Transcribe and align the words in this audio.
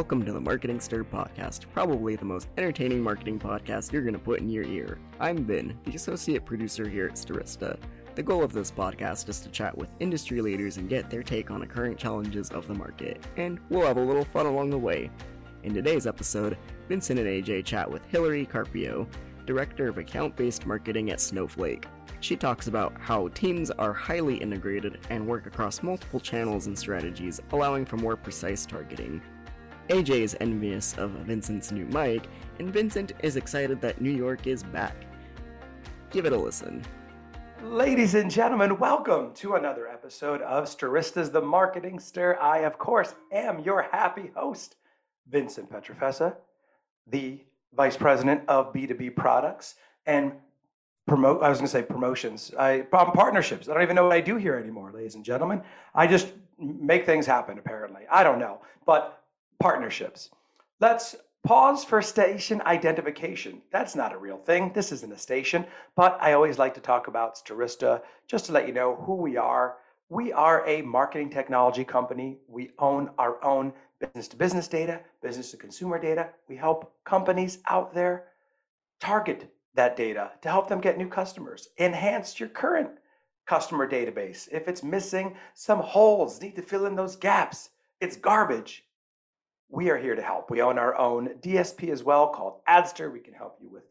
Welcome 0.00 0.24
to 0.24 0.32
the 0.32 0.40
Marketing 0.40 0.80
Stir 0.80 1.04
podcast, 1.04 1.66
probably 1.74 2.16
the 2.16 2.24
most 2.24 2.48
entertaining 2.56 3.02
marketing 3.02 3.38
podcast 3.38 3.92
you're 3.92 4.00
going 4.00 4.14
to 4.14 4.18
put 4.18 4.40
in 4.40 4.48
your 4.48 4.64
ear. 4.64 4.98
I'm 5.20 5.42
Ben, 5.42 5.78
the 5.84 5.94
associate 5.94 6.46
producer 6.46 6.88
here 6.88 7.04
at 7.04 7.16
Stirista. 7.16 7.78
The 8.14 8.22
goal 8.22 8.42
of 8.42 8.54
this 8.54 8.70
podcast 8.70 9.28
is 9.28 9.40
to 9.40 9.50
chat 9.50 9.76
with 9.76 9.90
industry 10.00 10.40
leaders 10.40 10.78
and 10.78 10.88
get 10.88 11.10
their 11.10 11.22
take 11.22 11.50
on 11.50 11.60
the 11.60 11.66
current 11.66 11.98
challenges 11.98 12.48
of 12.48 12.66
the 12.66 12.72
market, 12.72 13.22
and 13.36 13.60
we'll 13.68 13.86
have 13.86 13.98
a 13.98 14.02
little 14.02 14.24
fun 14.24 14.46
along 14.46 14.70
the 14.70 14.78
way. 14.78 15.10
In 15.64 15.74
today's 15.74 16.06
episode, 16.06 16.56
Vincent 16.88 17.20
and 17.20 17.28
Ajay 17.28 17.62
chat 17.62 17.88
with 17.88 18.02
Hillary 18.06 18.46
Carpio, 18.46 19.06
Director 19.44 19.86
of 19.86 19.98
Account 19.98 20.34
Based 20.34 20.64
Marketing 20.64 21.10
at 21.10 21.20
Snowflake. 21.20 21.84
She 22.20 22.36
talks 22.36 22.68
about 22.68 22.98
how 22.98 23.28
teams 23.28 23.70
are 23.72 23.92
highly 23.92 24.36
integrated 24.36 24.98
and 25.10 25.26
work 25.26 25.44
across 25.44 25.82
multiple 25.82 26.20
channels 26.20 26.68
and 26.68 26.78
strategies, 26.78 27.38
allowing 27.52 27.84
for 27.84 27.98
more 27.98 28.16
precise 28.16 28.64
targeting. 28.64 29.20
Ajay 29.90 30.20
is 30.20 30.36
envious 30.40 30.96
of 30.98 31.10
Vincent's 31.10 31.72
new 31.72 31.84
mic, 31.86 32.28
and 32.60 32.72
Vincent 32.72 33.12
is 33.24 33.34
excited 33.34 33.80
that 33.80 34.00
New 34.00 34.12
York 34.12 34.46
is 34.46 34.62
back. 34.62 34.94
Give 36.10 36.26
it 36.26 36.32
a 36.32 36.36
listen. 36.36 36.84
Ladies 37.64 38.14
and 38.14 38.30
gentlemen, 38.30 38.78
welcome 38.78 39.34
to 39.34 39.56
another 39.56 39.88
episode 39.88 40.42
of 40.42 40.66
Stirista's 40.66 41.32
The 41.32 41.40
Marketing 41.40 41.98
Stir. 41.98 42.38
I, 42.40 42.58
of 42.58 42.78
course, 42.78 43.16
am 43.32 43.58
your 43.64 43.82
happy 43.82 44.30
host, 44.36 44.76
Vincent 45.28 45.68
Pietrafesa, 45.68 46.36
the 47.08 47.40
Vice 47.74 47.96
President 47.96 48.42
of 48.46 48.72
B2B 48.72 49.16
Products 49.16 49.74
and 50.06 50.30
promote. 51.08 51.42
I 51.42 51.48
was 51.48 51.58
going 51.58 51.66
to 51.66 51.72
say 51.72 51.82
promotions. 51.82 52.52
I 52.56 52.86
um, 52.92 53.10
partnerships. 53.10 53.68
I 53.68 53.74
don't 53.74 53.82
even 53.82 53.96
know 53.96 54.04
what 54.04 54.12
I 54.12 54.20
do 54.20 54.36
here 54.36 54.54
anymore, 54.54 54.92
ladies 54.94 55.16
and 55.16 55.24
gentlemen. 55.24 55.62
I 55.96 56.06
just 56.06 56.28
make 56.60 57.06
things 57.06 57.26
happen. 57.26 57.58
Apparently, 57.58 58.02
I 58.08 58.22
don't 58.22 58.38
know, 58.38 58.60
but 58.86 59.19
partnerships. 59.60 60.30
Let's 60.80 61.14
pause 61.44 61.84
for 61.84 62.02
station 62.02 62.60
identification. 62.62 63.62
That's 63.70 63.94
not 63.94 64.12
a 64.12 64.18
real 64.18 64.38
thing. 64.38 64.72
This 64.74 64.92
isn't 64.92 65.12
a 65.12 65.18
station, 65.18 65.66
but 65.94 66.18
I 66.20 66.32
always 66.32 66.58
like 66.58 66.74
to 66.74 66.80
talk 66.80 67.06
about 67.06 67.36
Stirista 67.36 68.02
just 68.26 68.46
to 68.46 68.52
let 68.52 68.66
you 68.66 68.72
know 68.72 68.96
who 68.96 69.14
we 69.14 69.36
are. 69.36 69.76
We 70.08 70.32
are 70.32 70.66
a 70.66 70.82
marketing 70.82 71.30
technology 71.30 71.84
company. 71.84 72.38
We 72.48 72.72
own 72.78 73.10
our 73.18 73.42
own 73.44 73.72
business 74.00 74.28
to 74.28 74.36
business 74.36 74.66
data, 74.66 75.00
business 75.22 75.50
to 75.52 75.56
consumer 75.56 76.00
data. 76.00 76.30
We 76.48 76.56
help 76.56 76.92
companies 77.04 77.58
out 77.68 77.94
there 77.94 78.24
target 79.00 79.52
that 79.74 79.96
data 79.96 80.32
to 80.42 80.48
help 80.48 80.68
them 80.68 80.80
get 80.80 80.98
new 80.98 81.08
customers, 81.08 81.68
enhance 81.78 82.40
your 82.40 82.48
current 82.48 82.90
customer 83.46 83.88
database. 83.88 84.48
If 84.50 84.68
it's 84.68 84.82
missing 84.82 85.36
some 85.54 85.80
holes, 85.80 86.40
need 86.40 86.56
to 86.56 86.62
fill 86.62 86.86
in 86.86 86.96
those 86.96 87.16
gaps, 87.16 87.70
it's 88.00 88.16
garbage. 88.16 88.84
We 89.72 89.88
are 89.90 89.96
here 89.96 90.16
to 90.16 90.22
help. 90.22 90.50
We 90.50 90.62
own 90.62 90.78
our 90.78 90.96
own 90.96 91.28
DSP 91.40 91.90
as 91.90 92.02
well 92.02 92.28
called 92.28 92.60
Adster. 92.66 93.08
We 93.10 93.20
can 93.20 93.34
help 93.34 93.58
you 93.62 93.68
with 93.68 93.84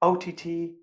OTT. 0.00 0.74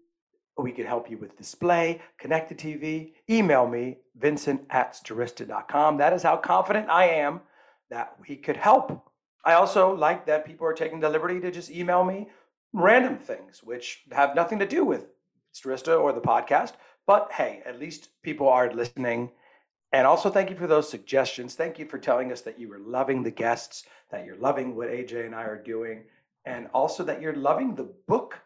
We 0.57 0.71
can 0.73 0.85
help 0.85 1.09
you 1.09 1.17
with 1.17 1.37
display, 1.37 2.01
connected 2.17 2.57
TV. 2.57 3.13
Email 3.29 3.65
me, 3.65 3.99
vincent 4.17 4.61
at 4.69 4.93
stirista.com. 4.93 5.97
That 5.97 6.11
is 6.11 6.23
how 6.23 6.35
confident 6.35 6.89
I 6.89 7.05
am 7.05 7.39
that 7.89 8.15
we 8.27 8.35
could 8.35 8.57
help. 8.57 9.09
I 9.45 9.53
also 9.53 9.95
like 9.95 10.25
that 10.25 10.45
people 10.45 10.67
are 10.67 10.73
taking 10.73 10.99
the 10.99 11.09
liberty 11.09 11.39
to 11.39 11.49
just 11.49 11.71
email 11.71 12.03
me 12.03 12.29
random 12.73 13.17
things, 13.17 13.63
which 13.63 14.03
have 14.11 14.35
nothing 14.35 14.59
to 14.59 14.67
do 14.67 14.83
with 14.83 15.07
Stirista 15.53 15.99
or 15.99 16.11
the 16.11 16.21
podcast. 16.21 16.73
But 17.07 17.31
hey, 17.31 17.61
at 17.65 17.79
least 17.79 18.09
people 18.21 18.49
are 18.49 18.71
listening. 18.71 19.31
And 19.93 20.07
also, 20.07 20.29
thank 20.29 20.49
you 20.49 20.55
for 20.55 20.67
those 20.67 20.89
suggestions. 20.89 21.55
Thank 21.55 21.77
you 21.77 21.85
for 21.85 21.97
telling 21.97 22.31
us 22.31 22.41
that 22.41 22.59
you 22.59 22.69
were 22.69 22.79
loving 22.79 23.23
the 23.23 23.31
guests, 23.31 23.85
that 24.09 24.25
you're 24.25 24.37
loving 24.37 24.75
what 24.75 24.87
Ajay 24.87 25.25
and 25.25 25.35
I 25.35 25.43
are 25.43 25.61
doing, 25.61 26.03
and 26.45 26.69
also 26.73 27.03
that 27.03 27.21
you're 27.21 27.35
loving 27.35 27.75
the 27.75 27.91
book 28.07 28.39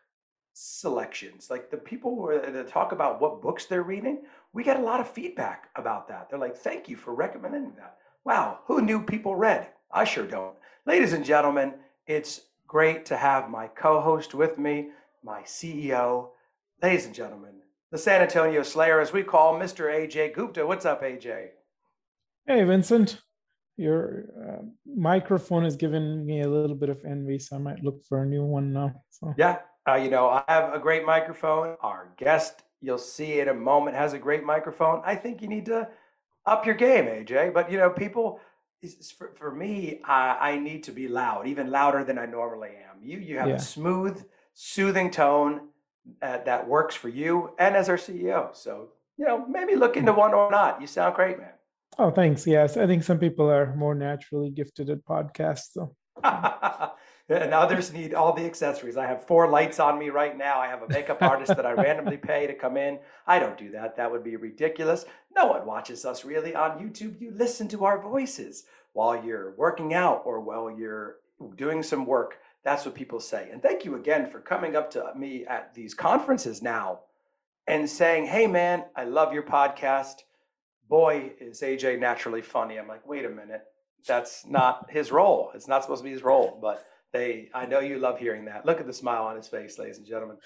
selections. 0.53 1.49
Like 1.51 1.69
the 1.69 1.77
people 1.77 2.15
who 2.15 2.51
that 2.51 2.67
talk 2.67 2.93
about 2.93 3.21
what 3.21 3.41
books 3.41 3.65
they're 3.65 3.83
reading, 3.83 4.23
we 4.53 4.63
get 4.63 4.79
a 4.79 4.83
lot 4.83 4.99
of 4.99 5.09
feedback 5.09 5.69
about 5.75 6.07
that. 6.07 6.29
They're 6.29 6.39
like, 6.39 6.55
thank 6.55 6.89
you 6.89 6.95
for 6.95 7.13
recommending 7.13 7.73
that. 7.75 7.97
Wow, 8.23 8.59
who 8.65 8.81
knew 8.81 9.01
people 9.03 9.35
read? 9.35 9.67
I 9.91 10.03
sure 10.03 10.25
don't. 10.25 10.55
Ladies 10.87 11.13
and 11.13 11.23
gentlemen, 11.23 11.75
it's 12.07 12.41
great 12.67 13.05
to 13.05 13.17
have 13.17 13.49
my 13.49 13.67
co 13.67 14.01
host 14.01 14.33
with 14.33 14.57
me, 14.57 14.89
my 15.23 15.41
CEO. 15.41 16.29
Ladies 16.81 17.05
and 17.05 17.13
gentlemen, 17.13 17.55
the 17.91 17.97
San 17.97 18.21
Antonio 18.21 18.63
Slayer, 18.63 18.99
as 18.99 19.13
we 19.13 19.23
call 19.23 19.59
Mr. 19.59 19.85
Ajay 19.85 20.33
Gupta. 20.33 20.65
What's 20.65 20.85
up, 20.85 21.01
Ajay? 21.01 21.49
Hey, 22.45 22.63
Vincent. 22.63 23.21
Your 23.77 24.25
uh, 24.41 24.65
microphone 24.85 25.65
is 25.65 25.75
giving 25.75 26.25
me 26.25 26.41
a 26.41 26.47
little 26.47 26.75
bit 26.75 26.89
of 26.89 27.03
envy, 27.05 27.39
so 27.39 27.57
I 27.57 27.59
might 27.59 27.83
look 27.83 28.03
for 28.05 28.23
a 28.23 28.25
new 28.25 28.43
one 28.43 28.71
now. 28.71 28.93
So. 29.09 29.33
Yeah, 29.37 29.59
uh, 29.87 29.95
you 29.95 30.09
know, 30.09 30.29
I 30.29 30.43
have 30.47 30.73
a 30.73 30.79
great 30.79 31.05
microphone. 31.05 31.75
Our 31.81 32.13
guest, 32.17 32.63
you'll 32.81 32.97
see 32.97 33.39
in 33.41 33.49
a 33.49 33.53
moment, 33.53 33.97
has 33.97 34.13
a 34.13 34.19
great 34.19 34.43
microphone. 34.43 35.01
I 35.05 35.15
think 35.15 35.41
you 35.41 35.47
need 35.47 35.65
to 35.65 35.89
up 36.45 36.65
your 36.65 36.75
game, 36.75 37.05
Ajay. 37.05 37.53
But 37.53 37.69
you 37.69 37.77
know, 37.77 37.89
people 37.89 38.39
for, 39.17 39.31
for 39.35 39.51
me, 39.51 39.99
I, 40.05 40.51
I 40.51 40.59
need 40.59 40.83
to 40.83 40.91
be 40.91 41.07
loud, 41.07 41.47
even 41.47 41.69
louder 41.69 42.03
than 42.03 42.17
I 42.17 42.25
normally 42.25 42.69
am. 42.69 43.03
You 43.03 43.19
you 43.19 43.37
have 43.39 43.49
yeah. 43.49 43.55
a 43.55 43.59
smooth, 43.59 44.23
soothing 44.53 45.11
tone 45.11 45.69
uh, 46.21 46.39
that 46.45 46.67
works 46.67 46.95
for 46.95 47.09
you 47.09 47.51
and 47.57 47.75
as 47.75 47.89
our 47.89 47.97
CEO. 47.97 48.55
So 48.55 48.89
you 49.17 49.25
know, 49.25 49.45
maybe 49.47 49.75
look 49.75 49.97
into 49.97 50.13
one 50.13 50.33
or 50.33 50.51
not. 50.51 50.81
You 50.81 50.87
sound 50.87 51.15
great, 51.15 51.37
man. 51.37 51.51
Oh, 51.97 52.11
thanks. 52.11 52.45
Yes, 52.45 52.75
I 52.75 52.85
think 52.87 53.03
some 53.03 53.19
people 53.19 53.49
are 53.49 53.73
more 53.75 53.95
naturally 53.95 54.49
gifted 54.49 54.89
at 54.89 55.05
podcasts. 55.05 55.71
So. 55.71 55.95
and 57.29 57.53
others 57.53 57.93
need 57.93 58.13
all 58.13 58.33
the 58.33 58.45
accessories. 58.45 58.97
I 58.97 59.07
have 59.07 59.25
four 59.25 59.49
lights 59.49 59.79
on 59.79 59.97
me 59.97 60.09
right 60.09 60.37
now. 60.37 60.59
I 60.59 60.67
have 60.67 60.81
a 60.81 60.89
makeup 60.89 61.21
artist 61.21 61.55
that 61.55 61.65
I 61.65 61.71
randomly 61.73 62.17
pay 62.17 62.47
to 62.47 62.53
come 62.53 62.75
in. 62.75 62.99
I 63.25 63.39
don't 63.39 63.57
do 63.57 63.71
that. 63.71 63.95
That 63.95 64.11
would 64.11 64.23
be 64.23 64.35
ridiculous. 64.35 65.05
No 65.33 65.47
one 65.47 65.65
watches 65.65 66.03
us 66.03 66.25
really 66.25 66.53
on 66.53 66.79
YouTube. 66.79 67.21
You 67.21 67.31
listen 67.33 67.67
to 67.69 67.85
our 67.85 68.01
voices 68.01 68.65
while 68.93 69.23
you're 69.23 69.55
working 69.55 69.93
out 69.93 70.23
or 70.25 70.41
while 70.41 70.69
you're 70.69 71.17
doing 71.55 71.81
some 71.81 72.05
work. 72.05 72.39
That's 72.65 72.83
what 72.83 72.95
people 72.95 73.19
say. 73.19 73.49
And 73.51 73.61
thank 73.61 73.85
you 73.85 73.95
again 73.95 74.27
for 74.27 74.39
coming 74.39 74.75
up 74.75 74.89
to 74.91 75.13
me 75.15 75.45
at 75.45 75.75
these 75.75 75.93
conferences 75.93 76.63
now 76.63 77.01
and 77.67 77.87
saying, 77.87 78.25
hey, 78.25 78.47
man, 78.47 78.85
I 78.95 79.03
love 79.03 79.33
your 79.33 79.43
podcast. 79.43 80.23
Boy, 80.89 81.33
is 81.39 81.61
Ajay 81.61 81.99
naturally 81.99 82.41
funny. 82.41 82.77
I'm 82.77 82.87
like, 82.87 83.07
wait 83.07 83.23
a 83.23 83.29
minute. 83.29 83.61
That's 84.07 84.47
not 84.47 84.89
his 84.89 85.11
role. 85.11 85.51
It's 85.53 85.67
not 85.67 85.83
supposed 85.83 86.01
to 86.01 86.05
be 86.05 86.11
his 86.11 86.23
role, 86.23 86.57
but 86.59 86.83
they, 87.13 87.49
I 87.53 87.67
know 87.67 87.79
you 87.79 87.99
love 87.99 88.17
hearing 88.17 88.45
that. 88.45 88.65
Look 88.65 88.79
at 88.79 88.87
the 88.87 88.93
smile 88.93 89.25
on 89.25 89.35
his 89.35 89.47
face, 89.47 89.77
ladies 89.77 89.99
and 89.99 90.07
gentlemen, 90.07 90.37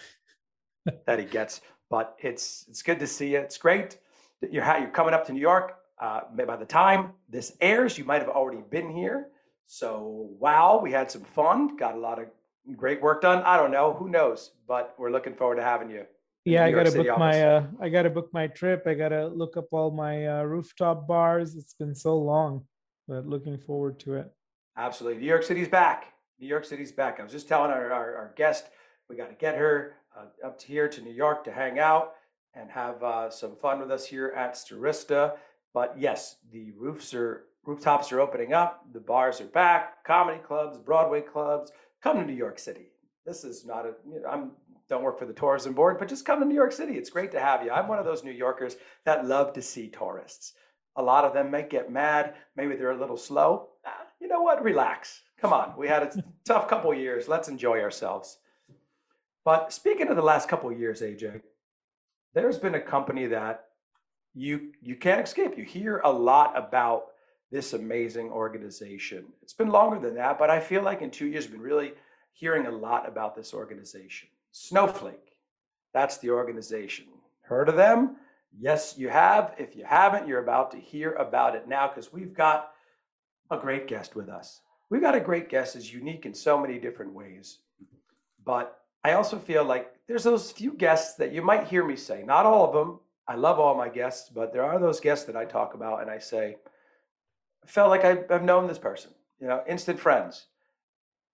that 1.05 1.19
he 1.19 1.25
gets. 1.25 1.61
But 1.89 2.15
it's 2.19 2.65
it's 2.69 2.83
good 2.83 2.99
to 2.99 3.07
see 3.07 3.31
you. 3.31 3.39
It's 3.39 3.57
great 3.57 3.97
that 4.41 4.53
you're 4.53 4.63
you're 4.77 4.89
coming 4.89 5.13
up 5.13 5.25
to 5.27 5.33
New 5.33 5.41
York. 5.41 5.77
Uh, 5.99 6.21
by 6.45 6.55
the 6.55 6.65
time 6.65 7.13
this 7.27 7.57
airs, 7.59 7.97
you 7.97 8.05
might 8.05 8.21
have 8.21 8.29
already 8.29 8.61
been 8.69 8.89
here. 8.91 9.29
So 9.71 10.31
wow, 10.39 10.79
we 10.81 10.91
had 10.91 11.11
some 11.11 11.21
fun. 11.21 11.77
Got 11.77 11.93
a 11.93 11.99
lot 11.99 12.17
of 12.17 12.25
great 12.75 13.03
work 13.03 13.21
done. 13.21 13.43
I 13.43 13.55
don't 13.55 13.69
know, 13.69 13.93
who 13.93 14.09
knows, 14.09 14.53
but 14.67 14.95
we're 14.97 15.11
looking 15.11 15.35
forward 15.35 15.57
to 15.57 15.63
having 15.63 15.91
you. 15.91 16.07
Yeah, 16.43 16.65
I 16.65 16.71
got 16.71 16.87
to 16.87 16.91
book 16.91 17.07
office. 17.07 17.19
my 17.19 17.43
uh, 17.43 17.67
I 17.79 17.89
got 17.89 18.01
to 18.01 18.09
book 18.09 18.31
my 18.33 18.47
trip. 18.47 18.87
I 18.87 18.95
got 18.95 19.09
to 19.09 19.27
look 19.27 19.57
up 19.57 19.67
all 19.71 19.91
my 19.91 20.25
uh, 20.25 20.41
rooftop 20.41 21.07
bars. 21.07 21.55
It's 21.55 21.75
been 21.75 21.93
so 21.93 22.17
long, 22.17 22.65
but 23.07 23.27
looking 23.27 23.59
forward 23.59 23.99
to 23.99 24.15
it. 24.15 24.33
Absolutely, 24.75 25.19
New 25.19 25.27
York 25.27 25.43
City's 25.43 25.67
back. 25.67 26.13
New 26.39 26.47
York 26.47 26.65
City's 26.65 26.91
back. 26.91 27.19
I 27.19 27.23
was 27.23 27.31
just 27.31 27.47
telling 27.47 27.69
our, 27.69 27.91
our, 27.91 28.15
our 28.15 28.33
guest 28.35 28.69
we 29.07 29.17
got 29.17 29.29
to 29.29 29.35
get 29.35 29.55
her 29.55 29.97
uh, 30.17 30.47
up 30.47 30.57
to 30.61 30.65
here 30.65 30.89
to 30.89 31.01
New 31.01 31.13
York 31.13 31.43
to 31.43 31.51
hang 31.51 31.77
out 31.77 32.13
and 32.55 32.71
have 32.71 33.03
uh, 33.03 33.29
some 33.29 33.55
fun 33.55 33.79
with 33.79 33.91
us 33.91 34.07
here 34.07 34.33
at 34.35 34.55
Stirista. 34.55 35.33
But 35.75 35.93
yes, 35.95 36.37
the 36.51 36.71
roofs 36.71 37.13
are 37.13 37.43
rooftops 37.69 38.11
are 38.11 38.19
opening 38.19 38.53
up. 38.53 38.83
The 38.91 38.99
bars 38.99 39.39
are 39.39 39.45
back. 39.45 40.03
Comedy 40.03 40.39
clubs, 40.39 40.77
Broadway 40.77 41.21
clubs. 41.21 41.71
Come 42.01 42.17
to 42.17 42.25
New 42.25 42.33
York 42.33 42.57
City. 42.57 42.87
This 43.25 43.43
is 43.43 43.65
not 43.65 43.85
a. 43.85 43.93
You 44.11 44.21
know, 44.21 44.27
I'm 44.27 44.51
don't 44.89 45.03
work 45.03 45.19
for 45.19 45.27
the 45.27 45.33
tourism 45.33 45.73
board, 45.73 45.99
but 45.99 46.07
just 46.07 46.25
come 46.25 46.39
to 46.39 46.45
New 46.47 46.55
York 46.55 46.71
City. 46.71 46.93
It's 46.93 47.11
great 47.11 47.31
to 47.33 47.39
have 47.39 47.63
you. 47.63 47.69
I'm 47.69 47.87
one 47.87 47.99
of 47.99 48.05
those 48.05 48.23
New 48.23 48.31
Yorkers 48.31 48.75
that 49.05 49.27
love 49.27 49.53
to 49.53 49.61
see 49.61 49.87
tourists. 49.87 50.53
A 50.95 51.03
lot 51.03 51.25
of 51.25 51.33
them 51.33 51.51
may 51.51 51.61
get 51.61 51.91
mad. 51.91 52.33
Maybe 52.55 52.75
they're 52.75 52.91
a 52.91 52.99
little 52.99 53.15
slow. 53.15 53.69
Ah, 53.85 54.07
you 54.19 54.27
know 54.27 54.41
what? 54.41 54.63
Relax. 54.63 55.21
Come 55.39 55.53
on, 55.53 55.75
we 55.77 55.87
had 55.87 56.01
a 56.01 56.23
tough 56.45 56.67
couple 56.67 56.91
years. 56.91 57.27
Let's 57.27 57.49
enjoy 57.49 57.81
ourselves. 57.81 58.39
But 59.45 59.71
speaking 59.71 60.07
of 60.07 60.15
the 60.15 60.23
last 60.23 60.49
couple 60.49 60.71
years, 60.71 61.01
Ajay, 61.01 61.41
there's 62.33 62.57
been 62.57 62.75
a 62.75 62.81
company 62.81 63.27
that 63.27 63.65
you 64.33 64.71
you 64.81 64.95
can't 64.95 65.21
escape. 65.23 65.55
You 65.55 65.63
hear 65.63 66.01
a 66.03 66.11
lot 66.11 66.57
about 66.57 67.09
this 67.51 67.73
amazing 67.73 68.29
organization. 68.29 69.25
It's 69.41 69.53
been 69.53 69.69
longer 69.69 69.99
than 69.99 70.15
that, 70.15 70.37
but 70.37 70.49
I 70.49 70.59
feel 70.59 70.83
like 70.83 71.01
in 71.01 71.09
two 71.09 71.27
years 71.27 71.45
we've 71.45 71.53
been 71.53 71.61
really 71.61 71.93
hearing 72.33 72.67
a 72.67 72.71
lot 72.71 73.07
about 73.07 73.35
this 73.35 73.53
organization. 73.53 74.29
Snowflake. 74.51 75.35
That's 75.93 76.17
the 76.19 76.29
organization. 76.29 77.05
Heard 77.41 77.69
of 77.69 77.75
them? 77.75 78.17
Yes, 78.57 78.95
you 78.97 79.09
have. 79.09 79.55
If 79.57 79.75
you 79.75 79.83
haven't, 79.83 80.27
you're 80.27 80.43
about 80.43 80.71
to 80.71 80.77
hear 80.77 81.13
about 81.13 81.55
it 81.55 81.67
now 81.67 81.87
because 81.87 82.13
we've 82.13 82.33
got 82.33 82.71
a 83.51 83.57
great 83.57 83.87
guest 83.87 84.15
with 84.15 84.29
us. 84.29 84.61
we've 84.89 85.01
got 85.01 85.15
a 85.15 85.19
great 85.19 85.49
guest 85.49 85.75
is 85.75 85.93
unique 85.93 86.25
in 86.25 86.33
so 86.33 86.59
many 86.59 86.79
different 86.79 87.13
ways. 87.13 87.59
But 88.43 88.79
I 89.03 89.13
also 89.13 89.37
feel 89.37 89.63
like 89.63 89.93
there's 90.07 90.23
those 90.23 90.51
few 90.51 90.73
guests 90.73 91.15
that 91.17 91.31
you 91.31 91.41
might 91.41 91.67
hear 91.67 91.85
me 91.85 91.95
say, 91.95 92.23
not 92.23 92.45
all 92.45 92.65
of 92.65 92.73
them. 92.73 92.99
I 93.27 93.35
love 93.35 93.59
all 93.59 93.75
my 93.75 93.89
guests, 93.89 94.29
but 94.29 94.51
there 94.51 94.63
are 94.63 94.79
those 94.79 94.99
guests 94.99 95.25
that 95.25 95.35
I 95.35 95.45
talk 95.45 95.75
about 95.75 96.01
and 96.01 96.09
I 96.09 96.17
say, 96.17 96.57
felt 97.69 97.89
like 97.89 98.03
I've 98.03 98.43
known 98.43 98.67
this 98.67 98.79
person, 98.79 99.11
you 99.39 99.47
know, 99.47 99.63
instant 99.67 99.99
friends. 99.99 100.47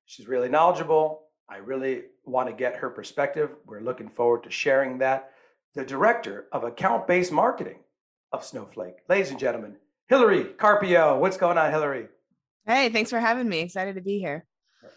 She's 0.05 0.27
really 0.27 0.49
knowledgeable. 0.49 1.23
I 1.49 1.57
really 1.57 2.03
want 2.25 2.49
to 2.49 2.55
get 2.55 2.77
her 2.77 2.89
perspective. 2.89 3.51
We're 3.65 3.81
looking 3.81 4.09
forward 4.09 4.43
to 4.43 4.51
sharing 4.51 4.99
that. 4.99 5.31
The 5.73 5.85
director 5.85 6.45
of 6.51 6.63
account 6.63 7.07
based 7.07 7.31
marketing 7.31 7.79
of 8.31 8.43
Snowflake, 8.43 8.95
ladies 9.09 9.29
and 9.29 9.39
gentlemen, 9.39 9.75
Hillary 10.07 10.45
Carpio. 10.45 11.17
What's 11.17 11.37
going 11.37 11.57
on, 11.57 11.71
Hillary? 11.71 12.07
Hey, 12.65 12.89
thanks 12.89 13.09
for 13.09 13.19
having 13.19 13.47
me. 13.47 13.61
Excited 13.61 13.95
to 13.95 14.01
be 14.01 14.19
here. 14.19 14.45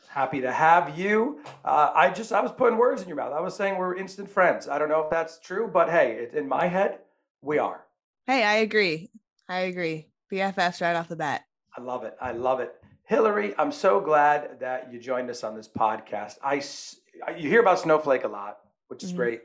Happy 0.09 0.41
to 0.41 0.51
have 0.53 0.99
you. 0.99 1.41
Uh, 1.65 1.93
I 1.95 2.11
just 2.11 2.33
I 2.33 2.41
was 2.41 2.53
putting 2.53 2.79
words 2.79 3.03
in 3.03 3.09
your 3.09 3.17
mouth. 3.17 3.33
I 3.33 3.41
was 3.41 3.55
saying 3.55 3.77
we're 3.77 3.97
instant 3.97 4.31
friends. 4.31 4.69
I 4.69 4.79
don't 4.79 4.89
know 4.89 5.03
if 5.03 5.11
that's 5.11 5.39
true, 5.39 5.69
but 5.73 5.91
hey, 5.91 6.13
it, 6.13 6.35
in 6.35 6.49
my 6.49 6.67
head, 6.67 6.99
we 7.43 7.59
are. 7.59 7.85
Hey, 8.27 8.43
I 8.43 8.57
agree. 8.57 9.11
I 9.49 9.61
agree. 9.61 10.09
BFFs 10.31 10.81
right 10.81 10.97
off 10.97 11.09
the 11.09 11.17
bat. 11.17 11.45
I 11.77 11.81
love 11.81 12.05
it. 12.05 12.17
I 12.21 12.33
love 12.33 12.61
it. 12.61 12.75
Hillary, 13.05 13.55
I'm 13.57 13.73
so 13.73 14.01
glad 14.01 14.61
that 14.61 14.93
you 14.93 15.01
joined 15.01 15.31
us 15.31 15.43
on 15.43 15.57
this 15.57 15.69
podcast. 15.69 16.37
I 16.43 16.63
you 17.37 17.49
hear 17.49 17.61
about 17.61 17.81
Snowflake 17.81 18.25
a 18.25 18.29
lot, 18.29 18.59
which 18.89 19.03
is 19.03 19.11
mm-hmm. 19.11 19.19
great. 19.19 19.43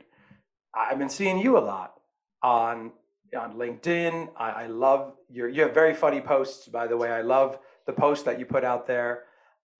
I've 0.74 0.98
been 0.98 1.08
seeing 1.08 1.38
you 1.38 1.56
a 1.56 1.60
lot 1.60 1.94
on 2.42 2.92
on 3.36 3.54
LinkedIn. 3.54 4.28
I, 4.36 4.50
I 4.50 4.66
love 4.66 5.14
your 5.30 5.48
you 5.48 5.62
have 5.62 5.72
very 5.72 5.94
funny 5.94 6.20
posts, 6.20 6.68
by 6.68 6.86
the 6.86 6.96
way. 6.96 7.10
I 7.10 7.22
love 7.22 7.58
the 7.86 7.92
post 7.92 8.24
that 8.26 8.38
you 8.38 8.46
put 8.46 8.64
out 8.64 8.86
there. 8.86 9.24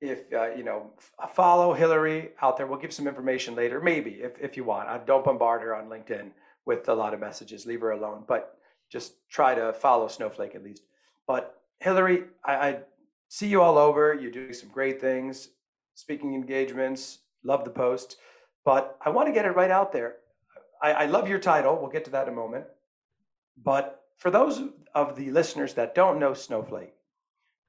If 0.01 0.33
uh, 0.33 0.55
you 0.55 0.65
know, 0.65 0.93
follow 1.35 1.73
Hillary 1.75 2.31
out 2.41 2.57
there. 2.57 2.67
We'll 2.67 2.79
give 2.79 2.93
some 2.93 3.07
information 3.07 3.55
later, 3.55 3.81
maybe 3.81 4.13
if 4.23 4.39
if 4.41 4.57
you 4.57 4.65
want. 4.65 4.89
I 4.89 4.99
don't 4.99 5.25
bombard 5.25 5.63
her 5.63 5.75
on 5.75 5.89
LinkedIn 5.89 6.31
with 6.67 6.89
a 6.89 6.95
lot 6.95 7.15
of 7.15 7.21
messages. 7.21 7.67
Leave 7.67 7.81
her 7.83 7.91
alone, 7.91 8.25
but 8.27 8.57
just 8.91 9.15
try 9.29 9.55
to 9.55 9.73
follow 9.73 10.09
Snowflake 10.09 10.55
at 10.55 10.65
least. 10.65 10.83
But 11.27 11.61
Hillary, 11.79 12.25
I, 12.45 12.55
I 12.55 12.79
see 13.29 13.47
you 13.47 13.63
all 13.63 13.79
over. 13.79 14.15
You're 14.15 14.31
doing 14.31 14.53
some 14.53 14.69
great 14.71 15.01
things, 15.01 15.49
speaking 15.95 16.35
engagements. 16.35 17.21
Love 17.43 17.65
the 17.65 17.71
post, 17.71 18.17
but 18.65 18.97
I 19.05 19.11
want 19.11 19.29
to 19.29 19.35
get 19.35 19.45
it 19.45 19.51
right 19.51 19.71
out 19.71 19.93
there. 19.93 20.17
I, 20.83 20.93
I 20.93 21.07
love 21.07 21.29
your 21.29 21.39
title. 21.39 21.77
We'll 21.79 21.91
get 21.91 22.05
to 22.07 22.11
that 22.13 22.27
in 22.27 22.33
a 22.33 22.37
moment. 22.37 22.65
But 23.63 24.03
for 24.17 24.31
those 24.31 24.63
of 24.95 25.17
the 25.17 25.31
listeners 25.31 25.75
that 25.75 25.95
don't 25.95 26.19
know 26.19 26.35
Snowflake, 26.35 26.95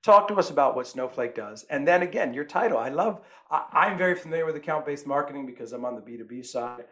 talk 0.04 0.28
to 0.28 0.36
us 0.36 0.50
about 0.50 0.76
what 0.76 0.88
Snowflake 0.88 1.36
does. 1.36 1.64
And 1.70 1.88
then 1.88 2.04
again, 2.04 2.34
your 2.34 2.46
title. 2.46 2.78
I 2.78 2.90
love, 2.90 3.22
I, 3.50 3.88
am 3.88 3.98
very 3.98 4.16
familiar 4.16 4.46
with 4.46 4.56
account 4.56 4.86
based 4.86 5.08
marketing 5.08 5.46
because 5.46 5.74
I'm 5.74 5.84
on 5.84 5.96
the 5.96 6.02
B2B 6.02 6.46
side, 6.46 6.86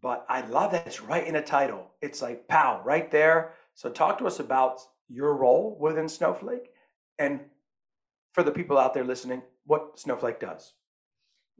but 0.00 0.24
I 0.28 0.42
love 0.42 0.72
that 0.72 0.86
it's 0.86 1.00
right 1.00 1.26
in 1.26 1.36
a 1.36 1.42
title. 1.42 1.90
It's 2.00 2.22
like, 2.22 2.46
pow, 2.48 2.80
right 2.84 3.10
there. 3.10 3.54
So 3.74 3.90
talk 3.90 4.18
to 4.18 4.26
us 4.26 4.38
about 4.38 4.80
your 5.10 5.34
role 5.34 5.76
within 5.80 6.08
Snowflake 6.08 6.70
and 7.18 7.40
for 8.32 8.42
the 8.42 8.52
people 8.52 8.78
out 8.78 8.94
there 8.94 9.04
listening, 9.04 9.42
what 9.66 9.98
Snowflake 9.98 10.40
does. 10.40 10.72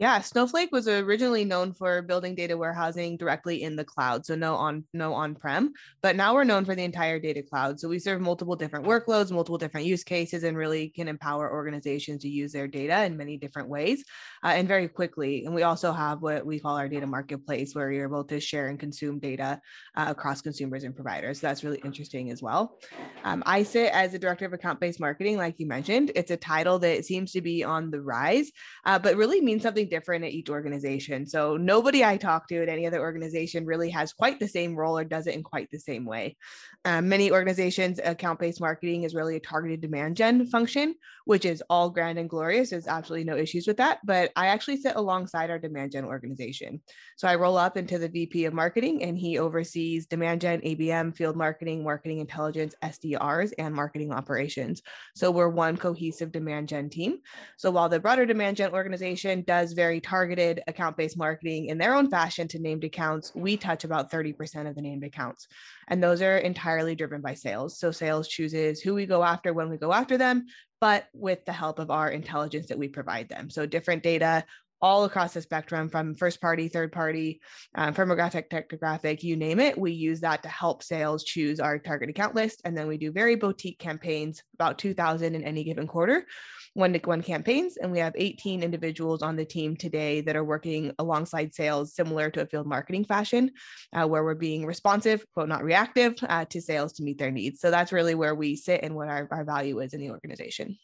Yeah, 0.00 0.22
Snowflake 0.22 0.72
was 0.72 0.88
originally 0.88 1.44
known 1.44 1.74
for 1.74 2.00
building 2.00 2.34
data 2.34 2.56
warehousing 2.56 3.18
directly 3.18 3.64
in 3.64 3.76
the 3.76 3.84
cloud, 3.84 4.24
so 4.24 4.34
no 4.34 4.54
on 4.54 4.82
no 4.94 5.12
on-prem. 5.12 5.74
But 6.00 6.16
now 6.16 6.32
we're 6.32 6.44
known 6.44 6.64
for 6.64 6.74
the 6.74 6.84
entire 6.84 7.18
data 7.18 7.42
cloud. 7.42 7.78
So 7.78 7.86
we 7.86 7.98
serve 7.98 8.22
multiple 8.22 8.56
different 8.56 8.86
workloads, 8.86 9.30
multiple 9.30 9.58
different 9.58 9.86
use 9.86 10.02
cases, 10.02 10.42
and 10.42 10.56
really 10.56 10.88
can 10.88 11.06
empower 11.06 11.52
organizations 11.52 12.22
to 12.22 12.30
use 12.30 12.50
their 12.50 12.66
data 12.66 13.04
in 13.04 13.18
many 13.18 13.36
different 13.36 13.68
ways 13.68 14.02
uh, 14.42 14.48
and 14.48 14.66
very 14.66 14.88
quickly. 14.88 15.44
And 15.44 15.54
we 15.54 15.64
also 15.64 15.92
have 15.92 16.22
what 16.22 16.46
we 16.46 16.58
call 16.58 16.78
our 16.78 16.88
data 16.88 17.06
marketplace, 17.06 17.74
where 17.74 17.92
you're 17.92 18.08
able 18.08 18.24
to 18.24 18.40
share 18.40 18.68
and 18.68 18.80
consume 18.80 19.18
data 19.18 19.60
uh, 19.98 20.06
across 20.08 20.40
consumers 20.40 20.84
and 20.84 20.94
providers. 20.94 21.42
So 21.42 21.46
that's 21.46 21.62
really 21.62 21.82
interesting 21.84 22.30
as 22.30 22.40
well. 22.40 22.78
Um, 23.24 23.42
I 23.44 23.64
sit 23.64 23.92
as 23.92 24.12
the 24.12 24.18
director 24.18 24.46
of 24.46 24.54
account-based 24.54 24.98
marketing, 24.98 25.36
like 25.36 25.56
you 25.58 25.66
mentioned. 25.66 26.10
It's 26.14 26.30
a 26.30 26.38
title 26.38 26.78
that 26.78 27.04
seems 27.04 27.32
to 27.32 27.42
be 27.42 27.64
on 27.64 27.90
the 27.90 28.00
rise, 28.00 28.50
uh, 28.86 28.98
but 28.98 29.18
really 29.18 29.42
means 29.42 29.62
something 29.62 29.89
different 29.90 30.24
at 30.24 30.32
each 30.32 30.48
organization. 30.48 31.26
So 31.26 31.56
nobody 31.56 32.04
I 32.04 32.16
talk 32.16 32.48
to 32.48 32.62
at 32.62 32.68
any 32.68 32.86
other 32.86 33.00
organization 33.00 33.66
really 33.66 33.90
has 33.90 34.12
quite 34.12 34.40
the 34.40 34.48
same 34.48 34.74
role 34.74 34.98
or 34.98 35.04
does 35.04 35.26
it 35.26 35.34
in 35.34 35.42
quite 35.42 35.70
the 35.70 35.78
same 35.78 36.04
way. 36.04 36.36
Um, 36.84 37.08
many 37.08 37.30
organizations, 37.30 38.00
account 38.02 38.38
based 38.38 38.60
marketing 38.60 39.02
is 39.02 39.14
really 39.14 39.36
a 39.36 39.40
targeted 39.40 39.80
demand 39.80 40.16
gen 40.16 40.46
function, 40.46 40.94
which 41.26 41.44
is 41.44 41.62
all 41.68 41.90
grand 41.90 42.18
and 42.18 42.30
glorious. 42.30 42.70
There's 42.70 42.86
absolutely 42.86 43.24
no 43.24 43.36
issues 43.36 43.66
with 43.66 43.76
that. 43.76 43.98
But 44.04 44.32
I 44.36 44.46
actually 44.46 44.78
sit 44.78 44.96
alongside 44.96 45.50
our 45.50 45.58
demand 45.58 45.92
gen 45.92 46.04
organization. 46.04 46.80
So 47.16 47.28
I 47.28 47.34
roll 47.34 47.58
up 47.58 47.76
into 47.76 47.98
the 47.98 48.08
VP 48.08 48.46
of 48.46 48.54
marketing 48.54 49.02
and 49.02 49.18
he 49.18 49.38
oversees 49.38 50.06
demand 50.06 50.40
gen, 50.40 50.60
ABM, 50.60 51.14
field 51.14 51.36
marketing, 51.36 51.84
marketing 51.84 52.18
intelligence, 52.18 52.74
SDRs, 52.82 53.52
and 53.58 53.74
marketing 53.74 54.12
operations. 54.12 54.82
So 55.14 55.30
we're 55.30 55.48
one 55.48 55.76
cohesive 55.76 56.32
demand 56.32 56.68
gen 56.68 56.88
team. 56.88 57.18
So 57.56 57.70
while 57.70 57.88
the 57.88 58.00
broader 58.00 58.24
demand 58.24 58.56
gen 58.56 58.72
organization 58.72 59.42
does 59.42 59.72
very 59.80 59.98
targeted 59.98 60.62
account 60.66 60.94
based 60.94 61.16
marketing 61.16 61.68
in 61.68 61.78
their 61.78 61.94
own 61.94 62.10
fashion 62.10 62.46
to 62.46 62.58
named 62.58 62.84
accounts, 62.84 63.32
we 63.34 63.56
touch 63.56 63.82
about 63.84 64.10
30% 64.10 64.68
of 64.68 64.74
the 64.74 64.82
named 64.82 65.04
accounts. 65.04 65.48
And 65.88 66.02
those 66.02 66.20
are 66.20 66.36
entirely 66.36 66.94
driven 66.94 67.22
by 67.22 67.32
sales. 67.32 67.78
So 67.78 67.90
sales 67.90 68.28
chooses 68.28 68.82
who 68.82 68.92
we 68.92 69.06
go 69.06 69.22
after 69.24 69.54
when 69.54 69.70
we 69.70 69.78
go 69.78 69.90
after 69.90 70.18
them, 70.18 70.44
but 70.82 71.06
with 71.14 71.46
the 71.46 71.52
help 71.52 71.78
of 71.78 71.90
our 71.90 72.10
intelligence 72.10 72.66
that 72.68 72.78
we 72.78 72.88
provide 72.88 73.30
them. 73.30 73.48
So 73.48 73.64
different 73.64 74.02
data 74.02 74.44
all 74.82 75.04
across 75.04 75.34
the 75.34 75.42
spectrum 75.42 75.88
from 75.88 76.14
first 76.14 76.40
party, 76.40 76.68
third 76.68 76.92
party, 76.92 77.40
um, 77.74 77.94
firmographic, 77.94 78.48
technographic, 78.48 79.22
you 79.22 79.36
name 79.36 79.60
it. 79.60 79.78
We 79.78 79.92
use 79.92 80.20
that 80.20 80.42
to 80.42 80.48
help 80.48 80.82
sales 80.82 81.24
choose 81.24 81.60
our 81.60 81.78
target 81.78 82.10
account 82.10 82.34
list. 82.34 82.62
And 82.64 82.76
then 82.76 82.88
we 82.88 82.96
do 82.96 83.12
very 83.12 83.34
boutique 83.34 83.78
campaigns, 83.78 84.42
about 84.54 84.78
2,000 84.78 85.34
in 85.34 85.44
any 85.44 85.64
given 85.64 85.86
quarter, 85.86 86.26
one 86.74 86.92
to 86.92 87.00
one 87.00 87.22
campaigns. 87.22 87.76
And 87.76 87.92
we 87.92 87.98
have 87.98 88.14
18 88.16 88.62
individuals 88.62 89.22
on 89.22 89.36
the 89.36 89.44
team 89.44 89.76
today 89.76 90.22
that 90.22 90.36
are 90.36 90.44
working 90.44 90.92
alongside 90.98 91.54
sales, 91.54 91.94
similar 91.94 92.30
to 92.30 92.42
a 92.42 92.46
field 92.46 92.66
marketing 92.66 93.04
fashion, 93.04 93.50
uh, 93.92 94.06
where 94.06 94.24
we're 94.24 94.34
being 94.34 94.64
responsive, 94.64 95.24
quote, 95.34 95.48
not 95.48 95.64
reactive 95.64 96.14
uh, 96.22 96.44
to 96.46 96.60
sales 96.60 96.94
to 96.94 97.02
meet 97.02 97.18
their 97.18 97.30
needs. 97.30 97.60
So 97.60 97.70
that's 97.70 97.92
really 97.92 98.14
where 98.14 98.34
we 98.34 98.56
sit 98.56 98.80
and 98.82 98.94
what 98.94 99.08
our, 99.08 99.28
our 99.30 99.44
value 99.44 99.80
is 99.80 99.92
in 99.92 100.00
the 100.00 100.10
organization. 100.10 100.78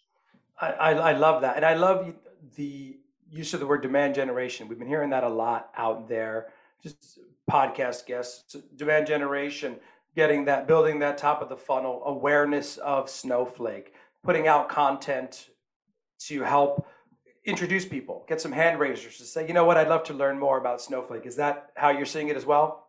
I, 0.60 0.68
I, 0.68 0.92
I 0.92 1.12
love 1.12 1.42
that. 1.42 1.56
And 1.56 1.64
I 1.64 1.74
love 1.74 2.14
the 2.56 2.98
use 3.30 3.54
of 3.54 3.60
the 3.60 3.66
word 3.66 3.82
demand 3.82 4.14
generation. 4.14 4.68
We've 4.68 4.78
been 4.78 4.88
hearing 4.88 5.10
that 5.10 5.24
a 5.24 5.28
lot 5.28 5.70
out 5.76 6.08
there. 6.08 6.48
Just 6.82 7.18
podcast 7.50 8.06
guests, 8.06 8.56
demand 8.76 9.06
generation, 9.06 9.76
getting 10.14 10.44
that, 10.46 10.66
building 10.66 10.98
that 11.00 11.18
top 11.18 11.42
of 11.42 11.48
the 11.48 11.56
funnel 11.56 12.02
awareness 12.06 12.76
of 12.78 13.08
Snowflake, 13.08 13.94
putting 14.22 14.48
out 14.48 14.68
content 14.68 15.50
to 16.18 16.42
help 16.42 16.86
introduce 17.44 17.84
people, 17.84 18.24
get 18.28 18.40
some 18.40 18.52
hand 18.52 18.80
raisers 18.80 19.18
to 19.18 19.24
say, 19.24 19.46
you 19.46 19.54
know 19.54 19.64
what, 19.64 19.76
I'd 19.76 19.88
love 19.88 20.02
to 20.04 20.14
learn 20.14 20.38
more 20.38 20.58
about 20.58 20.80
Snowflake. 20.80 21.26
Is 21.26 21.36
that 21.36 21.70
how 21.76 21.90
you're 21.90 22.06
seeing 22.06 22.28
it 22.28 22.36
as 22.36 22.44
well? 22.44 22.85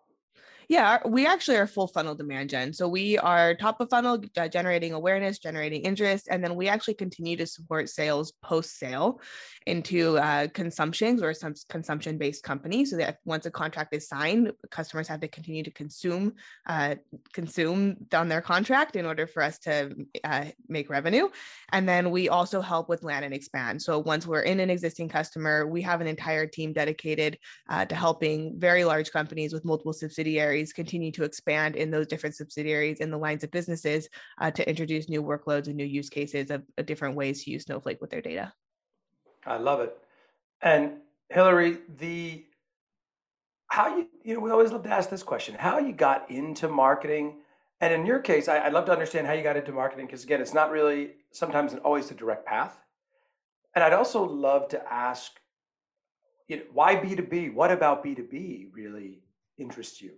Yeah, 0.70 1.00
we 1.06 1.26
actually 1.26 1.56
are 1.56 1.68
full 1.68 1.88
funnel 1.88 2.14
demand 2.14 2.50
gen. 2.50 2.74
So 2.74 2.90
we 2.90 3.18
are 3.18 3.56
top 3.56 3.80
of 3.80 3.90
funnel, 3.90 4.22
uh, 4.36 4.50
generating 4.50 4.92
awareness, 4.92 5.40
generating 5.40 5.84
interest, 5.84 6.28
and 6.30 6.44
then 6.44 6.56
we 6.56 6.68
actually 6.68 6.96
continue 6.96 7.38
to 7.38 7.48
support 7.48 7.90
sales 7.90 8.34
post 8.44 8.78
sale 8.78 9.22
into 9.66 10.18
uh, 10.18 10.48
consumptions 10.54 11.24
or 11.24 11.34
some 11.34 11.54
consumption 11.70 12.18
based 12.18 12.44
companies. 12.44 12.92
So 12.92 12.98
that 12.98 13.20
once 13.24 13.46
a 13.46 13.52
contract 13.52 13.96
is 13.96 14.10
signed, 14.10 14.52
customers 14.70 15.08
have 15.08 15.22
to 15.22 15.30
continue 15.30 15.64
to 15.64 15.72
consume 15.72 16.34
uh, 16.66 16.96
consume 17.32 18.06
on 18.14 18.28
their 18.28 18.42
contract 18.42 18.98
in 18.98 19.06
order 19.06 19.26
for 19.26 19.44
us 19.44 19.60
to 19.60 19.96
uh, 20.26 20.46
make 20.68 20.90
revenue. 20.90 21.30
And 21.72 21.88
then 21.88 22.12
we 22.12 22.28
also 22.28 22.60
help 22.60 22.90
with 22.90 23.04
land 23.04 23.24
and 23.24 23.34
expand. 23.34 23.82
So 23.82 24.00
once 24.00 24.28
we're 24.28 24.42
in 24.42 24.60
an 24.60 24.70
existing 24.70 25.08
customer, 25.08 25.66
we 25.66 25.82
have 25.84 26.02
an 26.02 26.08
entire 26.08 26.46
team 26.46 26.74
dedicated 26.74 27.38
uh, 27.70 27.86
to 27.86 27.96
helping 27.96 28.60
very 28.60 28.84
large 28.84 29.12
companies 29.12 29.54
with 29.54 29.64
multiple 29.64 29.94
subsidiaries 29.94 30.57
subsidiaries 30.58 30.74
continue 30.74 31.12
to 31.12 31.24
expand 31.24 31.76
in 31.76 31.92
those 31.92 32.08
different 32.08 32.36
subsidiaries 32.36 33.00
in 33.00 33.12
the 33.12 33.18
lines 33.18 33.44
of 33.44 33.52
businesses 33.52 34.10
uh, 34.42 34.52
to 34.52 34.68
introduce 34.68 35.10
new 35.10 35.24
workloads 35.24 35.68
and 35.68 35.76
new 35.76 35.86
use 35.86 36.10
cases 36.10 36.52
of, 36.52 36.64
of 36.78 36.86
different 36.86 37.16
ways 37.16 37.44
to 37.44 37.52
use 37.52 37.64
Snowflake 37.64 38.02
with 38.02 38.10
their 38.10 38.22
data. 38.22 38.52
I 39.46 39.58
love 39.58 39.82
it. 39.82 39.96
And 40.62 40.98
Hillary, 41.30 41.78
the 42.00 42.46
how 43.70 43.98
you 43.98 44.08
you 44.24 44.34
know 44.34 44.40
we 44.40 44.50
always 44.50 44.72
love 44.72 44.84
to 44.84 44.90
ask 44.90 45.10
this 45.10 45.24
question: 45.24 45.56
how 45.56 45.78
you 45.80 45.94
got 45.94 46.30
into 46.32 46.68
marketing, 46.68 47.42
and 47.82 47.94
in 47.94 48.06
your 48.06 48.20
case, 48.20 48.48
I, 48.48 48.64
would 48.64 48.74
love 48.74 48.86
to 48.86 48.92
understand 48.92 49.28
how 49.28 49.34
you 49.34 49.44
got 49.44 49.58
into 49.58 49.72
marketing 49.72 50.08
because 50.08 50.24
again, 50.24 50.42
it's 50.42 50.54
not 50.54 50.72
really 50.72 51.12
sometimes 51.32 51.74
and 51.74 51.82
always 51.82 52.08
the 52.08 52.16
direct 52.16 52.46
path. 52.46 52.80
And 53.76 53.84
I'd 53.84 53.94
also 53.94 54.24
love 54.24 54.70
to 54.70 54.82
ask, 54.92 55.32
you 56.48 56.58
know, 56.58 56.64
why 56.74 56.96
B 56.96 57.16
two 57.16 57.24
B? 57.24 57.50
What 57.50 57.72
about 57.72 58.04
B 58.04 58.16
two 58.16 58.28
B 58.30 58.68
really 58.74 59.20
interests 59.58 60.02
you? 60.02 60.14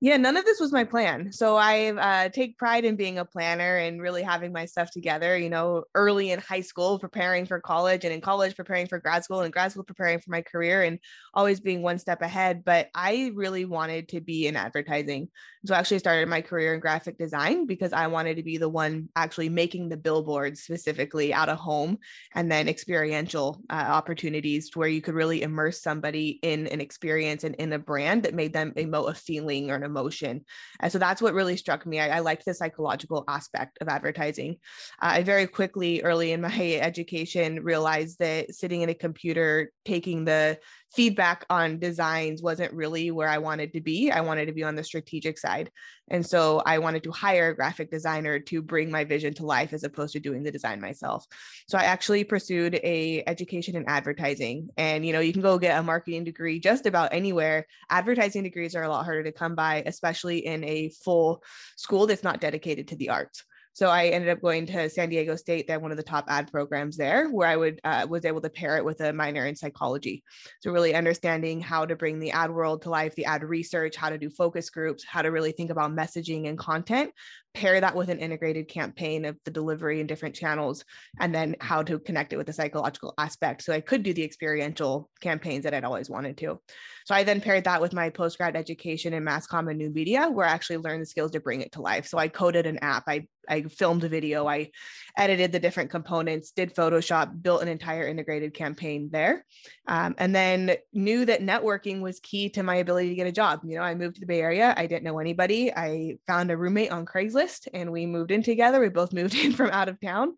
Yeah, 0.00 0.16
none 0.16 0.36
of 0.36 0.44
this 0.44 0.60
was 0.60 0.70
my 0.72 0.84
plan. 0.84 1.32
So 1.32 1.56
I 1.56 1.88
uh, 1.90 2.28
take 2.28 2.56
pride 2.56 2.84
in 2.84 2.94
being 2.94 3.18
a 3.18 3.24
planner 3.24 3.78
and 3.78 4.00
really 4.00 4.22
having 4.22 4.52
my 4.52 4.64
stuff 4.64 4.92
together. 4.92 5.36
You 5.36 5.50
know, 5.50 5.84
early 5.96 6.30
in 6.30 6.38
high 6.38 6.60
school, 6.60 7.00
preparing 7.00 7.46
for 7.46 7.60
college, 7.60 8.04
and 8.04 8.14
in 8.14 8.20
college, 8.20 8.54
preparing 8.54 8.86
for 8.86 9.00
grad 9.00 9.24
school, 9.24 9.40
and 9.40 9.52
grad 9.52 9.72
school, 9.72 9.82
preparing 9.82 10.20
for 10.20 10.30
my 10.30 10.40
career, 10.42 10.82
and 10.84 11.00
always 11.34 11.58
being 11.58 11.82
one 11.82 11.98
step 11.98 12.22
ahead. 12.22 12.62
But 12.64 12.90
I 12.94 13.32
really 13.34 13.64
wanted 13.64 14.08
to 14.10 14.20
be 14.20 14.46
in 14.46 14.54
advertising. 14.54 15.30
So 15.68 15.74
I 15.74 15.80
actually 15.80 15.98
started 15.98 16.30
my 16.30 16.40
career 16.40 16.72
in 16.72 16.80
graphic 16.80 17.18
design 17.18 17.66
because 17.66 17.92
I 17.92 18.06
wanted 18.06 18.36
to 18.36 18.42
be 18.42 18.56
the 18.56 18.70
one 18.70 19.10
actually 19.14 19.50
making 19.50 19.90
the 19.90 19.98
billboards 19.98 20.62
specifically 20.62 21.34
out 21.34 21.50
of 21.50 21.58
home 21.58 21.98
and 22.34 22.50
then 22.50 22.70
experiential 22.70 23.60
uh, 23.68 23.74
opportunities 23.74 24.70
where 24.72 24.88
you 24.88 25.02
could 25.02 25.12
really 25.12 25.42
immerse 25.42 25.82
somebody 25.82 26.38
in 26.42 26.68
an 26.68 26.80
experience 26.80 27.44
and 27.44 27.54
in 27.56 27.74
a 27.74 27.78
brand 27.78 28.22
that 28.22 28.32
made 28.32 28.54
them 28.54 28.72
emote 28.78 29.10
a 29.10 29.14
feeling 29.14 29.70
or 29.70 29.74
an 29.74 29.82
emotion. 29.82 30.42
And 30.80 30.90
so 30.90 30.98
that's 30.98 31.20
what 31.20 31.34
really 31.34 31.58
struck 31.58 31.84
me. 31.84 32.00
I, 32.00 32.16
I 32.16 32.20
liked 32.20 32.46
the 32.46 32.54
psychological 32.54 33.24
aspect 33.28 33.76
of 33.82 33.88
advertising. 33.88 34.56
Uh, 35.02 35.16
I 35.18 35.22
very 35.22 35.46
quickly, 35.46 36.00
early 36.00 36.32
in 36.32 36.40
my 36.40 36.78
education, 36.80 37.62
realized 37.62 38.20
that 38.20 38.54
sitting 38.54 38.80
in 38.80 38.88
a 38.88 38.94
computer, 38.94 39.70
taking 39.84 40.24
the 40.24 40.58
feedback 40.94 41.44
on 41.50 41.78
designs 41.78 42.42
wasn't 42.42 42.72
really 42.72 43.10
where 43.10 43.28
I 43.28 43.38
wanted 43.38 43.72
to 43.74 43.80
be. 43.80 44.10
I 44.10 44.22
wanted 44.22 44.46
to 44.46 44.52
be 44.52 44.64
on 44.64 44.74
the 44.74 44.84
strategic 44.84 45.38
side. 45.38 45.70
And 46.10 46.26
so 46.26 46.62
I 46.64 46.78
wanted 46.78 47.02
to 47.04 47.12
hire 47.12 47.50
a 47.50 47.54
graphic 47.54 47.90
designer 47.90 48.38
to 48.40 48.62
bring 48.62 48.90
my 48.90 49.04
vision 49.04 49.34
to 49.34 49.46
life 49.46 49.74
as 49.74 49.84
opposed 49.84 50.14
to 50.14 50.20
doing 50.20 50.42
the 50.42 50.50
design 50.50 50.80
myself. 50.80 51.26
So 51.68 51.76
I 51.76 51.82
actually 51.82 52.24
pursued 52.24 52.76
a 52.76 53.22
education 53.26 53.76
in 53.76 53.84
advertising. 53.86 54.70
And 54.78 55.04
you 55.04 55.12
know, 55.12 55.20
you 55.20 55.32
can 55.32 55.42
go 55.42 55.58
get 55.58 55.78
a 55.78 55.82
marketing 55.82 56.24
degree 56.24 56.58
just 56.58 56.86
about 56.86 57.12
anywhere. 57.12 57.66
Advertising 57.90 58.42
degrees 58.42 58.74
are 58.74 58.84
a 58.84 58.88
lot 58.88 59.04
harder 59.04 59.24
to 59.24 59.32
come 59.32 59.54
by, 59.54 59.82
especially 59.84 60.46
in 60.46 60.64
a 60.64 60.90
full 61.04 61.42
school 61.76 62.06
that's 62.06 62.24
not 62.24 62.40
dedicated 62.40 62.88
to 62.88 62.96
the 62.96 63.10
arts. 63.10 63.44
So 63.72 63.88
I 63.88 64.06
ended 64.06 64.30
up 64.30 64.40
going 64.40 64.66
to 64.66 64.90
San 64.90 65.08
Diego 65.08 65.36
State. 65.36 65.70
Have 65.70 65.82
one 65.82 65.90
of 65.90 65.96
the 65.96 66.02
top 66.02 66.24
ad 66.28 66.50
programs 66.50 66.96
there, 66.96 67.28
where 67.28 67.48
I 67.48 67.56
would 67.56 67.80
uh, 67.84 68.06
was 68.08 68.24
able 68.24 68.40
to 68.40 68.50
pair 68.50 68.76
it 68.76 68.84
with 68.84 69.00
a 69.00 69.12
minor 69.12 69.46
in 69.46 69.54
psychology. 69.54 70.22
So 70.60 70.72
really 70.72 70.94
understanding 70.94 71.60
how 71.60 71.86
to 71.86 71.96
bring 71.96 72.18
the 72.18 72.32
ad 72.32 72.50
world 72.50 72.82
to 72.82 72.90
life, 72.90 73.14
the 73.14 73.26
ad 73.26 73.44
research, 73.44 73.96
how 73.96 74.10
to 74.10 74.18
do 74.18 74.30
focus 74.30 74.70
groups, 74.70 75.04
how 75.04 75.22
to 75.22 75.30
really 75.30 75.52
think 75.52 75.70
about 75.70 75.92
messaging 75.92 76.48
and 76.48 76.58
content, 76.58 77.12
pair 77.54 77.80
that 77.80 77.96
with 77.96 78.08
an 78.08 78.18
integrated 78.18 78.68
campaign 78.68 79.24
of 79.24 79.36
the 79.44 79.50
delivery 79.50 80.00
in 80.00 80.06
different 80.06 80.34
channels, 80.34 80.84
and 81.20 81.34
then 81.34 81.56
how 81.60 81.82
to 81.82 81.98
connect 81.98 82.32
it 82.32 82.36
with 82.36 82.46
the 82.46 82.52
psychological 82.52 83.14
aspect. 83.18 83.62
So 83.62 83.72
I 83.72 83.80
could 83.80 84.02
do 84.02 84.14
the 84.14 84.24
experiential 84.24 85.10
campaigns 85.20 85.64
that 85.64 85.74
I'd 85.74 85.84
always 85.84 86.10
wanted 86.10 86.36
to. 86.38 86.60
So 87.06 87.14
I 87.14 87.24
then 87.24 87.40
paired 87.40 87.64
that 87.64 87.80
with 87.80 87.92
my 87.92 88.10
postgrad 88.10 88.54
education 88.54 89.14
in 89.14 89.24
mass 89.24 89.46
comm 89.46 89.70
and 89.70 89.78
new 89.78 89.90
media, 89.90 90.28
where 90.28 90.46
I 90.46 90.50
actually 90.50 90.78
learned 90.78 91.02
the 91.02 91.06
skills 91.06 91.32
to 91.32 91.40
bring 91.40 91.62
it 91.62 91.72
to 91.72 91.82
life. 91.82 92.06
So 92.06 92.18
I 92.18 92.28
coded 92.28 92.66
an 92.66 92.78
app, 92.82 93.04
I 93.08 93.26
I 93.48 93.62
filmed 93.62 94.04
a 94.04 94.08
video, 94.08 94.46
I 94.46 94.70
edited 95.18 95.52
the 95.52 95.58
different 95.58 95.90
components, 95.90 96.52
did 96.52 96.74
Photoshop, 96.74 97.42
built 97.42 97.60
an 97.60 97.68
entire 97.68 98.06
integrated 98.06 98.54
campaign 98.54 99.10
there, 99.12 99.44
um, 99.86 100.14
and 100.16 100.34
then 100.34 100.76
knew 100.92 101.24
that 101.24 101.42
networking 101.42 102.00
was 102.00 102.20
key 102.20 102.48
to 102.50 102.62
my 102.62 102.76
ability 102.76 103.10
to 103.10 103.14
get 103.14 103.26
a 103.26 103.32
job. 103.32 103.60
You 103.64 103.76
know, 103.76 103.82
I 103.82 103.94
moved 103.94 104.14
to 104.14 104.20
the 104.20 104.26
Bay 104.26 104.40
Area, 104.40 104.72
I 104.76 104.86
didn't 104.86 105.04
know 105.04 105.18
anybody. 105.18 105.72
I 105.74 106.18
found 106.26 106.50
a 106.50 106.56
roommate 106.56 106.92
on 106.92 107.04
Craigslist, 107.04 107.68
and 107.74 107.92
we 107.92 108.06
moved 108.06 108.30
in 108.30 108.42
together. 108.42 108.80
We 108.80 108.88
both 108.88 109.12
moved 109.18 109.34
in 109.34 109.52
from 109.52 109.70
out 109.70 109.88
of 109.88 110.00
town, 110.00 110.36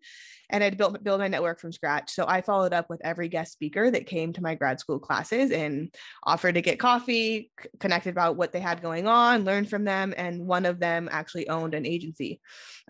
and 0.51 0.63
I'd 0.63 0.77
built 0.77 1.03
build 1.03 1.19
my 1.19 1.27
network 1.27 1.59
from 1.59 1.71
scratch. 1.71 2.11
So 2.11 2.25
I 2.27 2.41
followed 2.41 2.73
up 2.73 2.89
with 2.89 3.01
every 3.03 3.29
guest 3.29 3.53
speaker 3.53 3.89
that 3.89 4.05
came 4.05 4.33
to 4.33 4.43
my 4.43 4.53
grad 4.53 4.79
school 4.79 4.99
classes 4.99 5.49
and 5.51 5.93
offered 6.23 6.55
to 6.55 6.61
get 6.61 6.79
coffee, 6.79 7.49
c- 7.61 7.69
connected 7.79 8.11
about 8.11 8.35
what 8.35 8.51
they 8.51 8.59
had 8.59 8.81
going 8.81 9.07
on, 9.07 9.45
learned 9.45 9.69
from 9.69 9.85
them, 9.85 10.13
and 10.17 10.45
one 10.45 10.65
of 10.65 10.79
them 10.79 11.09
actually 11.11 11.49
owned 11.49 11.73
an 11.73 11.85
agency, 11.85 12.39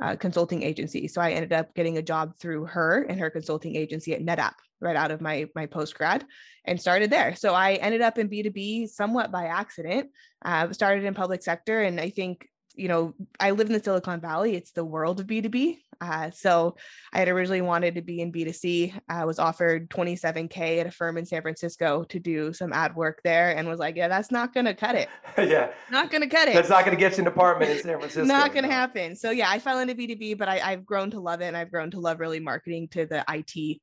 uh, 0.01 0.15
consulting 0.15 0.63
agency. 0.63 1.07
So 1.07 1.21
I 1.21 1.31
ended 1.31 1.53
up 1.53 1.73
getting 1.75 1.97
a 1.97 2.01
job 2.01 2.33
through 2.39 2.65
her 2.65 3.03
and 3.03 3.19
her 3.19 3.29
consulting 3.29 3.75
agency 3.75 4.13
at 4.13 4.21
NetApp 4.21 4.53
right 4.81 4.95
out 4.95 5.11
of 5.11 5.21
my 5.21 5.45
my 5.55 5.67
post 5.67 5.95
grad 5.95 6.25
and 6.65 6.81
started 6.81 7.11
there. 7.11 7.35
So 7.35 7.53
I 7.53 7.73
ended 7.73 8.01
up 8.01 8.17
in 8.17 8.29
B2B 8.29 8.89
somewhat 8.89 9.31
by 9.31 9.45
accident. 9.45 10.09
Uh, 10.43 10.73
started 10.73 11.05
in 11.05 11.13
public 11.13 11.43
sector 11.43 11.81
and 11.81 11.99
I 11.99 12.09
think 12.09 12.47
you 12.75 12.87
know, 12.87 13.13
I 13.39 13.51
live 13.51 13.67
in 13.67 13.73
the 13.73 13.83
Silicon 13.83 14.21
Valley. 14.21 14.55
It's 14.55 14.71
the 14.71 14.85
world 14.85 15.19
of 15.19 15.27
B2B. 15.27 15.77
Uh, 16.01 16.31
so 16.31 16.75
I 17.13 17.19
had 17.19 17.27
originally 17.27 17.61
wanted 17.61 17.93
to 17.95 18.01
be 18.01 18.21
in 18.21 18.31
B2C. 18.31 18.99
I 19.07 19.23
was 19.23 19.37
offered 19.37 19.89
27K 19.91 20.79
at 20.79 20.87
a 20.87 20.91
firm 20.91 21.17
in 21.17 21.25
San 21.27 21.43
Francisco 21.43 22.03
to 22.05 22.19
do 22.19 22.51
some 22.53 22.73
ad 22.73 22.95
work 22.95 23.21
there 23.23 23.55
and 23.55 23.67
was 23.67 23.79
like, 23.79 23.95
yeah, 23.95 24.07
that's 24.07 24.31
not 24.31 24.51
going 24.51 24.65
to 24.65 24.73
cut 24.73 24.95
it. 24.95 25.09
yeah. 25.37 25.69
Not 25.91 26.09
going 26.09 26.21
to 26.21 26.27
cut 26.27 26.47
it. 26.47 26.55
That's 26.55 26.69
not 26.69 26.83
going 26.83 26.97
to 26.97 26.99
get 26.99 27.17
you 27.17 27.21
an 27.21 27.27
apartment 27.27 27.71
in 27.71 27.79
San 27.83 27.97
Francisco. 27.99 28.23
not 28.25 28.51
going 28.51 28.63
to 28.63 28.69
no. 28.69 28.75
happen. 28.75 29.15
So 29.15 29.29
yeah, 29.29 29.49
I 29.49 29.59
fell 29.59 29.77
into 29.77 29.93
B2B, 29.93 30.39
but 30.39 30.49
I, 30.49 30.59
I've 30.59 30.85
grown 30.85 31.11
to 31.11 31.19
love 31.19 31.41
it. 31.41 31.45
And 31.45 31.57
I've 31.57 31.71
grown 31.71 31.91
to 31.91 31.99
love 31.99 32.19
really 32.19 32.39
marketing 32.39 32.87
to 32.89 33.05
the 33.05 33.23
IT 33.29 33.79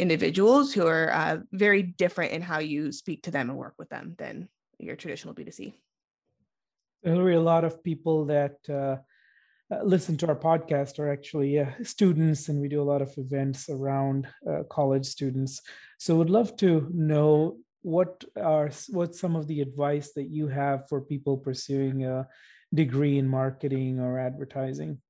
individuals 0.00 0.72
who 0.72 0.86
are 0.86 1.12
uh, 1.12 1.38
very 1.52 1.82
different 1.82 2.32
in 2.32 2.42
how 2.42 2.58
you 2.58 2.90
speak 2.90 3.22
to 3.24 3.30
them 3.30 3.48
and 3.48 3.58
work 3.58 3.74
with 3.78 3.88
them 3.90 4.14
than 4.18 4.48
your 4.78 4.96
traditional 4.96 5.34
B2C. 5.34 5.74
there 7.02 7.12
Hillary, 7.12 7.36
a 7.36 7.40
lot 7.40 7.64
of 7.64 7.84
people 7.84 8.24
that 8.24 8.56
uh, 8.68 8.96
uh, 9.70 9.82
listen 9.84 10.16
to 10.18 10.28
our 10.28 10.36
podcast 10.36 10.98
are 10.98 11.12
actually 11.12 11.58
uh, 11.58 11.70
students, 11.82 12.48
and 12.48 12.60
we 12.60 12.68
do 12.68 12.82
a 12.82 12.90
lot 12.90 13.02
of 13.02 13.12
events 13.16 13.68
around 13.68 14.26
uh, 14.48 14.62
college 14.70 15.06
students. 15.06 15.60
So, 15.98 16.16
would 16.16 16.30
love 16.30 16.56
to 16.56 16.88
know 16.92 17.58
what 17.82 18.24
are 18.36 18.70
what 18.88 19.14
some 19.14 19.36
of 19.36 19.46
the 19.46 19.60
advice 19.60 20.12
that 20.14 20.28
you 20.28 20.48
have 20.48 20.88
for 20.88 21.00
people 21.00 21.36
pursuing 21.36 22.04
a 22.04 22.26
degree 22.74 23.18
in 23.18 23.28
marketing 23.28 24.00
or 24.00 24.18
advertising. 24.18 25.00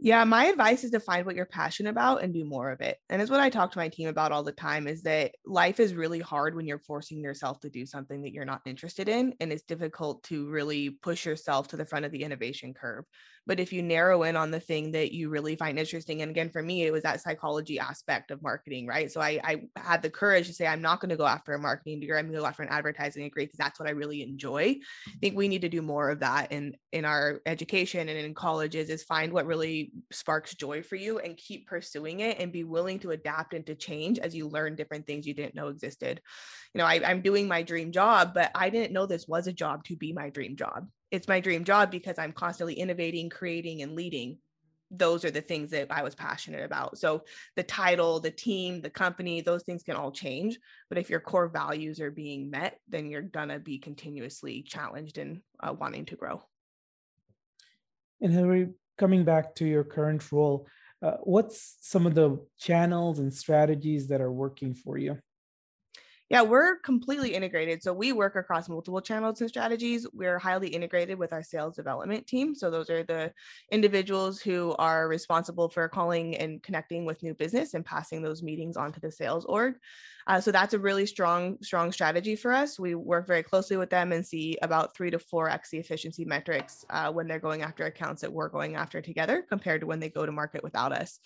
Yeah, 0.00 0.22
my 0.22 0.44
advice 0.44 0.84
is 0.84 0.92
to 0.92 1.00
find 1.00 1.26
what 1.26 1.34
you're 1.34 1.44
passionate 1.44 1.90
about 1.90 2.22
and 2.22 2.32
do 2.32 2.44
more 2.44 2.70
of 2.70 2.80
it. 2.80 2.98
And 3.10 3.20
it's 3.20 3.32
what 3.32 3.40
I 3.40 3.50
talk 3.50 3.72
to 3.72 3.78
my 3.78 3.88
team 3.88 4.08
about 4.08 4.30
all 4.30 4.44
the 4.44 4.52
time 4.52 4.86
is 4.86 5.02
that 5.02 5.32
life 5.44 5.80
is 5.80 5.92
really 5.92 6.20
hard 6.20 6.54
when 6.54 6.66
you're 6.66 6.78
forcing 6.78 7.20
yourself 7.20 7.58
to 7.60 7.70
do 7.70 7.84
something 7.84 8.22
that 8.22 8.32
you're 8.32 8.44
not 8.44 8.62
interested 8.64 9.08
in. 9.08 9.34
And 9.40 9.52
it's 9.52 9.64
difficult 9.64 10.22
to 10.24 10.48
really 10.48 10.90
push 10.90 11.26
yourself 11.26 11.66
to 11.68 11.76
the 11.76 11.84
front 11.84 12.04
of 12.04 12.12
the 12.12 12.22
innovation 12.22 12.74
curve. 12.74 13.06
But 13.48 13.58
if 13.58 13.72
you 13.72 13.82
narrow 13.82 14.24
in 14.24 14.36
on 14.36 14.50
the 14.50 14.60
thing 14.60 14.92
that 14.92 15.12
you 15.12 15.30
really 15.30 15.56
find 15.56 15.78
interesting, 15.78 16.20
and 16.20 16.30
again, 16.30 16.50
for 16.50 16.62
me, 16.62 16.82
it 16.84 16.92
was 16.92 17.02
that 17.04 17.22
psychology 17.22 17.78
aspect 17.78 18.30
of 18.30 18.42
marketing, 18.42 18.86
right? 18.86 19.10
So 19.10 19.22
I, 19.22 19.40
I 19.42 19.62
had 19.74 20.02
the 20.02 20.10
courage 20.10 20.48
to 20.48 20.52
say, 20.52 20.66
I'm 20.66 20.82
not 20.82 21.00
going 21.00 21.08
to 21.08 21.16
go 21.16 21.26
after 21.26 21.54
a 21.54 21.58
marketing 21.58 21.98
degree. 22.00 22.18
I'm 22.18 22.26
going 22.26 22.34
to 22.34 22.40
go 22.40 22.46
after 22.46 22.62
an 22.62 22.68
advertising 22.68 23.24
degree 23.24 23.46
because 23.46 23.56
that's 23.56 23.80
what 23.80 23.88
I 23.88 23.92
really 23.92 24.22
enjoy. 24.22 24.76
I 25.08 25.12
think 25.22 25.34
we 25.34 25.48
need 25.48 25.62
to 25.62 25.70
do 25.70 25.80
more 25.80 26.10
of 26.10 26.20
that 26.20 26.52
in, 26.52 26.76
in 26.92 27.06
our 27.06 27.40
education 27.46 28.10
and 28.10 28.18
in 28.18 28.34
colleges 28.34 28.90
is 28.90 29.02
find 29.02 29.32
what 29.32 29.46
really 29.46 29.87
sparks 30.10 30.54
joy 30.54 30.82
for 30.82 30.96
you 30.96 31.18
and 31.18 31.36
keep 31.36 31.66
pursuing 31.66 32.20
it 32.20 32.38
and 32.38 32.52
be 32.52 32.64
willing 32.64 32.98
to 33.00 33.10
adapt 33.10 33.54
and 33.54 33.66
to 33.66 33.74
change 33.74 34.18
as 34.18 34.34
you 34.34 34.48
learn 34.48 34.76
different 34.76 35.06
things 35.06 35.26
you 35.26 35.34
didn't 35.34 35.54
know 35.54 35.68
existed. 35.68 36.20
You 36.74 36.78
know, 36.78 36.86
I, 36.86 37.00
I'm 37.04 37.22
doing 37.22 37.48
my 37.48 37.62
dream 37.62 37.92
job, 37.92 38.34
but 38.34 38.50
I 38.54 38.70
didn't 38.70 38.92
know 38.92 39.06
this 39.06 39.28
was 39.28 39.46
a 39.46 39.52
job 39.52 39.84
to 39.84 39.96
be 39.96 40.12
my 40.12 40.30
dream 40.30 40.56
job 40.56 40.86
it's 41.10 41.28
my 41.28 41.40
dream 41.40 41.64
job 41.64 41.90
because 41.90 42.18
I'm 42.18 42.32
constantly 42.32 42.74
innovating, 42.74 43.30
creating, 43.30 43.82
and 43.82 43.94
leading. 43.94 44.38
Those 44.90 45.24
are 45.24 45.30
the 45.30 45.42
things 45.42 45.70
that 45.70 45.88
I 45.90 46.02
was 46.02 46.14
passionate 46.14 46.64
about. 46.64 46.98
So 46.98 47.24
the 47.56 47.62
title, 47.62 48.20
the 48.20 48.30
team, 48.30 48.80
the 48.80 48.90
company, 48.90 49.40
those 49.40 49.62
things 49.64 49.82
can 49.82 49.96
all 49.96 50.10
change. 50.10 50.58
But 50.88 50.98
if 50.98 51.10
your 51.10 51.20
core 51.20 51.48
values 51.48 52.00
are 52.00 52.10
being 52.10 52.50
met, 52.50 52.78
then 52.88 53.10
you're 53.10 53.22
going 53.22 53.48
to 53.48 53.58
be 53.58 53.78
continuously 53.78 54.62
challenged 54.62 55.18
and 55.18 55.40
uh, 55.60 55.74
wanting 55.78 56.06
to 56.06 56.16
grow. 56.16 56.42
And 58.20 58.32
Hillary, 58.32 58.70
coming 58.98 59.24
back 59.24 59.54
to 59.56 59.64
your 59.64 59.84
current 59.84 60.30
role, 60.32 60.66
uh, 61.00 61.16
what's 61.22 61.76
some 61.80 62.06
of 62.06 62.14
the 62.14 62.44
channels 62.58 63.20
and 63.20 63.32
strategies 63.32 64.08
that 64.08 64.20
are 64.20 64.32
working 64.32 64.74
for 64.74 64.98
you? 64.98 65.16
Yeah, 66.30 66.42
we're 66.42 66.76
completely 66.80 67.34
integrated. 67.34 67.82
So 67.82 67.94
we 67.94 68.12
work 68.12 68.36
across 68.36 68.68
multiple 68.68 69.00
channels 69.00 69.40
and 69.40 69.48
strategies. 69.48 70.06
We're 70.12 70.38
highly 70.38 70.68
integrated 70.68 71.18
with 71.18 71.32
our 71.32 71.42
sales 71.42 71.76
development 71.76 72.26
team. 72.26 72.54
So 72.54 72.70
those 72.70 72.90
are 72.90 73.02
the 73.02 73.32
individuals 73.72 74.38
who 74.38 74.74
are 74.78 75.08
responsible 75.08 75.70
for 75.70 75.88
calling 75.88 76.36
and 76.36 76.62
connecting 76.62 77.06
with 77.06 77.22
new 77.22 77.32
business 77.32 77.72
and 77.72 77.82
passing 77.82 78.20
those 78.20 78.42
meetings 78.42 78.76
onto 78.76 79.00
the 79.00 79.10
sales 79.10 79.46
org. 79.46 79.76
Uh, 80.26 80.38
so 80.38 80.52
that's 80.52 80.74
a 80.74 80.78
really 80.78 81.06
strong, 81.06 81.56
strong 81.62 81.90
strategy 81.90 82.36
for 82.36 82.52
us. 82.52 82.78
We 82.78 82.94
work 82.94 83.26
very 83.26 83.42
closely 83.42 83.78
with 83.78 83.88
them 83.88 84.12
and 84.12 84.26
see 84.26 84.58
about 84.60 84.94
three 84.94 85.10
to 85.10 85.18
four 85.18 85.48
X 85.48 85.70
the 85.70 85.78
efficiency 85.78 86.26
metrics 86.26 86.84
uh, 86.90 87.10
when 87.10 87.26
they're 87.26 87.38
going 87.38 87.62
after 87.62 87.86
accounts 87.86 88.20
that 88.20 88.32
we're 88.34 88.50
going 88.50 88.76
after 88.76 89.00
together 89.00 89.42
compared 89.48 89.80
to 89.80 89.86
when 89.86 89.98
they 89.98 90.10
go 90.10 90.26
to 90.26 90.32
market 90.32 90.62
without 90.62 90.92
us. 90.92 91.20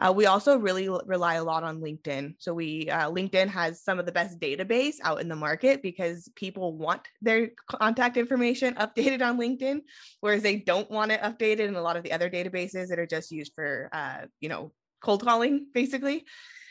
Uh, 0.00 0.12
we 0.14 0.26
also 0.26 0.56
really 0.58 0.88
rely 1.06 1.34
a 1.34 1.44
lot 1.44 1.64
on 1.64 1.80
LinkedIn. 1.80 2.34
So 2.38 2.54
we 2.54 2.88
uh, 2.88 3.10
LinkedIn 3.10 3.48
has 3.48 3.82
some 3.82 3.98
of 3.98 4.06
the 4.06 4.12
best 4.12 4.38
database 4.38 4.96
out 5.02 5.20
in 5.20 5.28
the 5.28 5.36
market 5.36 5.82
because 5.82 6.28
people 6.36 6.76
want 6.76 7.02
their 7.20 7.50
contact 7.68 8.16
information 8.16 8.74
updated 8.80 9.22
on 9.22 9.38
LinkedIn, 9.38 9.80
whereas 10.20 10.42
they 10.42 10.56
don't 10.56 10.90
want 10.90 11.10
it 11.10 11.20
updated 11.20 11.68
in 11.68 11.74
a 11.74 11.82
lot 11.82 11.96
of 11.96 12.04
the 12.04 12.12
other 12.12 12.30
databases 12.30 12.88
that 12.88 12.98
are 12.98 13.06
just 13.06 13.30
used 13.32 13.52
for 13.54 13.88
uh, 13.92 14.26
you 14.40 14.48
know 14.48 14.72
cold 15.02 15.24
calling 15.24 15.66
basically. 15.74 16.24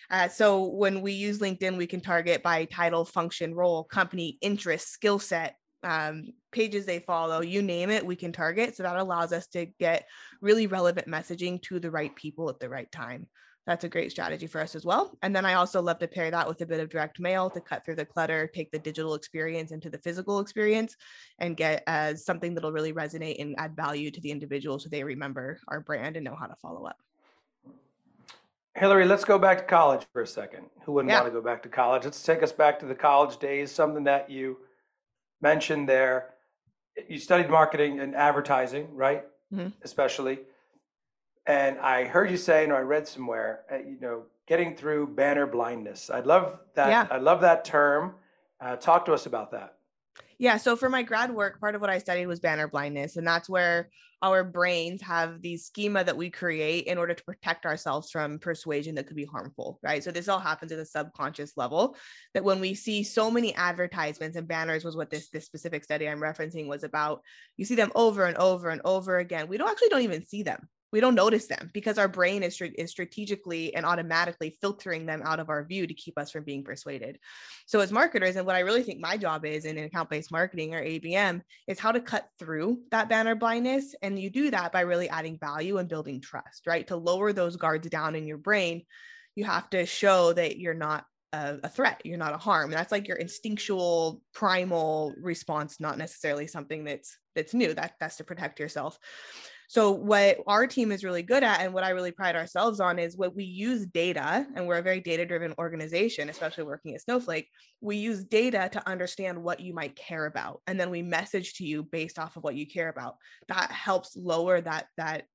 Uh, 0.10 0.30
so 0.30 0.64
when 0.64 1.02
we 1.02 1.12
use 1.12 1.40
LinkedIn, 1.40 1.76
we 1.76 1.86
can 1.86 2.00
target 2.00 2.42
by 2.42 2.64
title, 2.66 3.04
function, 3.04 3.54
role, 3.54 3.84
company, 3.84 4.38
interest, 4.42 4.88
skill 4.88 5.20
set, 5.20 5.58
um, 5.84 6.26
pages 6.52 6.86
they 6.86 7.00
follow, 7.00 7.42
you 7.42 7.62
name 7.62 7.90
it, 7.90 8.06
we 8.06 8.16
can 8.16 8.32
target. 8.32 8.76
So 8.76 8.84
that 8.84 8.98
allows 8.98 9.32
us 9.32 9.48
to 9.48 9.66
get 9.80 10.08
really 10.42 10.68
relevant 10.68 11.08
messaging 11.08 11.62
to 11.64 11.80
the 11.80 11.92
right 11.92 12.16
people 12.16 12.50
at 12.50 12.60
the 12.60 12.70
right 12.70 12.92
time. 12.92 13.28
That's 13.66 13.84
a 13.84 13.90
great 13.90 14.12
strategy 14.12 14.48
for 14.48 14.62
us 14.62 14.76
as 14.76 14.86
well. 14.86 15.18
And 15.22 15.36
then 15.36 15.46
I 15.46 15.56
also 15.56 15.82
love 15.82 16.00
to 16.00 16.08
pair 16.08 16.32
that 16.32 16.48
with 16.48 16.62
a 16.62 16.66
bit 16.66 16.80
of 16.80 16.90
direct 16.90 17.20
mail 17.20 17.50
to 17.50 17.60
cut 17.60 17.84
through 17.84 17.96
the 17.96 18.06
clutter, 18.06 18.48
take 18.48 18.72
the 18.72 18.80
digital 18.80 19.14
experience 19.14 19.72
into 19.72 19.90
the 19.90 19.98
physical 19.98 20.40
experience, 20.40 20.96
and 21.40 21.58
get 21.58 21.84
as 21.86 22.24
something 22.24 22.54
that'll 22.54 22.72
really 22.72 22.94
resonate 22.94 23.42
and 23.42 23.56
add 23.58 23.76
value 23.76 24.10
to 24.10 24.22
the 24.22 24.32
individual 24.32 24.80
so 24.80 24.88
they 24.88 25.04
remember 25.04 25.60
our 25.68 25.82
brand 25.82 26.16
and 26.16 26.24
know 26.24 26.36
how 26.36 26.46
to 26.46 26.56
follow 26.62 26.86
up. 26.86 26.96
Hillary, 28.74 29.06
let's 29.06 29.26
go 29.26 29.38
back 29.38 29.58
to 29.58 29.64
college 29.66 30.06
for 30.14 30.22
a 30.22 30.28
second. 30.28 30.68
Who 30.86 30.94
wouldn't 30.94 31.12
Yeah. 31.12 31.22
want 31.22 31.34
to 31.34 31.38
go 31.38 31.44
back 31.44 31.62
to 31.64 31.70
college? 31.70 32.06
Let's 32.06 32.24
take 32.24 32.44
us 32.44 32.54
back 32.54 32.80
to 32.80 32.86
the 32.86 32.96
college 32.96 33.38
days, 33.38 33.70
something 33.72 34.06
that 34.06 34.30
you 34.30 34.60
mentioned 35.42 35.88
there. 35.88 36.34
You 37.08 37.20
studied 37.20 37.50
marketing 37.50 38.00
and 38.00 38.16
advertising, 38.16 38.96
right? 38.96 39.26
Mhm. 39.54 39.74
Especially. 39.84 40.40
And 41.46 41.80
I 41.80 42.06
heard 42.06 42.30
you 42.30 42.38
say, 42.38 42.68
or 42.68 42.76
I 42.76 42.82
read 42.82 43.08
somewhere, 43.08 43.64
uh, 43.72 43.78
you 43.78 43.98
know, 44.02 44.26
getting 44.48 44.76
through 44.76 45.08
banner 45.08 45.46
blindness. 45.46 46.10
I 46.10 46.20
love 46.22 46.60
that. 46.74 46.90
Yeah. 46.90 47.08
I 47.10 47.18
love 47.18 47.42
that 47.42 47.64
term. 47.64 48.16
Uh, 48.60 48.76
talk 48.76 49.06
to 49.06 49.14
us 49.14 49.26
about 49.26 49.52
that. 49.52 49.77
Yeah. 50.40 50.58
So 50.58 50.76
for 50.76 50.90
my 50.90 51.02
grad 51.02 51.34
work, 51.34 51.60
part 51.60 51.76
of 51.76 51.82
what 51.82 51.90
I 51.90 51.98
studied 51.98 52.28
was 52.28 52.40
banner 52.40 52.68
blindness. 52.68 53.18
And 53.18 53.26
that's 53.26 53.50
where 53.50 53.90
our 54.22 54.44
brains 54.44 55.02
have 55.02 55.42
these 55.42 55.66
schema 55.66 56.04
that 56.04 56.18
we 56.18 56.30
create 56.30 56.86
in 56.86 56.98
order 56.98 57.14
to 57.14 57.24
protect 57.24 57.66
ourselves 57.66 58.10
from 58.10 58.40
persuasion 58.40 58.96
that 58.96 59.08
could 59.08 59.16
be 59.16 59.26
harmful. 59.26 59.80
Right. 59.84 60.04
So 60.04 60.12
this 60.12 60.28
all 60.28 60.40
happens 60.40 60.72
at 60.72 60.80
a 60.80 60.86
subconscious 60.86 61.54
level 61.56 61.96
that 62.34 62.44
when 62.44 62.60
we 62.60 62.74
see 62.74 63.04
so 63.04 63.32
many 63.32 63.54
advertisements 63.56 64.38
and 64.38 64.48
banners 64.48 64.84
was 64.84 64.96
what 64.96 65.10
this 65.10 65.30
this 65.30 65.46
specific 65.46 65.84
study 65.84 66.08
I'm 66.08 66.20
referencing 66.20 66.68
was 66.68 66.84
about. 66.84 67.22
You 67.58 67.66
see 67.66 67.76
them 67.76 67.92
over 67.96 68.26
and 68.26 68.38
over 68.38 68.70
and 68.70 68.82
over 68.86 69.18
again. 69.18 69.48
We 69.48 69.58
don't 69.58 69.70
actually 69.70 69.90
don't 69.90 70.02
even 70.02 70.26
see 70.26 70.44
them 70.44 70.68
we 70.92 71.00
don't 71.00 71.16
notice 71.16 71.48
them 71.48 71.70
because 71.74 71.98
our 71.98 72.08
brain 72.08 72.44
is, 72.44 72.62
is 72.62 72.92
strategically 72.92 73.76
and 73.76 73.86
automatically 73.86 74.58
filtering 74.62 75.06
them 75.06 75.22
out 75.26 75.40
of 75.40 75.50
our 75.50 75.66
view 75.66 75.86
to 75.86 75.94
keep 75.94 76.18
us 76.18 76.32
from 76.32 76.44
being 76.44 76.64
persuaded. 76.64 77.20
So, 77.66 77.80
as 77.80 77.92
marketers, 77.92 78.36
and 78.36 78.46
what 78.46 78.56
I 78.56 78.62
really 78.62 78.84
think 78.84 79.00
my 79.00 79.18
job 79.18 79.46
is 79.46 79.66
in 79.66 79.78
account 79.78 80.10
based 80.10 80.32
marketing 80.32 80.74
or 80.74 80.82
ABM 80.82 81.42
is 81.68 81.80
how 81.80 81.92
to 81.92 82.00
cut 82.00 82.28
through 82.40 82.80
that 82.92 83.10
banner 83.10 83.36
blindness. 83.36 83.96
And 84.02 84.20
you 84.20 84.30
do 84.30 84.52
that 84.52 84.72
by 84.72 84.82
really 84.82 85.10
adding 85.10 85.38
value 85.38 85.78
and 85.78 85.90
building 85.90 86.22
trust, 86.22 86.66
right? 86.66 86.88
To 86.88 86.96
lower 86.96 87.34
those 87.34 87.58
guards 87.58 87.90
down 87.90 88.16
in 88.16 88.26
your 88.26 88.38
brain, 88.38 88.84
you 89.36 89.44
have 89.46 89.70
to 89.72 89.86
show 89.86 90.34
that 90.34 90.58
you're 90.58 90.74
not 90.74 91.06
a, 91.34 91.70
threat 91.70 92.02
you're 92.04 92.18
not 92.18 92.34
a 92.34 92.38
harm 92.38 92.72
that's 92.72 92.92
like 92.92 93.08
your 93.08 93.18
instinctual 93.18 94.22
primal 94.34 95.14
response 95.22 95.80
not 95.80 95.98
necessarily 95.98 96.48
something 96.48 96.84
that's 96.84 97.18
that's 97.36 97.54
new 97.54 97.74
that 97.74 97.94
that's 98.00 98.18
to 98.18 98.24
protect 98.24 98.60
yourself 98.60 98.98
so 99.68 99.92
what 99.92 100.38
our 100.48 100.66
team 100.66 100.92
is 100.92 101.04
really 101.04 101.22
good 101.22 101.44
at 101.44 101.62
and 101.62 101.74
what 101.74 101.84
I 101.84 101.90
really 101.90 102.12
pride 102.12 102.36
ourselves 102.36 102.80
on 102.80 103.00
is 103.00 103.18
what 103.18 103.36
we 103.36 103.44
use 103.44 103.86
data 103.86 104.48
and 104.56 104.66
we're 104.66 104.78
a 104.78 104.82
very 104.82 105.02
data 105.02 105.26
driven 105.26 105.54
organization 105.60 106.30
especially 106.30 106.64
working 106.64 106.96
at 106.96 107.02
Snowflake 107.02 107.50
we 107.82 107.98
use 107.98 108.24
data 108.24 108.70
to 108.72 108.88
understand 108.90 109.42
what 109.42 109.60
you 109.60 109.74
might 109.74 109.96
care 109.96 110.26
about 110.26 110.62
and 110.68 110.80
then 110.80 110.90
we 110.90 111.02
message 111.02 111.56
to 111.56 111.66
you 111.66 111.84
based 111.84 112.18
off 112.18 112.38
of 112.38 112.44
what 112.44 112.56
you 112.56 112.66
care 112.66 112.90
about. 112.90 113.18
That 113.48 113.72
helps 113.72 114.16
lower 114.16 114.62
that 114.62 114.88
that 114.98 115.26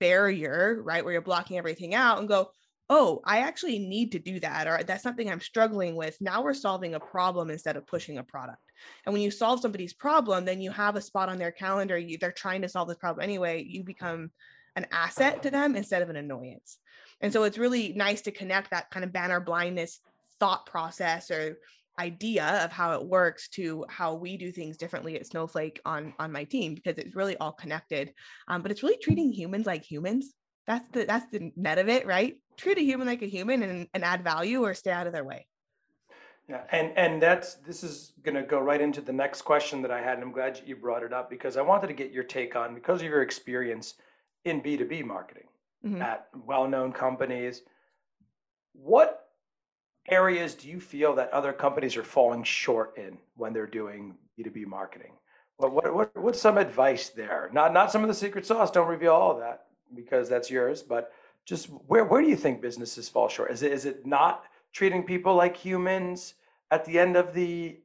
barrier 0.00 0.80
right 0.82 1.04
where 1.04 1.12
you're 1.12 1.22
blocking 1.22 1.58
everything 1.58 1.94
out 1.94 2.18
and 2.18 2.26
go 2.26 2.50
oh, 2.94 3.22
I 3.24 3.38
actually 3.38 3.78
need 3.78 4.12
to 4.12 4.18
do 4.18 4.38
that, 4.40 4.66
or 4.66 4.82
that's 4.84 5.02
something 5.02 5.30
I'm 5.30 5.40
struggling 5.40 5.96
with. 5.96 6.20
Now 6.20 6.42
we're 6.42 6.52
solving 6.52 6.94
a 6.94 7.00
problem 7.00 7.48
instead 7.48 7.78
of 7.78 7.86
pushing 7.86 8.18
a 8.18 8.22
product. 8.22 8.60
And 9.06 9.14
when 9.14 9.22
you 9.22 9.30
solve 9.30 9.60
somebody's 9.60 9.94
problem, 9.94 10.44
then 10.44 10.60
you 10.60 10.70
have 10.72 10.94
a 10.94 11.00
spot 11.00 11.30
on 11.30 11.38
their 11.38 11.52
calendar. 11.52 11.96
You, 11.96 12.18
they're 12.18 12.32
trying 12.32 12.60
to 12.60 12.68
solve 12.68 12.88
this 12.88 12.98
problem 12.98 13.24
anyway. 13.24 13.64
You 13.66 13.82
become 13.82 14.30
an 14.76 14.86
asset 14.92 15.42
to 15.42 15.50
them 15.50 15.74
instead 15.74 16.02
of 16.02 16.10
an 16.10 16.16
annoyance. 16.16 16.76
And 17.22 17.32
so 17.32 17.44
it's 17.44 17.56
really 17.56 17.94
nice 17.94 18.20
to 18.22 18.30
connect 18.30 18.70
that 18.72 18.90
kind 18.90 19.04
of 19.04 19.12
banner 19.12 19.40
blindness 19.40 20.00
thought 20.38 20.66
process 20.66 21.30
or 21.30 21.56
idea 21.98 22.62
of 22.62 22.72
how 22.72 22.92
it 22.92 23.06
works 23.06 23.48
to 23.48 23.86
how 23.88 24.14
we 24.14 24.36
do 24.36 24.52
things 24.52 24.76
differently 24.76 25.18
at 25.18 25.26
Snowflake 25.26 25.80
on 25.86 26.12
on 26.18 26.30
my 26.30 26.44
team 26.44 26.74
because 26.74 26.98
it's 26.98 27.16
really 27.16 27.38
all 27.38 27.52
connected. 27.52 28.12
Um, 28.48 28.60
but 28.60 28.70
it's 28.70 28.82
really 28.82 28.98
treating 29.02 29.32
humans 29.32 29.64
like 29.64 29.82
humans 29.82 30.34
that's 30.66 30.88
the 30.90 31.04
that's 31.04 31.30
the 31.30 31.52
net 31.56 31.78
of 31.78 31.88
it 31.88 32.06
right? 32.06 32.36
Treat 32.56 32.78
a 32.78 32.82
human 32.82 33.06
like 33.06 33.22
a 33.22 33.26
human 33.26 33.62
and, 33.62 33.88
and 33.94 34.04
add 34.04 34.22
value 34.22 34.62
or 34.62 34.74
stay 34.74 34.90
out 34.90 35.06
of 35.06 35.12
their 35.12 35.24
way. 35.24 35.46
Yeah 36.48 36.62
and 36.70 36.92
and 36.96 37.22
that's 37.22 37.54
this 37.54 37.82
is 37.82 38.12
going 38.22 38.34
to 38.34 38.42
go 38.42 38.58
right 38.58 38.80
into 38.80 39.00
the 39.00 39.12
next 39.12 39.42
question 39.42 39.80
that 39.80 39.92
i 39.92 40.02
had 40.02 40.14
and 40.14 40.24
i'm 40.24 40.32
glad 40.32 40.60
you 40.66 40.74
brought 40.74 41.04
it 41.04 41.12
up 41.12 41.30
because 41.30 41.56
i 41.56 41.62
wanted 41.62 41.86
to 41.86 41.92
get 41.92 42.10
your 42.10 42.24
take 42.24 42.56
on 42.56 42.74
because 42.74 43.00
of 43.00 43.06
your 43.06 43.22
experience 43.22 43.94
in 44.44 44.60
b2b 44.60 45.04
marketing 45.04 45.46
mm-hmm. 45.86 46.02
at 46.02 46.26
well-known 46.44 46.92
companies 46.92 47.62
what 48.74 49.28
areas 50.10 50.54
do 50.54 50.68
you 50.68 50.80
feel 50.80 51.14
that 51.14 51.30
other 51.32 51.52
companies 51.52 51.96
are 51.96 52.04
falling 52.04 52.42
short 52.42 52.96
in 52.96 53.18
when 53.36 53.52
they're 53.52 53.66
doing 53.66 54.14
b2b 54.38 54.66
marketing? 54.66 55.12
What, 55.56 55.72
what, 55.72 55.94
what, 55.94 56.16
what's 56.22 56.40
some 56.40 56.58
advice 56.58 57.10
there? 57.10 57.50
Not 57.52 57.72
not 57.72 57.92
some 57.92 58.02
of 58.02 58.08
the 58.08 58.14
secret 58.14 58.46
sauce 58.46 58.70
don't 58.70 58.88
reveal 58.88 59.12
all 59.12 59.32
of 59.32 59.38
that 59.38 59.66
because 59.94 60.28
that's 60.28 60.50
yours, 60.50 60.82
but 60.82 61.12
just 61.44 61.66
where 61.66 62.04
where 62.04 62.22
do 62.22 62.28
you 62.28 62.36
think 62.36 62.60
businesses 62.60 63.08
fall 63.08 63.28
short? 63.28 63.50
Is 63.50 63.62
it 63.62 63.72
is 63.72 63.84
it 63.84 64.06
not 64.06 64.44
treating 64.72 65.02
people 65.02 65.34
like 65.34 65.56
humans 65.56 66.34
at 66.70 66.84
the 66.84 66.98
end 66.98 67.16
of 67.16 67.34
the 67.34 67.78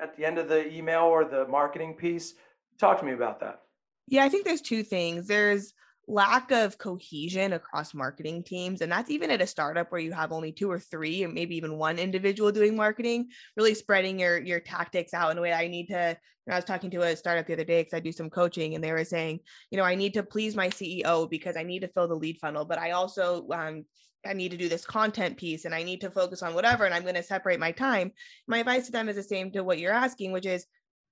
at 0.00 0.16
the 0.16 0.24
end 0.24 0.38
of 0.38 0.48
the 0.48 0.72
email 0.72 1.02
or 1.02 1.24
the 1.24 1.46
marketing 1.48 1.94
piece? 1.94 2.34
Talk 2.78 2.98
to 3.00 3.04
me 3.04 3.12
about 3.12 3.40
that. 3.40 3.62
Yeah, 4.08 4.24
I 4.24 4.28
think 4.28 4.44
there's 4.44 4.60
two 4.60 4.82
things. 4.82 5.26
There's 5.26 5.74
lack 6.08 6.52
of 6.52 6.78
cohesion 6.78 7.52
across 7.52 7.92
marketing 7.92 8.42
teams 8.44 8.80
and 8.80 8.92
that's 8.92 9.10
even 9.10 9.30
at 9.30 9.40
a 9.40 9.46
startup 9.46 9.90
where 9.90 10.00
you 10.00 10.12
have 10.12 10.30
only 10.30 10.52
two 10.52 10.70
or 10.70 10.78
three 10.78 11.24
or 11.24 11.28
maybe 11.28 11.56
even 11.56 11.78
one 11.78 11.98
individual 11.98 12.52
doing 12.52 12.76
marketing 12.76 13.28
really 13.56 13.74
spreading 13.74 14.18
your 14.18 14.38
your 14.38 14.60
tactics 14.60 15.12
out 15.12 15.32
in 15.32 15.38
a 15.38 15.40
way 15.40 15.52
i 15.52 15.66
need 15.66 15.86
to 15.86 16.16
i 16.48 16.54
was 16.54 16.64
talking 16.64 16.90
to 16.90 17.02
a 17.02 17.16
startup 17.16 17.44
the 17.46 17.52
other 17.52 17.64
day 17.64 17.80
because 17.80 17.96
i 17.96 18.00
do 18.00 18.12
some 18.12 18.30
coaching 18.30 18.76
and 18.76 18.84
they 18.84 18.92
were 18.92 19.04
saying 19.04 19.40
you 19.72 19.78
know 19.78 19.84
i 19.84 19.96
need 19.96 20.14
to 20.14 20.22
please 20.22 20.54
my 20.54 20.68
ceo 20.68 21.28
because 21.28 21.56
i 21.56 21.64
need 21.64 21.80
to 21.80 21.88
fill 21.88 22.06
the 22.06 22.14
lead 22.14 22.38
funnel 22.38 22.64
but 22.64 22.78
i 22.78 22.92
also 22.92 23.46
um, 23.50 23.84
I 24.24 24.32
need 24.32 24.50
to 24.50 24.56
do 24.56 24.68
this 24.68 24.84
content 24.84 25.36
piece 25.36 25.66
and 25.66 25.74
I 25.74 25.84
need 25.84 26.00
to 26.00 26.10
focus 26.10 26.42
on 26.42 26.54
whatever, 26.54 26.84
and 26.84 26.92
I'm 26.92 27.02
going 27.02 27.14
to 27.14 27.22
separate 27.22 27.60
my 27.60 27.70
time. 27.70 28.10
My 28.48 28.58
advice 28.58 28.86
to 28.86 28.92
them 28.92 29.08
is 29.08 29.14
the 29.14 29.22
same 29.22 29.52
to 29.52 29.62
what 29.62 29.78
you're 29.78 29.92
asking, 29.92 30.32
which 30.32 30.46
is 30.46 30.66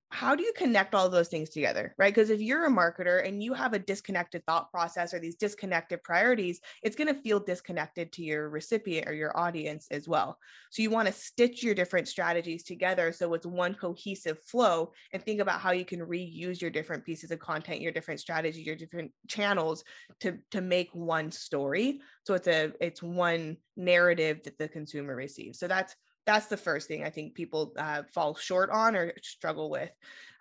how 0.09 0.35
do 0.35 0.43
you 0.43 0.53
connect 0.55 0.95
all 0.95 1.09
those 1.09 1.27
things 1.27 1.49
together 1.49 1.93
right? 1.97 2.13
Because 2.13 2.29
if 2.29 2.39
you're 2.39 2.65
a 2.65 2.69
marketer 2.69 3.27
and 3.27 3.43
you 3.43 3.53
have 3.53 3.73
a 3.73 3.79
disconnected 3.79 4.43
thought 4.45 4.71
process 4.71 5.13
or 5.13 5.19
these 5.19 5.35
disconnected 5.35 6.03
priorities 6.03 6.61
it's 6.83 6.95
going 6.95 7.13
to 7.13 7.21
feel 7.21 7.39
disconnected 7.39 8.11
to 8.13 8.23
your 8.23 8.49
recipient 8.49 9.07
or 9.07 9.13
your 9.13 9.37
audience 9.37 9.87
as 9.91 10.07
well. 10.07 10.37
So 10.69 10.81
you 10.81 10.89
want 10.89 11.07
to 11.07 11.13
stitch 11.13 11.63
your 11.63 11.75
different 11.75 12.07
strategies 12.07 12.63
together 12.63 13.11
so 13.11 13.33
it's 13.33 13.45
one 13.45 13.73
cohesive 13.75 14.39
flow 14.43 14.91
and 15.13 15.21
think 15.21 15.41
about 15.41 15.59
how 15.59 15.71
you 15.71 15.85
can 15.85 15.99
reuse 15.99 16.61
your 16.61 16.71
different 16.71 17.05
pieces 17.05 17.31
of 17.31 17.39
content 17.39 17.81
your 17.81 17.91
different 17.91 18.19
strategies 18.19 18.65
your 18.65 18.75
different 18.75 19.11
channels 19.27 19.83
to 20.19 20.37
to 20.51 20.61
make 20.61 20.89
one 20.93 21.31
story. 21.31 22.01
So 22.23 22.33
it's 22.33 22.47
a 22.47 22.71
it's 22.79 23.01
one 23.03 23.57
narrative 23.75 24.41
that 24.43 24.57
the 24.57 24.67
consumer 24.67 25.15
receives. 25.15 25.59
So 25.59 25.67
that's 25.67 25.95
that's 26.25 26.47
the 26.47 26.57
first 26.57 26.87
thing 26.87 27.03
I 27.03 27.09
think 27.09 27.35
people 27.35 27.73
uh, 27.77 28.03
fall 28.13 28.35
short 28.35 28.69
on 28.69 28.95
or 28.95 29.13
struggle 29.21 29.69
with. 29.69 29.91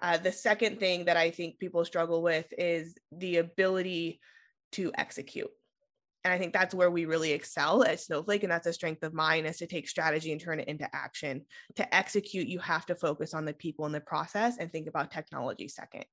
Uh, 0.03 0.16
the 0.16 0.33
second 0.33 0.81
thing 0.81 1.07
that 1.07 1.16
I 1.16 1.31
think 1.31 1.59
people 1.59 1.85
struggle 1.85 2.23
with 2.23 2.47
is 2.57 2.94
the 3.12 3.38
ability 3.38 4.20
to 4.73 4.92
execute. 4.97 5.51
And 6.25 6.33
I 6.33 6.38
think 6.38 6.55
that's 6.55 6.75
where 6.75 6.90
we 6.90 7.05
really 7.05 7.33
excel 7.33 7.85
at 7.85 8.01
Snowflake. 8.01 8.42
And 8.42 8.51
that's 8.51 8.66
a 8.66 8.73
strength 8.73 9.03
of 9.03 9.12
mine 9.12 9.44
is 9.44 9.59
to 9.59 9.66
take 9.66 9.87
strategy 9.88 10.33
and 10.33 10.40
turn 10.40 10.59
it 10.59 10.68
into 10.68 10.88
action. 10.94 11.44
To 11.77 11.94
execute, 11.94 12.49
you 12.49 12.59
have 12.61 12.87
to 12.87 12.94
focus 12.94 13.35
on 13.35 13.44
the 13.44 13.53
people 13.53 13.85
and 13.85 13.94
the 13.94 14.01
process 14.01 14.57
and 14.57 14.73
think 14.73 14.88
about 14.88 15.11
technology 15.11 15.68
second. 15.68 16.07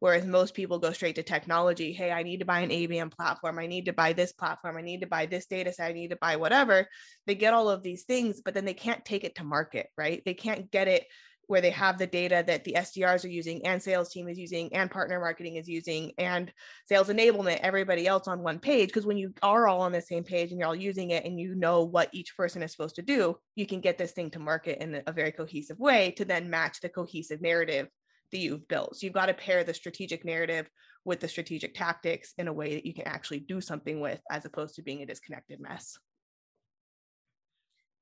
Whereas 0.00 0.24
most 0.24 0.54
people 0.54 0.78
go 0.78 0.92
straight 0.92 1.16
to 1.16 1.22
technology. 1.22 1.92
Hey, 1.92 2.10
I 2.10 2.22
need 2.22 2.38
to 2.38 2.44
buy 2.44 2.60
an 2.60 2.70
ABM 2.70 3.10
platform. 3.10 3.58
I 3.58 3.66
need 3.66 3.86
to 3.86 3.92
buy 3.92 4.12
this 4.12 4.32
platform. 4.32 4.76
I 4.76 4.82
need 4.82 5.00
to 5.00 5.06
buy 5.06 5.26
this 5.26 5.46
data 5.46 5.72
set. 5.72 5.88
I 5.88 5.92
need 5.92 6.10
to 6.10 6.18
buy 6.20 6.36
whatever. 6.36 6.88
They 7.26 7.34
get 7.34 7.54
all 7.54 7.68
of 7.68 7.82
these 7.82 8.04
things, 8.04 8.40
but 8.44 8.54
then 8.54 8.64
they 8.64 8.74
can't 8.74 9.04
take 9.04 9.24
it 9.24 9.36
to 9.36 9.44
market, 9.44 9.88
right? 9.96 10.22
They 10.24 10.34
can't 10.34 10.70
get 10.70 10.88
it 10.88 11.06
where 11.46 11.60
they 11.60 11.70
have 11.70 11.98
the 11.98 12.06
data 12.06 12.42
that 12.46 12.64
the 12.64 12.74
SDRs 12.76 13.24
are 13.24 13.28
using 13.28 13.64
and 13.66 13.82
sales 13.82 14.10
team 14.10 14.28
is 14.28 14.38
using 14.38 14.72
and 14.74 14.90
partner 14.90 15.20
marketing 15.20 15.56
is 15.56 15.68
using 15.68 16.12
and 16.18 16.52
sales 16.88 17.08
enablement, 17.08 17.60
everybody 17.62 18.06
else 18.06 18.26
on 18.26 18.42
one 18.42 18.58
page. 18.58 18.88
Because 18.88 19.06
when 19.06 19.16
you 19.16 19.32
are 19.42 19.68
all 19.68 19.80
on 19.80 19.92
the 19.92 20.00
same 20.00 20.24
page 20.24 20.50
and 20.50 20.58
you're 20.58 20.68
all 20.68 20.74
using 20.74 21.10
it 21.10 21.24
and 21.24 21.38
you 21.38 21.54
know 21.54 21.84
what 21.84 22.10
each 22.12 22.36
person 22.36 22.62
is 22.62 22.72
supposed 22.72 22.96
to 22.96 23.02
do, 23.02 23.36
you 23.54 23.66
can 23.66 23.80
get 23.80 23.98
this 23.98 24.12
thing 24.12 24.30
to 24.30 24.38
market 24.38 24.82
in 24.82 25.02
a 25.06 25.12
very 25.12 25.32
cohesive 25.32 25.78
way 25.78 26.12
to 26.16 26.24
then 26.24 26.50
match 26.50 26.80
the 26.80 26.88
cohesive 26.88 27.40
narrative 27.40 27.88
that 28.32 28.38
you've 28.38 28.68
built. 28.68 28.96
So 28.96 29.06
you've 29.06 29.14
got 29.14 29.26
to 29.26 29.34
pair 29.34 29.64
the 29.64 29.74
strategic 29.74 30.24
narrative 30.24 30.68
with 31.04 31.20
the 31.20 31.28
strategic 31.28 31.74
tactics 31.74 32.34
in 32.38 32.48
a 32.48 32.52
way 32.52 32.74
that 32.74 32.86
you 32.86 32.92
can 32.92 33.06
actually 33.06 33.40
do 33.40 33.60
something 33.60 34.00
with 34.00 34.20
as 34.30 34.44
opposed 34.44 34.74
to 34.74 34.82
being 34.82 35.02
a 35.02 35.06
disconnected 35.06 35.60
mess. 35.60 35.98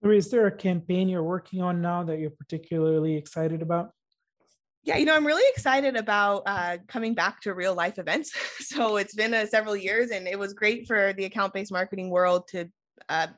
Is 0.02 0.30
there 0.30 0.46
a 0.46 0.52
campaign 0.52 1.08
you're 1.08 1.22
working 1.22 1.62
on 1.62 1.80
now 1.80 2.02
that 2.04 2.18
you're 2.18 2.30
particularly 2.30 3.16
excited 3.16 3.62
about? 3.62 3.90
Yeah, 4.82 4.98
you 4.98 5.06
know, 5.06 5.16
I'm 5.16 5.26
really 5.26 5.48
excited 5.54 5.96
about 5.96 6.42
uh, 6.44 6.76
coming 6.88 7.14
back 7.14 7.40
to 7.42 7.54
real 7.54 7.74
life 7.74 7.98
events. 7.98 8.32
so 8.60 8.96
it's 8.96 9.14
been 9.14 9.32
uh, 9.32 9.46
several 9.46 9.74
years, 9.74 10.10
and 10.10 10.28
it 10.28 10.38
was 10.38 10.52
great 10.52 10.86
for 10.86 11.14
the 11.14 11.24
account 11.24 11.54
based 11.54 11.72
marketing 11.72 12.10
world 12.10 12.48
to 12.48 12.68
uh, 13.08 13.28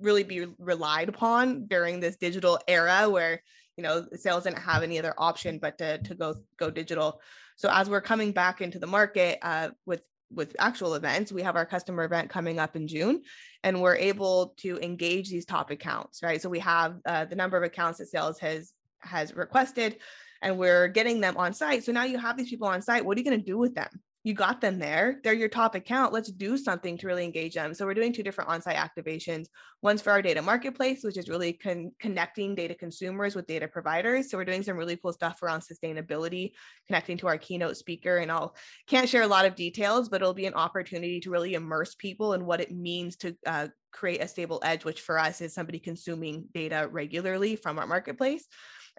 really 0.00 0.22
be 0.22 0.46
relied 0.58 1.08
upon 1.08 1.66
during 1.66 2.00
this 2.00 2.16
digital 2.16 2.58
era 2.68 3.08
where 3.08 3.42
you 3.76 3.82
know 3.82 4.06
sales 4.14 4.44
didn't 4.44 4.58
have 4.58 4.82
any 4.82 4.98
other 4.98 5.14
option 5.18 5.58
but 5.58 5.78
to, 5.78 5.98
to 5.98 6.14
go 6.14 6.34
go 6.56 6.70
digital. 6.70 7.20
So 7.56 7.68
as 7.70 7.88
we're 7.88 8.00
coming 8.00 8.32
back 8.32 8.60
into 8.60 8.78
the 8.78 8.86
market 8.86 9.38
uh, 9.42 9.70
with 9.86 10.02
with 10.30 10.56
actual 10.58 10.94
events 10.94 11.30
we 11.30 11.42
have 11.42 11.54
our 11.54 11.66
customer 11.66 12.04
event 12.04 12.28
coming 12.28 12.58
up 12.58 12.74
in 12.74 12.88
june 12.88 13.22
and 13.62 13.80
we're 13.80 13.94
able 13.94 14.54
to 14.56 14.78
engage 14.78 15.28
these 15.28 15.44
top 15.44 15.70
accounts 15.70 16.22
right? 16.22 16.40
So 16.40 16.48
we 16.48 16.60
have 16.60 16.96
uh, 17.06 17.26
the 17.26 17.36
number 17.36 17.56
of 17.56 17.62
accounts 17.62 17.98
that 17.98 18.06
sales 18.06 18.38
has 18.40 18.72
has 19.00 19.34
requested 19.34 19.98
and 20.42 20.58
we're 20.58 20.88
getting 20.88 21.20
them 21.20 21.36
on 21.36 21.54
site. 21.54 21.84
So 21.84 21.92
now 21.92 22.04
you 22.04 22.18
have 22.18 22.36
these 22.36 22.50
people 22.50 22.68
on 22.68 22.82
site 22.82 23.04
what 23.04 23.16
are 23.16 23.20
you 23.20 23.24
going 23.24 23.38
to 23.38 23.46
do 23.46 23.58
with 23.58 23.74
them 23.74 23.90
you 24.24 24.32
got 24.32 24.62
them 24.62 24.78
there. 24.78 25.20
They're 25.22 25.34
your 25.34 25.50
top 25.50 25.74
account. 25.74 26.14
Let's 26.14 26.32
do 26.32 26.56
something 26.56 26.96
to 26.96 27.06
really 27.06 27.24
engage 27.24 27.54
them. 27.54 27.74
So 27.74 27.84
we're 27.84 27.92
doing 27.92 28.12
two 28.12 28.22
different 28.22 28.48
on-site 28.48 28.76
activations. 28.76 29.46
One's 29.82 30.00
for 30.00 30.10
our 30.10 30.22
data 30.22 30.40
marketplace, 30.40 31.04
which 31.04 31.18
is 31.18 31.28
really 31.28 31.52
con- 31.52 31.92
connecting 32.00 32.54
data 32.54 32.74
consumers 32.74 33.36
with 33.36 33.46
data 33.46 33.68
providers. 33.68 34.30
So 34.30 34.38
we're 34.38 34.46
doing 34.46 34.62
some 34.62 34.78
really 34.78 34.96
cool 34.96 35.12
stuff 35.12 35.42
around 35.42 35.60
sustainability, 35.60 36.52
connecting 36.86 37.18
to 37.18 37.26
our 37.26 37.36
keynote 37.36 37.76
speaker. 37.76 38.16
And 38.16 38.32
I'll 38.32 38.56
can't 38.88 39.10
share 39.10 39.22
a 39.22 39.28
lot 39.28 39.44
of 39.44 39.56
details, 39.56 40.08
but 40.08 40.22
it'll 40.22 40.32
be 40.32 40.46
an 40.46 40.54
opportunity 40.54 41.20
to 41.20 41.30
really 41.30 41.52
immerse 41.52 41.94
people 41.94 42.32
in 42.32 42.46
what 42.46 42.62
it 42.62 42.72
means 42.72 43.16
to 43.16 43.36
uh, 43.44 43.68
create 43.92 44.22
a 44.22 44.28
stable 44.28 44.60
edge, 44.64 44.86
which 44.86 45.02
for 45.02 45.18
us 45.18 45.42
is 45.42 45.52
somebody 45.52 45.78
consuming 45.78 46.46
data 46.54 46.88
regularly 46.90 47.56
from 47.56 47.78
our 47.78 47.86
marketplace. 47.86 48.46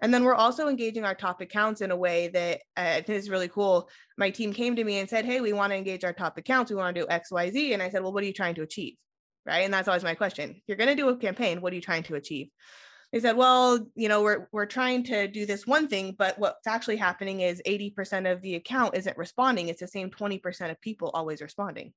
And 0.00 0.12
then 0.12 0.24
we're 0.24 0.34
also 0.34 0.68
engaging 0.68 1.04
our 1.04 1.14
top 1.14 1.40
accounts 1.40 1.80
in 1.80 1.90
a 1.90 1.96
way 1.96 2.28
that 2.28 2.60
uh, 2.76 3.00
is 3.08 3.30
really 3.30 3.48
cool. 3.48 3.88
My 4.18 4.30
team 4.30 4.52
came 4.52 4.76
to 4.76 4.84
me 4.84 4.98
and 4.98 5.08
said, 5.08 5.24
Hey, 5.24 5.40
we 5.40 5.52
want 5.52 5.72
to 5.72 5.76
engage 5.76 6.04
our 6.04 6.12
top 6.12 6.36
accounts. 6.36 6.70
We 6.70 6.76
want 6.76 6.94
to 6.94 7.02
do 7.02 7.06
X, 7.08 7.30
Y, 7.30 7.50
Z. 7.50 7.72
And 7.72 7.82
I 7.82 7.88
said, 7.88 8.02
Well, 8.02 8.12
what 8.12 8.22
are 8.22 8.26
you 8.26 8.32
trying 8.32 8.54
to 8.56 8.62
achieve? 8.62 8.94
Right. 9.46 9.64
And 9.64 9.72
that's 9.72 9.88
always 9.88 10.04
my 10.04 10.14
question. 10.14 10.50
If 10.50 10.62
you're 10.66 10.76
going 10.76 10.94
to 10.94 11.02
do 11.02 11.08
a 11.08 11.16
campaign, 11.16 11.60
what 11.60 11.72
are 11.72 11.76
you 11.76 11.82
trying 11.82 12.02
to 12.04 12.16
achieve? 12.16 12.48
They 13.12 13.20
said, 13.20 13.36
Well, 13.36 13.86
you 13.94 14.08
know, 14.08 14.22
we're, 14.22 14.48
we're 14.52 14.66
trying 14.66 15.04
to 15.04 15.28
do 15.28 15.46
this 15.46 15.66
one 15.66 15.88
thing, 15.88 16.14
but 16.18 16.38
what's 16.38 16.66
actually 16.66 16.96
happening 16.96 17.40
is 17.40 17.62
80% 17.66 18.30
of 18.30 18.42
the 18.42 18.56
account 18.56 18.96
isn't 18.96 19.16
responding. 19.16 19.68
It's 19.68 19.80
the 19.80 19.88
same 19.88 20.10
20% 20.10 20.70
of 20.70 20.80
people 20.80 21.10
always 21.14 21.40
responding 21.40 21.92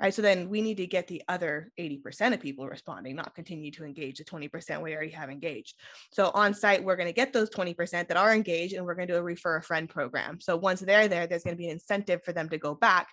right? 0.00 0.12
So 0.12 0.22
then 0.22 0.48
we 0.48 0.60
need 0.60 0.76
to 0.78 0.86
get 0.86 1.06
the 1.06 1.22
other 1.28 1.70
80% 1.78 2.34
of 2.34 2.40
people 2.40 2.66
responding, 2.66 3.14
not 3.16 3.34
continue 3.34 3.70
to 3.72 3.84
engage 3.84 4.18
the 4.18 4.24
20% 4.24 4.82
we 4.82 4.94
already 4.94 5.10
have 5.12 5.30
engaged. 5.30 5.76
So 6.10 6.30
on 6.34 6.54
site, 6.54 6.82
we're 6.82 6.96
going 6.96 7.08
to 7.08 7.12
get 7.12 7.32
those 7.32 7.50
20% 7.50 8.08
that 8.08 8.16
are 8.16 8.34
engaged 8.34 8.74
and 8.74 8.84
we're 8.84 8.94
going 8.94 9.08
to 9.08 9.14
do 9.14 9.18
a 9.18 9.22
refer 9.22 9.56
a 9.56 9.62
friend 9.62 9.88
program. 9.88 10.40
So 10.40 10.56
once 10.56 10.80
they're 10.80 11.08
there, 11.08 11.26
there's 11.26 11.44
going 11.44 11.56
to 11.56 11.58
be 11.58 11.66
an 11.66 11.72
incentive 11.72 12.22
for 12.24 12.32
them 12.32 12.48
to 12.48 12.58
go 12.58 12.74
back 12.74 13.08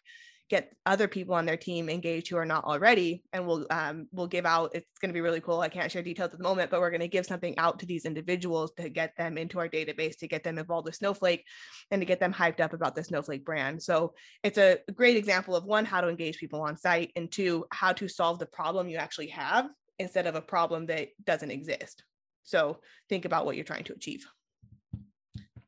get 0.51 0.71
other 0.85 1.07
people 1.07 1.33
on 1.33 1.45
their 1.45 1.57
team 1.57 1.89
engaged 1.89 2.29
who 2.29 2.37
are 2.37 2.45
not 2.45 2.65
already 2.65 3.23
and 3.33 3.47
we'll 3.47 3.65
um, 3.71 4.07
we'll 4.11 4.27
give 4.27 4.45
out 4.45 4.69
it's 4.75 4.99
going 4.99 5.09
to 5.09 5.13
be 5.13 5.21
really 5.21 5.41
cool 5.41 5.61
i 5.61 5.69
can't 5.69 5.91
share 5.91 6.03
details 6.03 6.31
at 6.31 6.37
the 6.37 6.43
moment 6.43 6.69
but 6.69 6.79
we're 6.79 6.91
going 6.91 7.01
to 7.01 7.07
give 7.07 7.25
something 7.25 7.57
out 7.57 7.79
to 7.79 7.85
these 7.85 8.05
individuals 8.05 8.71
to 8.77 8.89
get 8.89 9.15
them 9.17 9.37
into 9.37 9.57
our 9.57 9.69
database 9.69 10.17
to 10.17 10.27
get 10.27 10.43
them 10.43 10.59
involved 10.59 10.85
with 10.85 10.95
snowflake 10.95 11.45
and 11.89 12.01
to 12.01 12.05
get 12.05 12.19
them 12.19 12.33
hyped 12.33 12.59
up 12.59 12.73
about 12.73 12.95
the 12.95 13.03
snowflake 13.03 13.45
brand. 13.45 13.81
So 13.81 14.13
it's 14.43 14.57
a 14.57 14.79
great 14.93 15.17
example 15.17 15.55
of 15.55 15.65
one 15.65 15.85
how 15.85 16.01
to 16.01 16.09
engage 16.09 16.37
people 16.37 16.61
on 16.61 16.77
site 16.77 17.11
and 17.15 17.31
two 17.31 17.65
how 17.71 17.93
to 17.93 18.07
solve 18.07 18.39
the 18.39 18.45
problem 18.45 18.89
you 18.89 18.97
actually 18.97 19.27
have 19.27 19.67
instead 19.99 20.27
of 20.27 20.35
a 20.35 20.41
problem 20.41 20.87
that 20.87 21.09
doesn't 21.23 21.51
exist. 21.51 22.03
So 22.43 22.79
think 23.09 23.25
about 23.25 23.45
what 23.45 23.55
you're 23.55 23.65
trying 23.65 23.83
to 23.85 23.93
achieve 23.93 24.25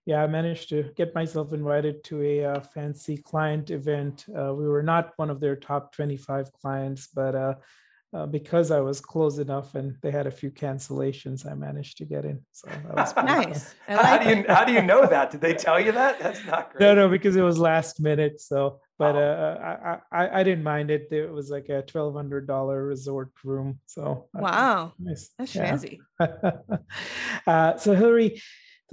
yeah, 0.05 0.21
I 0.21 0.27
managed 0.27 0.69
to 0.69 0.91
get 0.95 1.15
myself 1.15 1.53
invited 1.53 2.03
to 2.05 2.21
a 2.21 2.45
uh, 2.45 2.59
fancy 2.59 3.17
client 3.17 3.69
event. 3.69 4.25
Uh, 4.37 4.53
we 4.53 4.67
were 4.67 4.83
not 4.83 5.13
one 5.15 5.29
of 5.29 5.39
their 5.39 5.55
top 5.55 5.95
25 5.95 6.51
clients, 6.51 7.07
but 7.07 7.35
uh, 7.35 7.53
uh 8.13 8.25
because 8.25 8.69
I 8.69 8.81
was 8.81 8.99
close 8.99 9.37
enough 9.37 9.75
and 9.75 9.95
they 10.01 10.11
had 10.11 10.27
a 10.27 10.31
few 10.31 10.51
cancellations, 10.51 11.49
I 11.49 11.55
managed 11.55 11.97
to 11.99 12.05
get 12.05 12.25
in. 12.25 12.41
So 12.51 12.69
that 12.69 12.95
was 12.95 13.15
nice. 13.23 13.75
Like 13.87 14.01
how 14.01 14.17
do 14.17 14.29
you 14.29 14.45
how 14.47 14.65
do 14.65 14.73
you 14.73 14.81
know 14.81 15.05
that? 15.05 15.31
Did 15.31 15.39
they 15.39 15.53
tell 15.65 15.79
you 15.79 15.93
that? 15.93 16.19
That's 16.19 16.45
not 16.45 16.71
great. 16.71 16.81
No, 16.81 16.95
no, 16.95 17.09
because 17.09 17.37
it 17.37 17.41
was 17.41 17.57
last 17.57 18.01
minute. 18.01 18.41
So, 18.41 18.81
but 18.99 19.15
oh. 19.15 19.19
Uh, 19.19 19.99
I, 20.11 20.23
I 20.23 20.39
I 20.39 20.43
didn't 20.43 20.65
mind 20.65 20.91
it. 20.91 21.07
It 21.11 21.31
was 21.31 21.49
like 21.49 21.69
a 21.69 21.81
twelve 21.81 22.13
hundred 22.13 22.45
dollar 22.45 22.85
resort 22.85 23.31
room. 23.45 23.79
So 23.85 24.27
uh, 24.37 24.41
wow, 24.41 24.93
nice. 24.99 25.29
That's 25.39 25.55
yeah. 25.55 25.65
fancy. 25.65 26.01
so 27.79 27.95
Hillary 27.95 28.41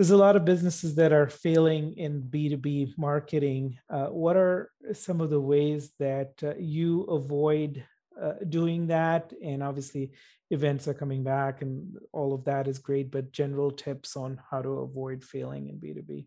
there's 0.01 0.13
a 0.13 0.17
lot 0.17 0.35
of 0.35 0.47
businesses 0.47 0.95
that 0.95 1.13
are 1.13 1.29
failing 1.29 1.93
in 1.99 2.23
B2B 2.23 2.97
marketing. 2.97 3.77
Uh, 3.91 4.07
what 4.07 4.35
are 4.35 4.71
some 4.95 5.21
of 5.21 5.29
the 5.29 5.39
ways 5.39 5.93
that 5.99 6.33
uh, 6.43 6.55
you 6.57 7.03
avoid 7.03 7.85
uh, 8.19 8.33
doing 8.49 8.87
that? 8.87 9.31
And 9.45 9.63
obviously, 9.63 10.13
events 10.51 10.89
are 10.89 10.95
coming 10.95 11.23
back 11.23 11.61
and 11.61 11.99
all 12.15 12.33
of 12.33 12.47
that 12.47 12.67
is 12.67 12.79
great, 12.79 13.11
but 13.11 13.31
general 13.31 13.71
tips 13.71 14.17
on 14.17 14.41
how 14.51 14.63
to 14.63 14.71
avoid 14.71 15.23
failing 15.23 15.69
in 15.69 15.77
B2B. 15.77 16.27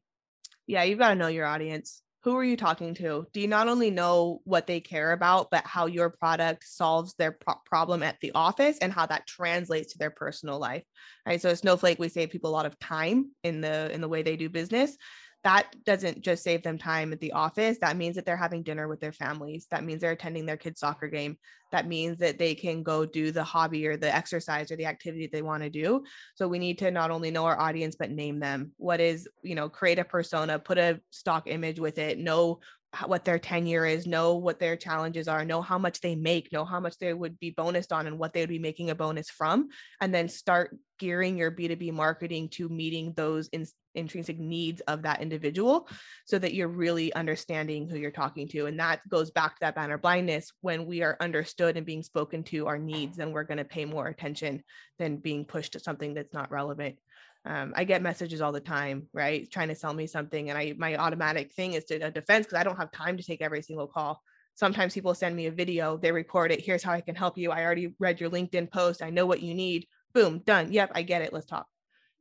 Yeah, 0.68 0.84
you've 0.84 1.00
got 1.00 1.10
to 1.10 1.16
know 1.16 1.30
your 1.30 1.48
audience 1.48 2.03
who 2.24 2.38
are 2.38 2.44
you 2.44 2.56
talking 2.56 2.94
to? 2.96 3.28
Do 3.34 3.42
you 3.42 3.48
not 3.48 3.68
only 3.68 3.92
know 3.92 4.40
what 4.46 4.66
they 4.66 4.80
care 4.80 5.12
about, 5.12 5.50
but 5.52 5.66
how 5.68 5.88
your 5.88 6.10
product 6.10 6.64
solves 6.66 7.14
their 7.16 7.34
pro- 7.34 7.56
problem 7.66 8.02
at 8.02 8.18
the 8.22 8.32
office 8.34 8.78
and 8.80 8.94
how 8.94 9.06
that 9.08 9.28
translates 9.28 9.92
to 9.92 10.00
their 10.00 10.10
personal 10.10 10.58
life? 10.58 10.84
Right. 11.26 11.42
So 11.42 11.54
Snowflake, 11.54 12.00
we 12.00 12.08
save 12.08 12.30
people 12.30 12.50
a 12.50 12.54
lot 12.56 12.66
of 12.66 12.80
time 12.80 13.32
in 13.44 13.60
the 13.60 13.92
in 13.92 14.00
the 14.00 14.08
way 14.08 14.24
they 14.24 14.38
do 14.38 14.50
business 14.50 14.96
that 15.44 15.74
doesn't 15.84 16.22
just 16.22 16.44
save 16.44 16.64
them 16.64 16.78
time 16.78 17.12
at 17.12 17.20
the 17.20 17.34
office. 17.34 17.78
That 17.80 17.98
means 17.98 18.16
that 18.16 18.26
they're 18.26 18.38
having 18.38 18.64
dinner 18.64 18.88
with 18.88 19.02
their 19.02 19.12
families. 19.12 19.68
That 19.72 19.84
means 19.84 20.00
they're 20.02 20.12
attending 20.12 20.46
their 20.46 20.58
kids' 20.58 20.80
soccer 20.80 21.10
game. 21.10 21.38
That 21.72 21.88
means 21.88 22.20
that 22.20 22.38
they 22.38 22.56
can 22.56 22.82
go 22.82 23.06
do 23.06 23.32
the 23.32 23.44
hobby 23.44 23.86
or 23.88 23.98
the 23.98 24.14
exercise 24.14 24.72
or 24.72 24.78
the 24.78 24.86
activity 24.86 25.28
they 25.28 25.42
want 25.42 25.64
to 25.64 25.70
do. 25.70 26.04
So 26.36 26.48
we 26.48 26.60
need 26.60 26.78
to 26.80 26.92
not 26.92 27.12
only 27.12 27.30
know 27.30 27.46
our 27.46 27.60
audience, 27.60 27.96
but 27.98 28.12
name 28.12 28.40
them. 28.40 28.72
What 28.78 29.02
is, 29.02 29.28
you 29.44 29.56
know, 29.56 29.68
create 29.68 30.00
a 30.00 30.06
persona, 30.06 30.60
put 30.60 30.78
a 30.78 31.02
stock 31.10 31.48
image 31.48 31.80
with 31.80 31.98
it, 31.98 32.20
know 32.20 32.60
what 33.06 33.26
their 33.26 33.40
tenure 33.40 33.86
is, 33.86 34.06
know 34.06 34.36
what 34.36 34.60
their 34.60 34.76
challenges 34.76 35.28
are, 35.28 35.44
know 35.44 35.62
how 35.62 35.78
much 35.78 36.00
they 36.00 36.16
make, 36.16 36.54
know 36.54 36.64
how 36.64 36.80
much 36.80 36.98
they 37.00 37.14
would 37.14 37.40
be 37.40 37.52
bonused 37.52 37.92
on 37.92 38.08
and 38.08 38.20
what 38.20 38.34
they 38.34 38.42
would 38.42 38.50
be 38.50 38.60
making 38.60 38.92
a 38.92 38.96
bonus 38.96 39.30
from, 39.30 39.68
and 40.00 40.14
then 40.14 40.30
start 40.30 40.78
gearing 41.00 41.38
your 41.38 41.52
B2B 41.52 41.92
marketing 41.92 42.50
to 42.50 42.70
meeting 42.70 43.14
those 43.16 43.48
in, 43.48 43.66
intrinsic 43.96 44.40
needs 44.40 44.82
of 44.82 45.02
that 45.04 45.22
individual 45.22 45.88
so 46.26 46.40
that 46.40 46.54
you're 46.54 46.68
really 46.68 47.14
understanding 47.14 47.88
who 47.88 47.98
you're 47.98 48.12
talking 48.12 48.48
to. 48.50 48.66
And 48.66 48.80
that 48.80 49.08
goes 49.10 49.32
back 49.32 49.56
to 49.56 49.60
that 49.62 49.76
banner 49.76 49.98
blindness. 49.98 50.52
When 50.62 50.86
we 50.86 51.04
are 51.04 51.18
understood 51.20 51.78
and 51.78 51.86
being 51.86 52.04
spoken 52.04 52.44
to 52.46 52.68
our 52.68 52.78
needs, 52.78 53.18
then 53.18 53.32
we're 53.32 53.44
going 53.44 53.58
to 53.58 53.66
pay 53.66 53.86
more 53.86 54.08
attention 54.08 54.64
than 55.00 55.18
being 55.18 55.46
pushed 55.46 55.74
to 55.74 55.80
something 55.80 56.14
that's 56.14 56.34
not 56.34 56.52
relevant 56.52 56.98
um, 57.46 57.74
I 57.76 57.84
get 57.84 58.02
messages 58.02 58.42
all 58.42 58.52
the 58.52 58.62
time, 58.62 59.08
right? 59.14 59.50
Trying 59.52 59.68
to 59.68 59.76
sell 59.76 59.94
me 59.94 60.08
something. 60.08 60.50
And 60.50 60.58
I 60.58 60.74
my 60.78 60.96
automatic 60.96 61.52
thing 61.54 61.74
is 61.74 61.84
to 61.86 61.96
a 61.96 62.12
defense 62.12 62.46
because 62.46 62.60
I 62.60 62.64
don't 62.64 62.78
have 62.78 62.92
time 62.92 63.18
to 63.18 63.24
take 63.24 63.42
every 63.42 63.62
single 63.62 63.88
call. 63.88 64.22
Sometimes 64.56 64.94
people 64.94 65.14
send 65.14 65.36
me 65.36 65.48
a 65.48 65.52
video, 65.52 65.98
they 65.98 66.12
record 66.12 66.52
it. 66.52 66.62
Here's 66.62 66.84
how 66.84 66.94
I 66.94 67.02
can 67.02 67.16
help 67.16 67.38
you. 67.38 67.52
I 67.52 67.64
already 67.64 67.94
read 68.00 68.22
your 68.22 68.30
LinkedIn 68.30 68.72
post. 68.72 69.02
I 69.02 69.10
know 69.10 69.26
what 69.26 69.42
you 69.42 69.54
need. 69.54 69.88
Boom, 70.14 70.40
done. 70.46 70.72
Yep, 70.72 70.92
I 70.94 71.02
get 71.02 71.24
it. 71.24 71.34
Let's 71.34 71.48
talk. 71.48 71.68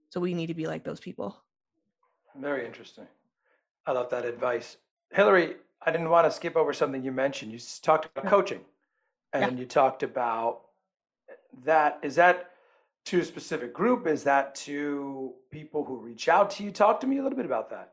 So 0.08 0.18
we 0.18 0.34
need 0.34 0.46
to 0.46 0.54
be 0.54 0.66
like 0.66 0.82
those 0.82 1.00
people. 1.00 1.36
Very 2.38 2.66
interesting. 2.66 3.06
I 3.86 3.92
love 3.92 4.10
that 4.10 4.24
advice. 4.24 4.76
Hillary, 5.12 5.56
I 5.84 5.90
didn't 5.90 6.10
want 6.10 6.26
to 6.26 6.30
skip 6.30 6.56
over 6.56 6.72
something 6.72 7.02
you 7.02 7.12
mentioned. 7.12 7.52
You 7.52 7.58
talked 7.82 8.06
about 8.06 8.30
coaching 8.30 8.60
and 9.32 9.52
yeah. 9.52 9.58
you 9.58 9.66
talked 9.66 10.02
about 10.02 10.62
that. 11.64 11.98
Is 12.02 12.14
that 12.16 12.50
to 13.06 13.20
a 13.20 13.24
specific 13.24 13.74
group? 13.74 14.06
Is 14.06 14.24
that 14.24 14.54
to 14.56 15.32
people 15.50 15.84
who 15.84 15.96
reach 15.96 16.28
out 16.28 16.50
to 16.52 16.64
you? 16.64 16.70
Talk 16.70 17.00
to 17.00 17.06
me 17.06 17.18
a 17.18 17.22
little 17.22 17.36
bit 17.36 17.46
about 17.46 17.70
that. 17.70 17.91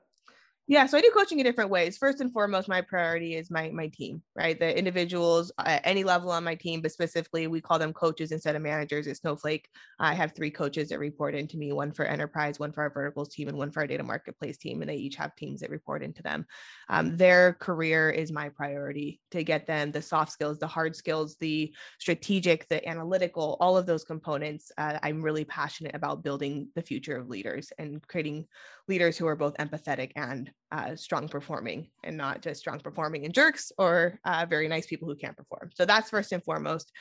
Yeah, 0.69 0.85
so 0.85 0.99
I 0.99 1.01
do 1.01 1.09
coaching 1.11 1.39
in 1.39 1.45
different 1.45 1.71
ways. 1.71 1.97
First 1.97 2.21
and 2.21 2.31
foremost, 2.31 2.67
my 2.67 2.81
priority 2.81 3.35
is 3.35 3.49
my 3.49 3.71
my 3.71 3.87
team, 3.87 4.21
right? 4.35 4.57
The 4.57 4.77
individuals 4.77 5.51
at 5.57 5.81
any 5.83 6.03
level 6.03 6.29
on 6.29 6.43
my 6.43 6.53
team, 6.53 6.81
but 6.81 6.91
specifically 6.91 7.47
we 7.47 7.59
call 7.59 7.79
them 7.79 7.91
coaches 7.91 8.31
instead 8.31 8.55
of 8.55 8.61
managers 8.61 9.07
at 9.07 9.17
Snowflake. 9.17 9.67
I 9.99 10.13
have 10.13 10.33
three 10.35 10.51
coaches 10.51 10.89
that 10.89 10.99
report 10.99 11.33
into 11.33 11.57
me, 11.57 11.73
one 11.73 11.91
for 11.91 12.05
enterprise, 12.05 12.59
one 12.59 12.71
for 12.71 12.83
our 12.83 12.91
verticals 12.91 13.29
team, 13.29 13.47
and 13.47 13.57
one 13.57 13.71
for 13.71 13.79
our 13.79 13.87
data 13.87 14.03
marketplace 14.03 14.57
team, 14.59 14.81
and 14.81 14.89
they 14.91 14.95
each 14.95 15.15
have 15.15 15.35
teams 15.35 15.61
that 15.61 15.71
report 15.71 16.03
into 16.03 16.21
them. 16.21 16.45
Um, 16.89 17.17
their 17.17 17.53
career 17.53 18.11
is 18.11 18.31
my 18.31 18.49
priority 18.49 19.21
to 19.31 19.43
get 19.43 19.65
them 19.65 19.91
the 19.91 20.03
soft 20.03 20.31
skills, 20.31 20.59
the 20.59 20.67
hard 20.67 20.95
skills, 20.95 21.35
the 21.37 21.73
strategic, 21.97 22.67
the 22.69 22.87
analytical, 22.87 23.57
all 23.59 23.75
of 23.75 23.87
those 23.87 24.03
components. 24.03 24.71
Uh, 24.77 24.99
I'm 25.01 25.23
really 25.23 25.45
passionate 25.45 25.95
about 25.95 26.23
building 26.23 26.69
the 26.75 26.83
future 26.83 27.17
of 27.17 27.27
leaders 27.27 27.73
and 27.79 28.07
creating 28.07 28.45
leaders 28.89 29.17
who 29.17 29.27
are 29.27 29.35
both 29.35 29.55
empathetic 29.57 30.11
and 30.15 30.51
uh, 30.71 30.95
strong 30.95 31.29
performing 31.29 31.87
and 32.03 32.17
not 32.17 32.41
just 32.41 32.59
strong 32.59 32.79
performing 32.79 33.23
and 33.23 33.33
jerks 33.33 33.71
or 33.77 34.19
uh, 34.25 34.45
very 34.49 34.67
nice 34.67 34.87
people 34.87 35.07
who 35.07 35.15
can't 35.15 35.37
perform. 35.37 35.69
So 35.73 35.85
that's 35.85 36.09
first 36.09 36.31
and 36.31 36.43
foremost. 36.43 36.91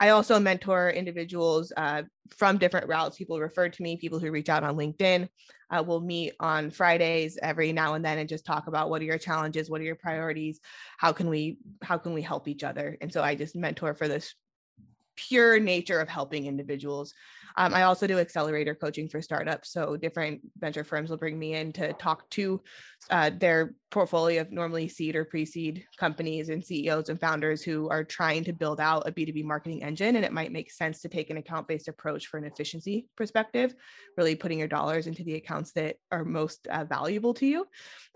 I 0.00 0.08
also 0.08 0.40
mentor 0.40 0.90
individuals 0.90 1.72
uh, 1.76 2.02
from 2.36 2.58
different 2.58 2.88
routes. 2.88 3.16
People 3.16 3.38
refer 3.38 3.68
to 3.68 3.82
me, 3.82 3.96
people 3.96 4.18
who 4.18 4.30
reach 4.30 4.48
out 4.48 4.64
on 4.64 4.76
LinkedIn. 4.76 5.28
Uh, 5.70 5.82
we'll 5.86 6.00
meet 6.00 6.34
on 6.40 6.70
Fridays 6.70 7.38
every 7.42 7.72
now 7.72 7.94
and 7.94 8.04
then 8.04 8.18
and 8.18 8.28
just 8.28 8.46
talk 8.46 8.66
about 8.66 8.90
what 8.90 9.02
are 9.02 9.06
your 9.06 9.18
challenges, 9.18 9.70
what 9.70 9.80
are 9.80 9.84
your 9.84 9.94
priorities, 9.96 10.60
how 10.98 11.12
can 11.12 11.28
we 11.28 11.58
how 11.82 11.98
can 11.98 12.12
we 12.12 12.22
help 12.22 12.48
each 12.48 12.64
other. 12.64 12.96
And 13.00 13.12
so 13.12 13.22
I 13.22 13.34
just 13.34 13.56
mentor 13.56 13.94
for 13.94 14.08
this 14.08 14.34
pure 15.16 15.60
nature 15.60 16.00
of 16.00 16.08
helping 16.08 16.46
individuals. 16.46 17.14
Um, 17.56 17.74
I 17.74 17.82
also 17.82 18.06
do 18.06 18.18
accelerator 18.18 18.74
coaching 18.74 19.08
for 19.08 19.22
startups. 19.22 19.72
So 19.72 19.96
different 19.96 20.40
venture 20.58 20.84
firms 20.84 21.10
will 21.10 21.16
bring 21.16 21.38
me 21.38 21.54
in 21.54 21.72
to 21.74 21.92
talk 21.94 22.28
to 22.30 22.60
uh, 23.10 23.30
their 23.30 23.74
portfolio 23.90 24.40
of 24.40 24.50
normally 24.50 24.88
seed 24.88 25.14
or 25.14 25.24
pre-seed 25.24 25.84
companies 25.98 26.48
and 26.48 26.64
CEOs 26.64 27.10
and 27.10 27.20
founders 27.20 27.62
who 27.62 27.88
are 27.90 28.02
trying 28.02 28.42
to 28.42 28.52
build 28.52 28.80
out 28.80 29.06
a 29.06 29.12
B2B 29.12 29.44
marketing 29.44 29.84
engine. 29.84 30.16
And 30.16 30.24
it 30.24 30.32
might 30.32 30.50
make 30.50 30.72
sense 30.72 31.00
to 31.02 31.08
take 31.08 31.30
an 31.30 31.36
account-based 31.36 31.86
approach 31.86 32.26
for 32.26 32.38
an 32.38 32.44
efficiency 32.44 33.06
perspective, 33.16 33.74
really 34.16 34.34
putting 34.34 34.58
your 34.58 34.68
dollars 34.68 35.06
into 35.06 35.22
the 35.22 35.34
accounts 35.34 35.72
that 35.72 35.96
are 36.10 36.24
most 36.24 36.66
uh, 36.66 36.84
valuable 36.84 37.34
to 37.34 37.46
you. 37.46 37.66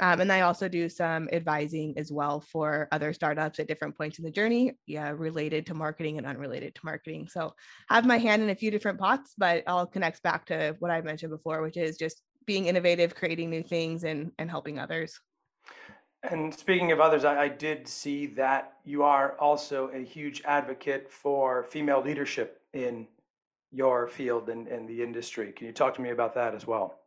Um, 0.01 0.21
and 0.21 0.33
I 0.33 0.41
also 0.41 0.69
do 0.69 0.89
some 0.89 1.29
advising 1.33 1.95
as 1.97 2.11
well 2.11 2.41
for 2.41 2.89
other 2.91 3.13
startups 3.13 3.61
at 3.61 3.69
different 3.69 3.97
points 3.97 4.19
in 4.19 4.25
the 4.25 4.31
journey, 4.33 4.73
yeah, 4.87 5.11
related 5.11 5.67
to 5.67 5.75
marketing 5.75 6.19
and 6.19 6.27
unrelated 6.27 6.75
to 6.75 6.81
marketing. 6.85 7.29
So 7.29 7.55
have 7.89 8.05
my 8.05 8.19
hand 8.19 8.43
in 8.43 8.51
a 8.51 8.55
few 8.57 8.73
different 8.73 8.99
pots, 8.99 9.28
but 9.37 9.67
all 9.67 9.87
connects 9.87 10.21
back 10.21 10.47
to 10.47 10.77
what 10.79 10.91
I 10.91 11.01
mentioned 11.01 11.31
before, 11.31 11.63
which 11.63 11.77
is 11.77 11.97
just 11.97 12.23
being 12.47 12.67
innovative, 12.67 13.15
creating 13.15 13.51
new 13.51 13.63
things 13.63 14.05
and, 14.05 14.33
and 14.39 14.49
helping 14.49 14.79
others. 14.79 15.21
And 16.23 16.53
speaking 16.53 16.91
of 16.93 17.01
others, 17.01 17.25
I, 17.25 17.43
I, 17.43 17.49
did 17.49 17.87
see 17.87 18.27
that 18.29 18.73
you 18.85 19.05
are 19.05 19.39
also 19.39 19.89
a 19.95 20.01
huge 20.01 20.43
advocate 20.45 21.13
for 21.13 21.63
female 21.63 22.03
leadership 22.03 22.61
in 22.73 23.07
your 23.71 24.09
field 24.09 24.49
and, 24.49 24.67
and 24.67 24.89
the 24.89 25.01
industry. 25.03 25.53
Can 25.53 25.67
you 25.67 25.73
talk 25.73 25.95
to 25.95 26.01
me 26.01 26.11
about 26.11 26.35
that 26.35 26.55
as 26.55 26.67
well? 26.67 26.99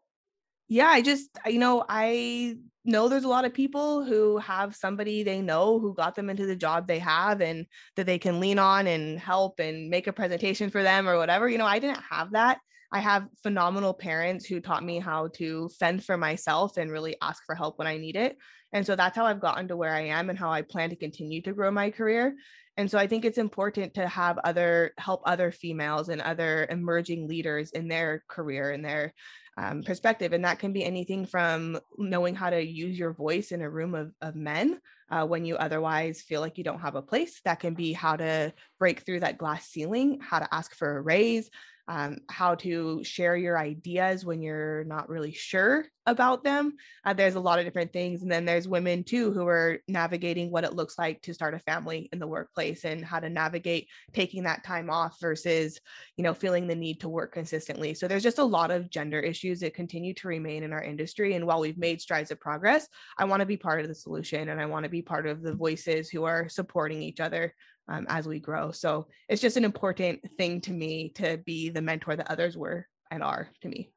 Yeah, 0.72 0.88
I 0.88 1.02
just, 1.02 1.30
you 1.46 1.60
know, 1.60 1.84
I 1.90 2.56
know 2.86 3.10
there's 3.10 3.26
a 3.26 3.28
lot 3.28 3.44
of 3.44 3.54
people 3.54 4.06
who 4.06 4.38
have 4.38 4.74
somebody 4.74 5.22
they 5.22 5.42
know 5.42 5.80
who 5.80 5.94
got 5.94 6.16
them 6.16 6.30
into 6.30 6.46
the 6.46 6.56
job 6.56 6.88
they 6.88 7.00
have 7.00 7.42
and 7.42 7.66
that 7.98 8.06
they 8.06 8.18
can 8.18 8.40
lean 8.40 8.58
on 8.58 8.88
and 8.88 9.20
help 9.20 9.60
and 9.60 9.90
make 9.90 10.08
a 10.08 10.14
presentation 10.14 10.70
for 10.70 10.82
them 10.82 11.10
or 11.10 11.18
whatever. 11.18 11.50
You 11.50 11.58
know, 11.58 11.66
I 11.66 11.80
didn't 11.80 12.00
have 12.10 12.32
that. 12.32 12.60
I 12.90 13.00
have 13.00 13.28
phenomenal 13.44 13.94
parents 13.94 14.46
who 14.46 14.62
taught 14.62 14.86
me 14.86 15.00
how 15.00 15.28
to 15.36 15.68
fend 15.78 16.06
for 16.06 16.16
myself 16.16 16.78
and 16.78 16.90
really 16.90 17.18
ask 17.22 17.44
for 17.46 17.54
help 17.54 17.78
when 17.78 17.88
I 17.88 17.98
need 17.98 18.16
it. 18.16 18.38
And 18.72 18.86
so 18.86 18.96
that's 18.96 19.18
how 19.18 19.26
I've 19.26 19.42
gotten 19.42 19.68
to 19.68 19.76
where 19.76 19.94
I 19.94 20.06
am 20.06 20.30
and 20.30 20.40
how 20.40 20.52
I 20.52 20.62
plan 20.62 20.90
to 20.92 20.96
continue 20.96 21.42
to 21.42 21.52
grow 21.52 21.70
my 21.70 21.90
career. 21.92 22.34
And 22.78 22.90
so 22.90 22.98
I 22.98 23.08
think 23.08 23.26
it's 23.26 23.38
important 23.38 23.96
to 23.96 24.08
have 24.08 24.38
other 24.46 24.94
help 24.98 25.22
other 25.26 25.52
females 25.52 26.08
and 26.08 26.22
other 26.22 26.66
emerging 26.70 27.28
leaders 27.28 27.72
in 27.72 27.90
their 27.90 28.24
career 28.30 28.72
and 28.72 28.86
their 28.86 29.14
um, 29.58 29.84
perspective. 29.84 30.34
And 30.34 30.46
that 30.46 30.60
can 30.60 30.74
be 30.74 30.84
anything 30.84 31.26
from 31.26 31.80
knowing 31.98 32.36
how 32.36 32.50
to 32.50 32.62
use 32.62 32.98
your 32.98 33.14
voice 33.14 33.52
in 33.52 33.62
a 33.62 33.70
room 33.70 33.96
of, 33.96 34.14
of 34.22 34.36
men 34.36 34.80
uh, 35.10 35.26
when 35.26 35.46
you 35.46 35.56
otherwise 35.58 36.22
feel 36.22 36.42
like 36.42 36.58
you 36.58 36.64
don't 36.64 36.80
have 36.82 36.96
a 36.96 37.02
place. 37.02 37.42
That 37.46 37.60
can 37.60 37.74
be 37.74 37.94
how 37.94 38.16
to 38.16 38.54
break 38.80 39.02
through 39.02 39.22
that 39.22 39.38
glass 39.38 39.68
ceiling, 39.68 40.20
how 40.22 40.40
to 40.40 40.54
ask 40.54 40.74
for 40.74 40.98
a 40.98 41.02
raise, 41.02 41.50
um, 41.92 42.20
how 42.30 42.56
to 42.56 43.04
share 43.04 43.36
your 43.36 43.60
ideas 43.60 44.24
when 44.24 44.42
you're 44.42 44.86
not 44.86 45.10
really 45.10 45.34
sure 45.34 45.86
about 46.06 46.42
them. 46.42 46.78
Uh, 47.04 47.12
there's 47.14 47.36
a 47.36 47.40
lot 47.40 47.60
of 47.60 47.66
different 47.66 47.92
things. 47.92 48.22
And 48.22 48.32
then 48.32 48.46
there's 48.46 48.66
women 48.66 49.04
too 49.04 49.34
who 49.34 49.46
are 49.46 49.78
navigating 49.90 50.52
what 50.52 50.64
it 50.64 50.74
looks 50.74 50.98
like 50.98 51.22
to 51.24 51.34
start 51.34 51.54
a 51.54 51.60
family 51.60 52.08
in 52.14 52.20
the 52.20 52.26
workplace 52.26 52.86
and 52.86 53.04
how 53.04 53.20
to 53.20 53.30
navigate 53.30 53.90
taking 54.14 54.44
that 54.44 54.64
time 54.64 54.90
off 54.90 55.18
versus, 55.20 55.82
you 56.16 56.24
know, 56.24 56.34
feeling 56.34 56.66
the 56.66 56.76
need 56.76 57.02
to 57.02 57.10
work 57.10 57.34
consistently. 57.34 57.94
So 57.94 58.08
there's 58.08 58.24
just 58.24 58.40
a 58.40 58.44
lot 58.44 58.72
of 58.72 58.90
gender 58.90 59.20
issues 59.20 59.60
that 59.60 59.74
continue 59.74 60.14
to 60.14 60.30
remain 60.30 60.64
in 60.64 60.72
our 60.72 60.82
industry. 60.82 61.36
And 61.36 61.46
while 61.46 61.60
we've 61.60 61.78
made 61.78 62.00
strides 62.00 62.32
of 62.32 62.40
progress, 62.40 62.88
I 63.18 63.26
want 63.26 63.42
to 63.42 63.46
be 63.46 63.58
part 63.58 63.82
of 63.82 63.90
the 63.90 63.96
solution 63.96 64.48
and 64.48 64.62
I 64.62 64.66
want 64.66 64.86
to 64.86 64.90
be 64.90 65.02
part 65.02 65.28
of 65.28 65.42
the 65.42 65.54
voices 65.54 66.10
who 66.10 66.24
are 66.24 66.48
supporting 66.48 67.02
each 67.02 67.20
other 67.20 67.54
um, 67.88 68.06
as 68.10 68.28
we 68.28 68.40
grow. 68.40 68.72
So 68.72 69.08
it's 69.30 69.42
just 69.42 69.58
an 69.58 69.66
important 69.66 70.20
thing 70.38 70.62
to 70.62 70.72
me 70.72 71.10
to 71.16 71.38
be 71.46 71.70
the 71.70 71.82
mentor 71.82 72.16
that 72.16 72.32
others 72.32 72.58
were 72.58 72.88
and 73.10 73.24
are 73.24 73.50
to 73.62 73.70
me. 73.70 73.92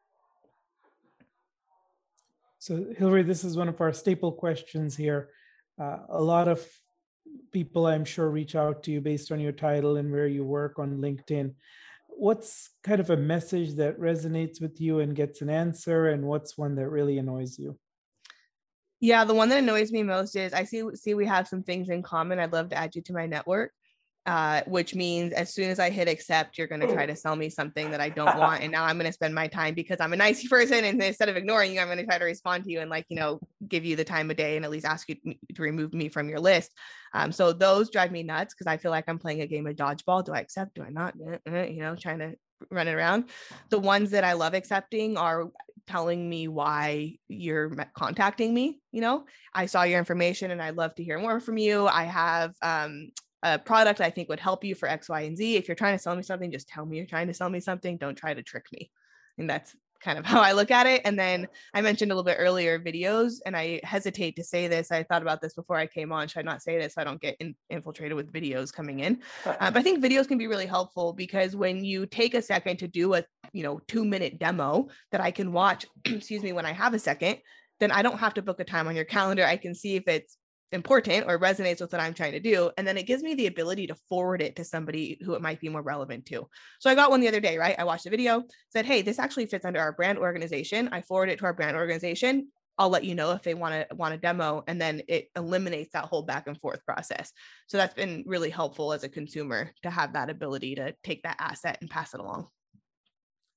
So, 2.58 2.86
Hillary, 2.96 3.22
this 3.22 3.44
is 3.44 3.56
one 3.56 3.68
of 3.68 3.80
our 3.80 3.92
staple 3.92 4.32
questions 4.32 4.96
here. 4.96 5.28
Uh, 5.78 5.98
a 6.08 6.20
lot 6.20 6.48
of 6.48 6.66
people, 7.52 7.86
I'm 7.86 8.06
sure, 8.06 8.30
reach 8.30 8.56
out 8.56 8.82
to 8.84 8.90
you 8.90 9.00
based 9.02 9.30
on 9.32 9.38
your 9.38 9.52
title 9.52 9.96
and 9.96 10.10
where 10.10 10.26
you 10.26 10.44
work 10.44 10.78
on 10.78 10.98
LinkedIn. 10.98 11.54
What's 12.08 12.70
kind 12.82 13.00
of 13.00 13.10
a 13.10 13.16
message 13.16 13.74
that 13.74 14.00
resonates 14.00 14.62
with 14.62 14.80
you 14.80 15.00
and 15.00 15.14
gets 15.14 15.42
an 15.42 15.50
answer, 15.50 16.08
and 16.08 16.24
what's 16.24 16.56
one 16.56 16.74
that 16.76 16.88
really 16.88 17.18
annoys 17.18 17.58
you? 17.58 17.78
Yeah, 19.04 19.24
the 19.24 19.34
one 19.34 19.48
that 19.50 19.58
annoys 19.58 19.92
me 19.92 20.02
most 20.02 20.36
is 20.36 20.52
I 20.52 20.64
see 20.64 20.82
see 20.94 21.14
we 21.14 21.26
have 21.26 21.46
some 21.46 21.62
things 21.62 21.88
in 21.88 22.02
common. 22.02 22.38
I'd 22.38 22.52
love 22.52 22.70
to 22.70 22.76
add 22.76 22.94
you 22.94 23.02
to 23.02 23.12
my 23.12 23.26
network 23.26 23.72
uh, 24.26 24.62
which 24.66 24.94
means 24.94 25.32
as 25.34 25.52
soon 25.52 25.68
as 25.68 25.78
I 25.78 25.90
hit 25.90 26.08
accept, 26.08 26.56
you're 26.56 26.66
going 26.66 26.80
to 26.80 26.92
try 26.92 27.04
to 27.04 27.14
sell 27.14 27.36
me 27.36 27.50
something 27.50 27.90
that 27.90 28.00
I 28.00 28.08
don't 28.08 28.36
want. 28.38 28.62
And 28.62 28.72
now 28.72 28.84
I'm 28.84 28.96
going 28.96 29.06
to 29.06 29.12
spend 29.12 29.34
my 29.34 29.48
time 29.48 29.74
because 29.74 30.00
I'm 30.00 30.14
a 30.14 30.16
nice 30.16 30.46
person. 30.48 30.84
And 30.84 31.02
instead 31.02 31.28
of 31.28 31.36
ignoring 31.36 31.74
you, 31.74 31.80
I'm 31.80 31.88
going 31.88 31.98
to 31.98 32.06
try 32.06 32.18
to 32.18 32.24
respond 32.24 32.64
to 32.64 32.70
you 32.70 32.80
and, 32.80 32.88
like, 32.88 33.04
you 33.08 33.16
know, 33.16 33.38
give 33.68 33.84
you 33.84 33.96
the 33.96 34.04
time 34.04 34.30
of 34.30 34.36
day 34.36 34.56
and 34.56 34.64
at 34.64 34.70
least 34.70 34.86
ask 34.86 35.08
you 35.08 35.16
to 35.54 35.62
remove 35.62 35.92
me 35.92 36.08
from 36.08 36.28
your 36.28 36.40
list. 36.40 36.72
Um, 37.12 37.32
so 37.32 37.52
those 37.52 37.90
drive 37.90 38.12
me 38.12 38.22
nuts 38.22 38.54
because 38.54 38.66
I 38.66 38.78
feel 38.78 38.90
like 38.90 39.04
I'm 39.08 39.18
playing 39.18 39.42
a 39.42 39.46
game 39.46 39.66
of 39.66 39.76
dodgeball. 39.76 40.24
Do 40.24 40.32
I 40.32 40.40
accept? 40.40 40.74
Do 40.74 40.82
I 40.82 40.90
not? 40.90 41.14
Uh, 41.20 41.38
uh, 41.50 41.62
you 41.64 41.80
know, 41.80 41.94
trying 41.94 42.20
to 42.20 42.34
run 42.70 42.88
it 42.88 42.94
around. 42.94 43.26
The 43.68 43.78
ones 43.78 44.10
that 44.12 44.24
I 44.24 44.32
love 44.32 44.54
accepting 44.54 45.18
are 45.18 45.50
telling 45.86 46.28
me 46.28 46.48
why 46.48 47.14
you're 47.28 47.70
contacting 47.94 48.54
me 48.54 48.80
you 48.90 49.00
know 49.00 49.24
i 49.52 49.66
saw 49.66 49.82
your 49.82 49.98
information 49.98 50.50
and 50.50 50.62
i'd 50.62 50.76
love 50.76 50.94
to 50.94 51.04
hear 51.04 51.18
more 51.18 51.40
from 51.40 51.58
you 51.58 51.86
i 51.86 52.04
have 52.04 52.54
um, 52.62 53.10
a 53.44 53.58
product 53.58 54.00
I 54.00 54.08
think 54.08 54.30
would 54.30 54.40
help 54.40 54.64
you 54.64 54.74
for 54.74 54.88
X, 54.88 55.08
Y, 55.10 55.20
and 55.20 55.36
Z. 55.36 55.56
If 55.56 55.68
you're 55.68 55.74
trying 55.74 55.96
to 55.96 56.02
sell 56.02 56.16
me 56.16 56.22
something, 56.22 56.50
just 56.50 56.66
tell 56.66 56.86
me 56.86 56.96
you're 56.96 57.06
trying 57.06 57.26
to 57.26 57.34
sell 57.34 57.50
me 57.50 57.60
something. 57.60 57.98
Don't 57.98 58.16
try 58.16 58.32
to 58.32 58.42
trick 58.42 58.64
me. 58.72 58.90
And 59.36 59.48
that's 59.50 59.76
kind 60.04 60.18
of 60.18 60.24
how 60.32 60.40
I 60.40 60.52
look 60.52 60.70
at 60.70 60.86
it. 60.86 61.02
And 61.04 61.18
then 61.18 61.48
I 61.72 61.80
mentioned 61.80 62.12
a 62.12 62.14
little 62.14 62.24
bit 62.24 62.36
earlier 62.38 62.78
videos, 62.78 63.36
and 63.46 63.56
I 63.56 63.80
hesitate 63.82 64.36
to 64.36 64.44
say 64.44 64.68
this. 64.68 64.92
I 64.92 65.02
thought 65.02 65.22
about 65.22 65.40
this 65.40 65.54
before 65.54 65.76
I 65.76 65.86
came 65.86 66.12
on. 66.12 66.28
Should 66.28 66.40
I 66.40 66.42
not 66.42 66.62
say 66.62 66.78
this 66.78 66.94
so 66.94 67.00
I 67.00 67.04
don't 67.04 67.20
get 67.20 67.36
in, 67.40 67.54
infiltrated 67.70 68.14
with 68.14 68.32
videos 68.32 68.72
coming 68.72 69.00
in? 69.00 69.22
Uh, 69.44 69.70
but 69.70 69.76
I 69.76 69.82
think 69.82 70.04
videos 70.04 70.28
can 70.28 70.38
be 70.38 70.46
really 70.46 70.66
helpful 70.66 71.12
because 71.12 71.56
when 71.56 71.84
you 71.84 72.06
take 72.06 72.34
a 72.34 72.42
second 72.42 72.78
to 72.78 72.88
do 72.88 73.14
a 73.14 73.24
you 73.52 73.62
know 73.62 73.80
two 73.88 74.04
minute 74.04 74.38
demo 74.38 74.88
that 75.10 75.20
I 75.20 75.30
can 75.30 75.52
watch, 75.52 75.86
excuse 76.04 76.42
me, 76.42 76.52
when 76.52 76.66
I 76.66 76.72
have 76.72 76.94
a 76.94 76.98
second, 76.98 77.38
then 77.80 77.90
I 77.90 78.02
don't 78.02 78.18
have 78.18 78.34
to 78.34 78.42
book 78.42 78.60
a 78.60 78.64
time 78.64 78.86
on 78.86 78.96
your 78.96 79.04
calendar. 79.04 79.44
I 79.44 79.56
can 79.56 79.74
see 79.74 79.96
if 79.96 80.04
it's 80.06 80.36
important 80.74 81.24
or 81.26 81.38
resonates 81.38 81.80
with 81.80 81.92
what 81.92 82.02
I'm 82.02 82.12
trying 82.12 82.32
to 82.32 82.40
do. 82.40 82.70
And 82.76 82.86
then 82.86 82.98
it 82.98 83.06
gives 83.06 83.22
me 83.22 83.34
the 83.34 83.46
ability 83.46 83.86
to 83.86 83.94
forward 84.08 84.42
it 84.42 84.56
to 84.56 84.64
somebody 84.64 85.18
who 85.24 85.34
it 85.34 85.40
might 85.40 85.60
be 85.60 85.68
more 85.68 85.82
relevant 85.82 86.26
to. 86.26 86.46
So 86.80 86.90
I 86.90 86.94
got 86.94 87.10
one 87.10 87.20
the 87.20 87.28
other 87.28 87.40
day, 87.40 87.56
right? 87.56 87.76
I 87.78 87.84
watched 87.84 88.06
a 88.06 88.10
video, 88.10 88.42
said, 88.68 88.84
Hey, 88.84 89.00
this 89.00 89.18
actually 89.18 89.46
fits 89.46 89.64
under 89.64 89.80
our 89.80 89.92
brand 89.92 90.18
organization. 90.18 90.90
I 90.92 91.00
forward 91.00 91.30
it 91.30 91.38
to 91.38 91.44
our 91.46 91.54
brand 91.54 91.76
organization. 91.76 92.48
I'll 92.76 92.90
let 92.90 93.04
you 93.04 93.14
know 93.14 93.30
if 93.30 93.42
they 93.44 93.54
want 93.54 93.88
to 93.88 93.94
want 93.94 94.14
a 94.14 94.18
demo 94.18 94.64
and 94.66 94.80
then 94.80 95.02
it 95.06 95.28
eliminates 95.36 95.92
that 95.92 96.06
whole 96.06 96.22
back 96.22 96.48
and 96.48 96.60
forth 96.60 96.84
process. 96.84 97.32
So 97.68 97.76
that's 97.76 97.94
been 97.94 98.24
really 98.26 98.50
helpful 98.50 98.92
as 98.92 99.04
a 99.04 99.08
consumer 99.08 99.70
to 99.84 99.90
have 99.90 100.14
that 100.14 100.28
ability 100.28 100.74
to 100.74 100.92
take 101.04 101.22
that 101.22 101.36
asset 101.38 101.78
and 101.80 101.88
pass 101.88 102.14
it 102.14 102.20
along. 102.20 102.48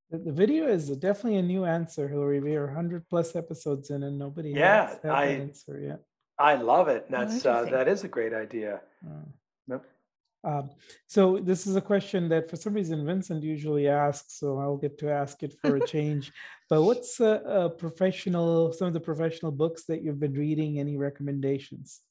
The 0.09 0.31
video 0.31 0.67
is 0.67 0.87
definitely 0.89 1.39
a 1.39 1.41
new 1.41 1.65
answer, 1.65 2.07
Hillary. 2.07 2.39
We 2.39 2.55
are 2.55 2.67
100 2.67 3.09
plus 3.09 3.35
episodes 3.35 3.89
in 3.89 4.03
and 4.03 4.17
nobody 4.17 4.51
yeah, 4.51 4.89
has 4.89 4.99
I, 5.03 5.25
answer 5.25 5.81
yet. 5.81 5.99
I 6.39 6.55
love 6.55 6.87
it. 6.87 7.05
Oh, 7.07 7.11
That's 7.11 7.45
uh, 7.45 7.65
that 7.65 7.87
is 7.87 8.03
a 8.03 8.07
great 8.07 8.33
idea. 8.33 8.81
Mm. 9.05 9.25
Yep. 9.69 9.85
Um, 10.43 10.69
so 11.07 11.39
this 11.39 11.67
is 11.67 11.75
a 11.75 11.81
question 11.81 12.29
that 12.29 12.49
for 12.49 12.55
some 12.55 12.73
reason 12.73 13.05
Vincent 13.05 13.43
usually 13.43 13.87
asks, 13.87 14.39
so 14.39 14.59
I'll 14.59 14.77
get 14.77 14.97
to 14.99 15.11
ask 15.11 15.43
it 15.43 15.55
for 15.61 15.75
a 15.77 15.87
change. 15.95 16.31
but 16.69 16.83
what's 16.83 17.19
a, 17.19 17.41
a 17.45 17.69
professional, 17.69 18.71
some 18.71 18.87
of 18.87 18.93
the 18.93 18.99
professional 18.99 19.51
books 19.51 19.85
that 19.85 20.03
you've 20.03 20.19
been 20.19 20.33
reading? 20.33 20.79
Any 20.79 20.95
recommendations? 20.95 22.01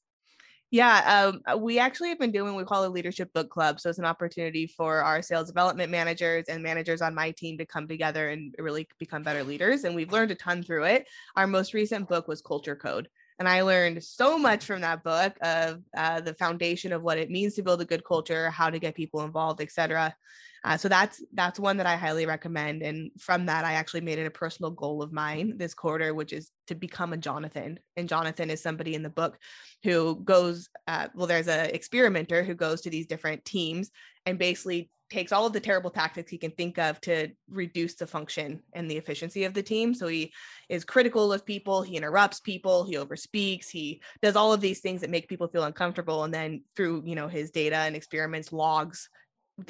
Yeah, 0.69 1.31
um, 1.47 1.61
we 1.61 1.79
actually 1.79 2.09
have 2.09 2.19
been 2.19 2.33
doing 2.33 2.53
we 2.53 2.65
call 2.65 2.85
a 2.85 2.89
leadership 2.89 3.31
book 3.33 3.49
club. 3.49 3.79
So 3.79 3.89
it's 3.89 3.99
an 3.99 4.05
opportunity 4.05 4.67
for 4.67 5.01
our 5.01 5.21
sales 5.21 5.47
development 5.47 5.89
managers 5.89 6.45
and 6.49 6.61
managers 6.61 7.01
on 7.01 7.15
my 7.15 7.31
team 7.31 7.57
to 7.59 7.65
come 7.65 7.87
together 7.87 8.29
and 8.29 8.53
really 8.59 8.85
become 8.99 9.23
better 9.23 9.45
leaders. 9.45 9.85
And 9.85 9.95
we've 9.95 10.11
learned 10.11 10.31
a 10.31 10.35
ton 10.35 10.61
through 10.61 10.83
it. 10.83 11.07
Our 11.37 11.47
most 11.47 11.73
recent 11.73 12.09
book 12.09 12.27
was 12.27 12.41
Culture 12.41 12.75
Code. 12.75 13.07
And 13.39 13.47
I 13.47 13.61
learned 13.61 14.03
so 14.03 14.37
much 14.37 14.65
from 14.65 14.81
that 14.81 15.03
book 15.03 15.37
of 15.41 15.83
uh, 15.95 16.21
the 16.21 16.33
foundation 16.33 16.91
of 16.91 17.03
what 17.03 17.19
it 17.19 17.29
means 17.29 17.53
to 17.55 17.63
build 17.63 17.81
a 17.81 17.85
good 17.85 18.03
culture, 18.03 18.49
how 18.49 18.69
to 18.69 18.79
get 18.79 18.95
people 18.95 19.21
involved, 19.21 19.61
etc. 19.61 20.15
Uh, 20.63 20.75
so 20.75 20.89
that's 20.89 21.23
that's 21.33 21.59
one 21.59 21.77
that 21.77 21.85
I 21.85 21.95
highly 21.95 22.25
recommend. 22.25 22.81
And 22.81 23.11
from 23.19 23.45
that, 23.45 23.63
I 23.63 23.73
actually 23.73 24.01
made 24.01 24.17
it 24.17 24.25
a 24.25 24.31
personal 24.31 24.71
goal 24.71 25.03
of 25.03 25.13
mine 25.13 25.53
this 25.57 25.73
quarter, 25.73 26.13
which 26.13 26.33
is 26.33 26.51
to 26.67 26.75
become 26.75 27.13
a 27.13 27.17
Jonathan. 27.17 27.79
And 27.95 28.09
Jonathan 28.09 28.49
is 28.49 28.61
somebody 28.61 28.95
in 28.95 29.03
the 29.03 29.09
book 29.09 29.37
who 29.83 30.15
goes, 30.23 30.67
uh, 30.87 31.07
well, 31.13 31.27
there's 31.27 31.47
a 31.47 31.73
experimenter 31.73 32.43
who 32.43 32.55
goes 32.55 32.81
to 32.81 32.89
these 32.89 33.07
different 33.07 33.45
teams 33.45 33.91
and 34.25 34.39
basically 34.39 34.89
takes 35.09 35.31
all 35.31 35.45
of 35.45 35.53
the 35.53 35.59
terrible 35.59 35.89
tactics 35.89 36.29
he 36.29 36.37
can 36.37 36.51
think 36.51 36.77
of 36.77 36.99
to 37.01 37.29
reduce 37.49 37.95
the 37.95 38.07
function 38.07 38.61
and 38.73 38.89
the 38.89 38.97
efficiency 38.97 39.45
of 39.45 39.53
the 39.53 39.63
team. 39.63 39.93
So 39.93 40.07
he 40.07 40.33
is 40.69 40.83
critical 40.83 41.31
of 41.31 41.45
people, 41.45 41.81
he 41.81 41.97
interrupts 41.97 42.39
people, 42.39 42.85
he 42.85 42.95
overspeaks, 42.95 43.69
he 43.69 44.01
does 44.21 44.35
all 44.35 44.53
of 44.53 44.61
these 44.61 44.81
things 44.81 45.01
that 45.01 45.09
make 45.09 45.29
people 45.29 45.47
feel 45.47 45.63
uncomfortable. 45.63 46.23
And 46.23 46.33
then 46.33 46.63
through, 46.75 47.03
you 47.05 47.15
know, 47.15 47.27
his 47.27 47.51
data 47.51 47.77
and 47.77 47.95
experiments 47.95 48.51
logs 48.51 49.09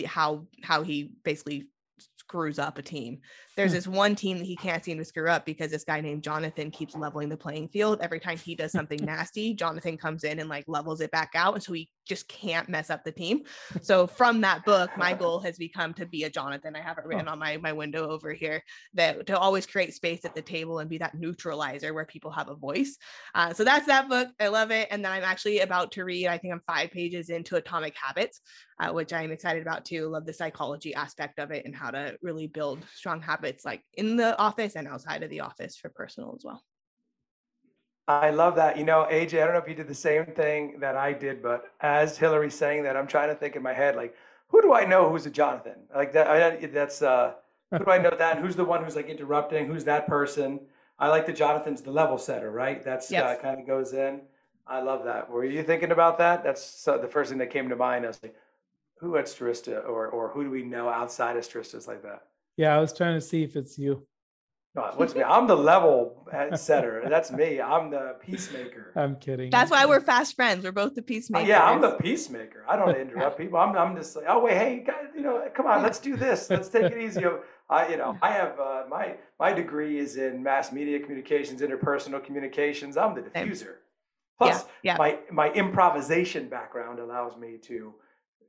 how 0.06 0.45
how 0.63 0.84
he 0.84 1.12
basically 1.23 1.67
screws 2.17 2.60
up 2.60 2.78
a 2.78 2.82
team. 2.82 3.19
There's 3.56 3.71
hmm. 3.71 3.76
this 3.76 3.88
one 3.88 4.15
team 4.15 4.38
that 4.38 4.45
he 4.45 4.56
can't 4.56 4.84
seem 4.84 4.97
to 4.97 5.06
screw 5.06 5.30
up 5.30 5.45
because 5.45 5.71
this 5.71 5.84
guy 5.84 6.02
named 6.02 6.23
Jonathan 6.23 6.71
keeps 6.71 6.95
leveling 6.95 7.30
the 7.30 7.38
playing 7.38 7.69
field. 7.69 8.00
Every 8.02 8.19
time 8.19 8.38
he 8.38 8.56
does 8.56 8.71
something 8.71 9.00
nasty, 9.04 9.54
Jonathan 9.54 9.97
comes 9.97 10.23
in 10.23 10.39
and 10.39 10.50
like 10.50 10.65
levels 10.67 11.02
it 11.02 11.12
back 11.12 11.32
out. 11.36 11.54
And 11.54 11.63
so 11.63 11.73
he 11.73 11.89
just 12.08 12.28
can't 12.28 12.70
mess 12.70 12.89
up 12.89 13.04
the 13.04 13.12
team. 13.12 13.43
So 13.82 14.08
from 14.08 14.41
that 14.41 14.65
book, 14.65 14.89
my 14.98 15.13
goal 15.13 15.39
has 15.41 15.58
become 15.58 15.93
to 15.96 16.06
be 16.06 16.24
a 16.24 16.30
Jonathan. 16.30 16.76
I 16.76 16.82
have 16.82 16.98
it 16.98 17.06
written 17.06 17.28
on 17.28 17.39
my 17.39 17.58
my 17.58 17.74
window 17.74 18.10
over 18.10 18.34
here 18.34 18.63
that 18.93 19.28
to 19.28 19.38
always 19.38 19.65
create 19.65 19.93
space 19.93 20.26
at 20.26 20.36
the 20.36 20.41
table 20.41 20.80
and 20.80 20.89
be 20.89 20.98
that 21.00 21.15
neutralizer 21.15 21.93
where 21.93 22.06
people 22.06 22.32
have 22.32 22.50
a 22.50 22.56
voice. 22.56 22.98
Uh, 23.36 23.54
so 23.54 23.63
that's 23.63 23.88
that 23.88 24.10
book. 24.10 24.30
I 24.39 24.48
love 24.48 24.72
it. 24.72 24.88
And 24.91 25.04
then 25.04 25.12
I'm 25.12 25.24
actually 25.24 25.60
about 25.60 25.91
to 25.93 26.04
read. 26.04 26.28
I 26.28 26.38
think 26.38 26.54
I'm 26.54 26.62
five 26.67 26.91
pages 26.91 27.30
into 27.30 27.56
Atomic 27.56 27.96
Habits, 27.96 28.41
uh, 28.80 28.91
which 28.91 29.13
I'm 29.13 29.32
excited 29.32 29.62
about 29.62 29.86
too. 29.86 30.08
Love 30.08 30.26
the 30.26 30.34
psychology 30.34 30.93
aspect 30.93 31.39
of 31.39 31.52
it 31.52 31.65
and 31.65 31.76
how 31.76 31.91
to 31.91 32.17
really 32.22 32.48
build 32.48 32.80
strong 32.93 33.22
habits 33.22 33.65
like 33.65 33.84
in 33.93 34.15
the 34.15 34.38
office 34.38 34.76
and 34.76 34.88
outside 34.88 35.24
of 35.24 35.30
the 35.30 35.41
office 35.41 35.78
for 35.78 35.89
personal 35.89 36.34
as 36.38 36.43
well. 36.43 36.63
I 38.08 38.30
love 38.30 38.56
that. 38.56 38.78
You 38.78 38.86
know, 38.86 39.06
Ajay, 39.12 39.41
I 39.41 39.46
don't 39.46 39.54
know 39.54 39.60
if 39.60 39.67
you 39.67 39.76
did 39.76 39.88
the 39.88 39.96
same 39.96 40.26
thing 40.26 40.80
that 40.80 40.96
I 40.96 41.12
did, 41.12 41.43
but 41.43 41.72
as 41.82 42.17
Hillary's 42.17 42.56
saying 42.56 42.84
that, 42.84 42.96
I'm 42.96 43.08
trying 43.08 43.30
to 43.30 43.36
think 43.36 43.56
in 43.56 43.63
my 43.63 43.74
head, 43.74 43.96
like, 43.96 44.15
who 44.48 44.62
do 44.62 44.74
I 44.74 44.86
know 44.86 45.10
who's 45.10 45.26
a 45.26 45.30
Jonathan? 45.30 45.76
Like 45.93 46.13
that, 46.13 46.28
I, 46.28 46.65
that's, 46.67 47.02
uh, 47.02 47.34
who 47.72 47.80
do 47.80 47.91
I 47.91 47.98
know 47.98 48.15
that? 48.17 48.38
And 48.38 48.46
who's 48.46 48.56
the 48.56 48.63
one 48.63 48.84
who's 48.84 48.96
like 48.96 49.10
interrupting? 49.10 49.67
Who's 49.67 49.84
that 49.84 50.08
person? 50.08 50.62
I 51.00 51.10
like 51.10 51.26
the 51.26 51.34
Jonathan's 51.34 51.82
the 51.82 51.91
level 51.91 52.17
setter, 52.17 52.50
right? 52.50 52.84
That's 52.84 53.12
yes. 53.12 53.24
uh, 53.24 53.41
kind 53.41 53.60
of 53.60 53.67
goes 53.67 53.93
in. 53.93 54.22
I 54.65 54.82
love 54.82 55.04
that. 55.04 55.30
Were 55.30 55.46
you 55.46 55.63
thinking 55.63 55.91
about 55.91 56.17
that? 56.20 56.43
That's 56.43 56.63
so, 56.63 56.98
the 56.98 57.08
first 57.08 57.30
thing 57.30 57.39
that 57.39 57.52
came 57.52 57.70
to 57.70 57.76
mind. 57.76 58.06
I 58.06 58.10
was 58.10 58.20
like, 58.24 58.36
who 59.00 59.17
at 59.17 59.26
Stirista 59.26 59.84
or, 59.88 60.08
or 60.08 60.30
who 60.30 60.46
do 60.46 60.50
we 60.50 60.63
know 60.63 60.89
outside 60.89 61.38
of 61.38 61.43
Stiristas 61.43 61.88
like 61.88 62.02
that? 62.04 62.24
Yeah, 62.56 62.76
I 62.76 62.80
was 62.80 62.93
trying 62.93 63.15
to 63.15 63.22
see 63.22 63.43
if 63.43 63.56
it's 63.56 63.78
you 63.78 64.06
what's 64.96 65.16
me? 65.16 65.24
I'm 65.24 65.48
the 65.48 65.56
level 65.56 66.26
setter. 66.56 67.04
That's 67.10 67.32
me. 67.32 67.60
I'm 67.62 67.90
the 67.90 68.16
peacemaker. 68.22 68.92
I'm 68.96 69.16
kidding. 69.16 69.50
That's 69.50 69.72
why 69.72 69.86
we're 69.86 70.02
fast 70.02 70.36
friends. 70.36 70.63
We're 70.63 70.72
both 70.72 70.96
the 70.96 71.02
peacemakers. 71.02 71.48
yeah, 71.48 71.63
I'm 71.63 71.82
the 71.82 71.92
peacemaker. 71.92 72.63
I 72.68 72.76
don't 72.76 72.96
interrupt 72.96 73.38
people. 73.42 73.60
I'm, 73.60 73.76
I'm 73.78 73.96
just 73.96 74.16
like, 74.16 74.26
oh 74.28 74.44
wait, 74.44 74.58
hey, 74.58 74.84
guys, 74.86 75.08
you 75.16 75.22
know, 75.22 75.48
come 75.54 75.68
on, 75.68 75.84
let's 75.84 76.00
do 76.00 76.16
this. 76.16 76.50
Let's 76.50 76.70
take 76.70 76.84
it 76.84 76.98
easy. 76.98 77.24
I, 77.70 77.90
you 77.90 77.98
know, 77.98 78.18
I 78.22 78.32
have 78.32 78.60
uh, 78.60 78.84
my 78.90 79.16
my 79.40 79.52
degree 79.52 80.00
is 80.00 80.16
in 80.18 80.42
mass 80.42 80.72
media 80.72 81.00
communications, 81.00 81.62
interpersonal 81.62 82.24
communications. 82.24 82.96
I'm 82.98 83.13
the 83.16 83.22
diffuser. 83.22 83.76
Plus, 84.38 84.66
yeah, 84.84 84.94
yeah. 84.94 84.98
my 84.98 85.20
my 85.32 85.52
improvisation 85.54 86.48
background 86.48 87.00
allows 87.00 87.36
me 87.38 87.58
to 87.63 87.94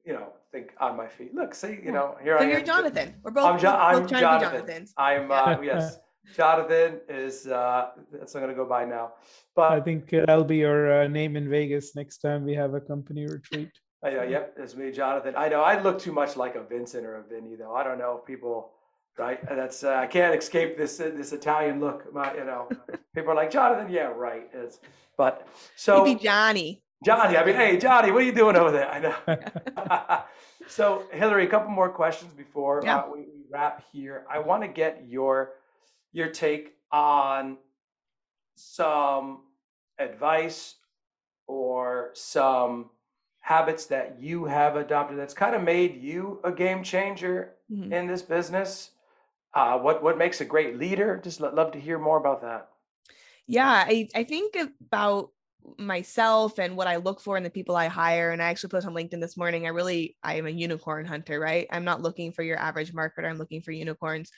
you 0.08 0.14
know, 0.14 0.32
think 0.52 0.72
on 0.80 0.96
my 0.96 1.06
feet. 1.06 1.34
Look, 1.34 1.54
see, 1.54 1.78
you 1.84 1.92
know, 1.92 2.16
here 2.22 2.38
so 2.38 2.42
I 2.42 2.46
am. 2.46 2.50
You're 2.50 2.62
Jonathan. 2.62 3.14
We're 3.22 3.30
both, 3.30 3.44
I'm, 3.44 3.58
jo- 3.58 3.68
I'm 3.68 4.00
both 4.00 4.10
Jonathan. 4.10 4.86
I'm 4.96 5.30
uh, 5.30 5.60
yes. 5.60 5.98
Jonathan 6.36 7.00
is 7.08 7.46
uh, 7.46 7.90
that's 8.12 8.34
not 8.34 8.40
going 8.40 8.50
to 8.50 8.56
go 8.56 8.68
by 8.68 8.84
now. 8.84 9.12
But 9.54 9.72
I 9.72 9.80
think 9.80 10.10
that'll 10.10 10.44
be 10.44 10.58
your 10.58 11.02
uh, 11.02 11.08
name 11.08 11.36
in 11.36 11.48
Vegas 11.48 11.96
next 11.96 12.18
time 12.18 12.44
we 12.44 12.54
have 12.54 12.74
a 12.74 12.80
company 12.80 13.26
retreat. 13.26 13.70
I 14.02 14.10
know, 14.10 14.22
yep, 14.22 14.54
it's 14.56 14.76
me, 14.76 14.92
Jonathan. 14.92 15.34
I 15.36 15.48
know 15.48 15.60
I 15.60 15.80
look 15.80 15.98
too 15.98 16.12
much 16.12 16.36
like 16.36 16.54
a 16.54 16.62
Vincent 16.62 17.04
or 17.04 17.16
a 17.16 17.22
Vinny, 17.24 17.56
though. 17.56 17.74
I 17.74 17.82
don't 17.82 17.98
know 17.98 18.18
if 18.20 18.26
people, 18.26 18.70
right? 19.18 19.40
That's 19.48 19.82
uh, 19.82 19.96
I 19.96 20.06
can't 20.06 20.36
escape 20.36 20.78
this 20.78 21.00
uh, 21.00 21.10
this 21.14 21.32
Italian 21.32 21.80
look. 21.80 22.12
My, 22.14 22.32
you 22.34 22.44
know, 22.44 22.68
people 23.14 23.32
are 23.32 23.34
like 23.34 23.50
Jonathan. 23.50 23.92
Yeah, 23.92 24.12
right. 24.14 24.48
It's, 24.52 24.78
but 25.16 25.48
so 25.74 26.04
maybe 26.04 26.20
Johnny. 26.20 26.82
Johnny, 27.04 27.36
I 27.36 27.44
mean, 27.44 27.54
hey, 27.54 27.78
Johnny, 27.78 28.10
what 28.10 28.22
are 28.22 28.26
you 28.26 28.32
doing 28.32 28.56
over 28.56 28.72
there? 28.72 28.90
I 28.90 28.98
know. 28.98 29.14
so, 30.68 31.04
Hillary, 31.12 31.46
a 31.46 31.48
couple 31.48 31.70
more 31.70 31.88
questions 31.88 32.32
before 32.32 32.82
yeah. 32.84 32.98
uh, 32.98 33.04
we, 33.12 33.20
we 33.20 33.44
wrap 33.50 33.84
here. 33.92 34.24
I 34.28 34.40
want 34.40 34.62
to 34.62 34.68
get 34.68 35.04
your 35.08 35.52
your 36.18 36.28
take 36.28 36.74
on 36.92 37.56
some 38.56 39.44
advice 39.98 40.74
or 41.46 42.10
some 42.12 42.90
habits 43.40 43.86
that 43.86 44.20
you 44.20 44.44
have 44.44 44.76
adopted 44.76 45.18
that's 45.18 45.32
kind 45.32 45.54
of 45.54 45.62
made 45.62 46.02
you 46.02 46.40
a 46.44 46.52
game 46.52 46.82
changer 46.82 47.54
mm-hmm. 47.72 47.92
in 47.92 48.06
this 48.06 48.20
business. 48.20 48.90
Uh, 49.54 49.78
what 49.78 50.02
what 50.02 50.18
makes 50.18 50.42
a 50.42 50.44
great 50.44 50.78
leader? 50.78 51.18
Just 51.22 51.40
love 51.40 51.72
to 51.72 51.80
hear 51.80 51.98
more 51.98 52.18
about 52.18 52.42
that. 52.42 52.68
Yeah, 53.46 53.84
I, 53.86 54.08
I 54.14 54.24
think 54.24 54.56
about 54.86 55.30
myself 55.78 56.58
and 56.58 56.76
what 56.76 56.86
I 56.86 56.96
look 56.96 57.20
for 57.20 57.36
in 57.36 57.42
the 57.42 57.50
people 57.50 57.74
I 57.74 57.88
hire. 57.88 58.30
And 58.30 58.42
I 58.42 58.46
actually 58.46 58.70
put 58.70 58.84
on 58.84 58.94
LinkedIn 58.94 59.20
this 59.20 59.36
morning. 59.36 59.64
I 59.64 59.70
really 59.70 60.16
I 60.22 60.34
am 60.34 60.46
a 60.46 60.50
unicorn 60.50 61.06
hunter, 61.06 61.40
right? 61.40 61.66
I'm 61.70 61.84
not 61.84 62.02
looking 62.02 62.32
for 62.32 62.42
your 62.42 62.58
average 62.58 62.92
marketer. 62.92 63.24
I'm 63.24 63.38
looking 63.38 63.62
for 63.62 63.72
unicorns 63.72 64.30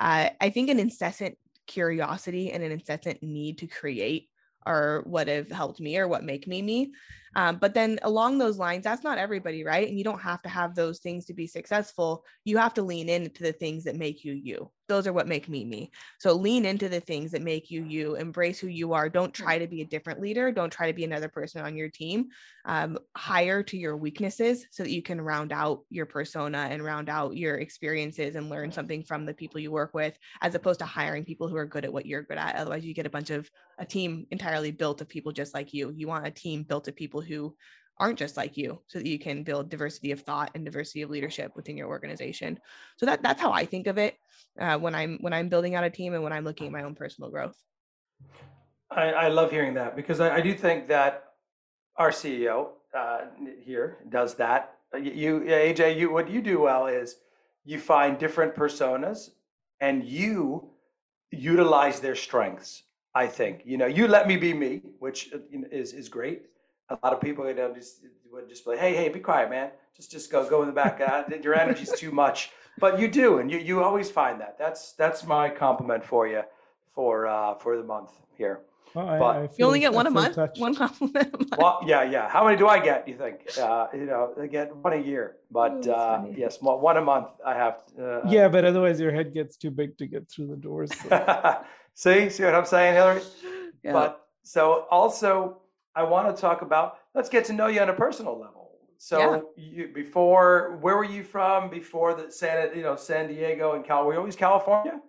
uh, 0.00 0.30
I 0.40 0.50
think 0.50 0.70
an 0.70 0.80
incessant 0.80 1.36
curiosity 1.66 2.52
and 2.52 2.64
an 2.64 2.72
incessant 2.72 3.22
need 3.22 3.58
to 3.58 3.66
create 3.66 4.28
are 4.66 5.02
what 5.06 5.28
have 5.28 5.50
helped 5.50 5.80
me 5.80 5.96
or 5.96 6.08
what 6.08 6.24
make 6.24 6.46
me 6.46 6.62
me. 6.62 6.92
Um, 7.36 7.56
but 7.56 7.74
then 7.74 7.98
along 8.02 8.38
those 8.38 8.58
lines, 8.58 8.84
that's 8.84 9.04
not 9.04 9.18
everybody, 9.18 9.64
right? 9.64 9.88
And 9.88 9.96
you 9.96 10.04
don't 10.04 10.20
have 10.20 10.42
to 10.42 10.48
have 10.48 10.74
those 10.74 10.98
things 10.98 11.26
to 11.26 11.34
be 11.34 11.46
successful. 11.46 12.24
You 12.44 12.58
have 12.58 12.74
to 12.74 12.82
lean 12.82 13.08
into 13.08 13.42
the 13.42 13.52
things 13.52 13.84
that 13.84 13.96
make 13.96 14.24
you 14.24 14.32
you. 14.32 14.70
Those 14.88 15.06
are 15.06 15.12
what 15.12 15.28
make 15.28 15.48
me 15.48 15.64
me. 15.64 15.92
So 16.18 16.32
lean 16.32 16.64
into 16.64 16.88
the 16.88 16.98
things 16.98 17.30
that 17.30 17.42
make 17.42 17.70
you 17.70 17.84
you. 17.84 18.16
Embrace 18.16 18.58
who 18.58 18.66
you 18.66 18.92
are. 18.92 19.08
Don't 19.08 19.32
try 19.32 19.56
to 19.56 19.68
be 19.68 19.82
a 19.82 19.86
different 19.86 20.20
leader. 20.20 20.50
Don't 20.50 20.72
try 20.72 20.88
to 20.88 20.96
be 20.96 21.04
another 21.04 21.28
person 21.28 21.62
on 21.62 21.76
your 21.76 21.88
team. 21.88 22.26
Um, 22.64 22.98
hire 23.16 23.62
to 23.62 23.76
your 23.76 23.96
weaknesses 23.96 24.66
so 24.72 24.82
that 24.82 24.90
you 24.90 25.00
can 25.00 25.20
round 25.20 25.52
out 25.52 25.84
your 25.90 26.06
persona 26.06 26.66
and 26.70 26.82
round 26.82 27.08
out 27.08 27.36
your 27.36 27.58
experiences 27.58 28.34
and 28.34 28.50
learn 28.50 28.72
something 28.72 29.04
from 29.04 29.26
the 29.26 29.32
people 29.32 29.60
you 29.60 29.70
work 29.70 29.94
with, 29.94 30.18
as 30.42 30.56
opposed 30.56 30.80
to 30.80 30.86
hiring 30.86 31.24
people 31.24 31.46
who 31.46 31.56
are 31.56 31.66
good 31.66 31.84
at 31.84 31.92
what 31.92 32.04
you're 32.04 32.24
good 32.24 32.38
at. 32.38 32.56
Otherwise, 32.56 32.84
you 32.84 32.92
get 32.92 33.06
a 33.06 33.10
bunch 33.10 33.30
of 33.30 33.48
a 33.78 33.86
team 33.86 34.26
entirely 34.32 34.72
built 34.72 35.00
of 35.00 35.08
people 35.08 35.30
just 35.30 35.54
like 35.54 35.72
you. 35.72 35.92
You 35.96 36.08
want 36.08 36.26
a 36.26 36.32
team 36.32 36.64
built 36.64 36.88
of 36.88 36.96
people 36.96 37.19
who 37.20 37.54
aren't 38.00 38.18
just 38.18 38.36
like 38.36 38.56
you 38.56 38.80
so 38.86 38.98
that 38.98 39.06
you 39.06 39.18
can 39.18 39.44
build 39.44 39.68
diversity 39.68 40.10
of 40.10 40.22
thought 40.22 40.50
and 40.54 40.64
diversity 40.64 41.02
of 41.02 41.10
leadership 41.10 41.52
within 41.54 41.76
your 41.76 41.88
organization. 41.88 42.58
So 42.96 43.06
that 43.06 43.22
that's 43.22 43.40
how 43.40 43.52
i 43.52 43.64
think 43.64 43.86
of 43.86 43.98
it 43.98 44.16
uh, 44.58 44.78
when 44.78 44.94
i'm 44.94 45.18
when 45.20 45.32
i'm 45.32 45.48
building 45.48 45.74
out 45.74 45.84
a 45.84 45.90
team 45.90 46.14
and 46.14 46.22
when 46.24 46.32
i'm 46.32 46.44
looking 46.44 46.66
at 46.66 46.72
my 46.72 46.82
own 46.82 46.94
personal 46.94 47.30
growth. 47.30 47.56
I, 48.90 49.12
I 49.12 49.28
love 49.28 49.52
hearing 49.52 49.74
that 49.74 49.94
because 49.94 50.18
I, 50.18 50.36
I, 50.36 50.40
do 50.40 50.52
think 50.52 50.88
that 50.88 51.34
our 51.96 52.10
ceo 52.10 52.70
uh, 52.92 53.18
here 53.62 53.98
does 54.08 54.34
that. 54.34 54.74
You 55.00 55.40
Ajay 55.40 55.96
you 55.96 56.10
what 56.10 56.28
you 56.28 56.40
do 56.40 56.60
well 56.60 56.86
is 56.86 57.16
you 57.64 57.78
find 57.78 58.18
different 58.18 58.56
personas 58.56 59.30
and 59.80 60.04
you 60.04 60.70
utilize 61.30 62.00
their 62.00 62.16
strengths 62.16 62.82
I 63.14 63.26
think. 63.26 63.62
You 63.64 63.76
know 63.76 63.86
you 63.86 64.08
let 64.08 64.26
me 64.26 64.36
be 64.36 64.54
me, 64.54 64.82
which 64.98 65.30
uh, 65.34 65.38
is 65.70 65.92
is 65.92 66.08
great. 66.08 66.46
A 66.90 66.98
lot 67.02 67.12
of 67.12 67.20
people 67.20 67.46
you 67.48 67.54
know 67.54 67.72
just 67.72 68.04
would 68.32 68.48
just 68.48 68.64
be 68.64 68.72
like, 68.72 68.80
hey 68.80 68.94
hey 68.94 69.08
be 69.08 69.20
quiet 69.20 69.50
man, 69.50 69.70
just 69.96 70.10
just 70.10 70.30
go 70.30 70.48
go 70.48 70.62
in 70.62 70.68
the 70.68 70.74
back. 70.74 71.00
Uh, 71.00 71.24
your 71.42 71.54
energy's 71.54 71.92
too 71.92 72.10
much, 72.10 72.50
but 72.78 72.98
you 72.98 73.08
do, 73.08 73.38
and 73.38 73.50
you 73.50 73.58
you 73.58 73.82
always 73.82 74.10
find 74.10 74.40
that. 74.40 74.58
That's 74.58 74.92
that's 74.92 75.24
my 75.24 75.48
compliment 75.48 76.04
for 76.04 76.26
you 76.26 76.42
for 76.94 77.26
uh 77.26 77.54
for 77.54 77.76
the 77.76 77.84
month 77.84 78.10
here. 78.36 78.60
Well, 78.94 79.06
but 79.06 79.36
I, 79.36 79.48
you 79.56 79.64
only 79.66 79.78
get 79.78 79.92
one 79.92 80.06
a 80.06 80.10
month. 80.10 80.34
Touched. 80.34 80.60
One 80.60 80.74
compliment. 80.84 81.54
Well, 81.56 81.80
yeah, 81.86 82.02
yeah. 82.02 82.28
How 82.28 82.44
many 82.44 82.56
do 82.56 82.66
I 82.66 82.80
get? 82.80 83.06
You 83.06 83.14
think? 83.14 83.36
Uh, 83.56 83.86
you 83.94 84.06
know, 84.06 84.34
I 84.40 84.46
get 84.46 84.74
one 84.74 84.92
a 84.92 84.96
year, 84.96 85.36
but 85.50 85.86
oh, 85.86 85.92
uh, 85.92 86.24
yes, 86.36 86.58
one 86.60 86.96
a 86.96 87.00
month. 87.00 87.28
I 87.46 87.54
have. 87.54 87.82
Uh, 88.00 88.22
yeah, 88.26 88.48
but 88.48 88.64
otherwise 88.64 88.98
your 88.98 89.12
head 89.12 89.32
gets 89.32 89.56
too 89.56 89.70
big 89.70 89.96
to 89.98 90.06
get 90.08 90.28
through 90.28 90.48
the 90.48 90.56
doors. 90.56 90.90
So. 90.96 91.08
See, 91.94 92.30
see 92.30 92.44
what 92.44 92.54
I'm 92.54 92.64
saying, 92.64 92.94
Hillary? 92.94 93.22
Yeah. 93.82 93.92
But 93.92 94.26
so 94.42 94.84
also, 94.90 95.59
I 95.94 96.04
want 96.04 96.34
to 96.34 96.40
talk 96.40 96.62
about. 96.62 96.98
Let's 97.14 97.28
get 97.28 97.44
to 97.46 97.52
know 97.52 97.66
you 97.66 97.80
on 97.80 97.88
a 97.88 97.94
personal 97.94 98.38
level. 98.38 98.70
So 98.98 99.50
yeah. 99.56 99.64
you 99.64 99.88
before, 99.94 100.78
where 100.80 100.96
were 100.96 101.04
you 101.04 101.24
from 101.24 101.70
before 101.70 102.14
the 102.14 102.30
San, 102.30 102.76
you 102.76 102.82
know, 102.82 102.96
San 102.96 103.28
Diego 103.28 103.72
and 103.72 103.84
Cal? 103.84 104.04
Were 104.04 104.12
you 104.12 104.18
always 104.18 104.36
California? 104.36 105.00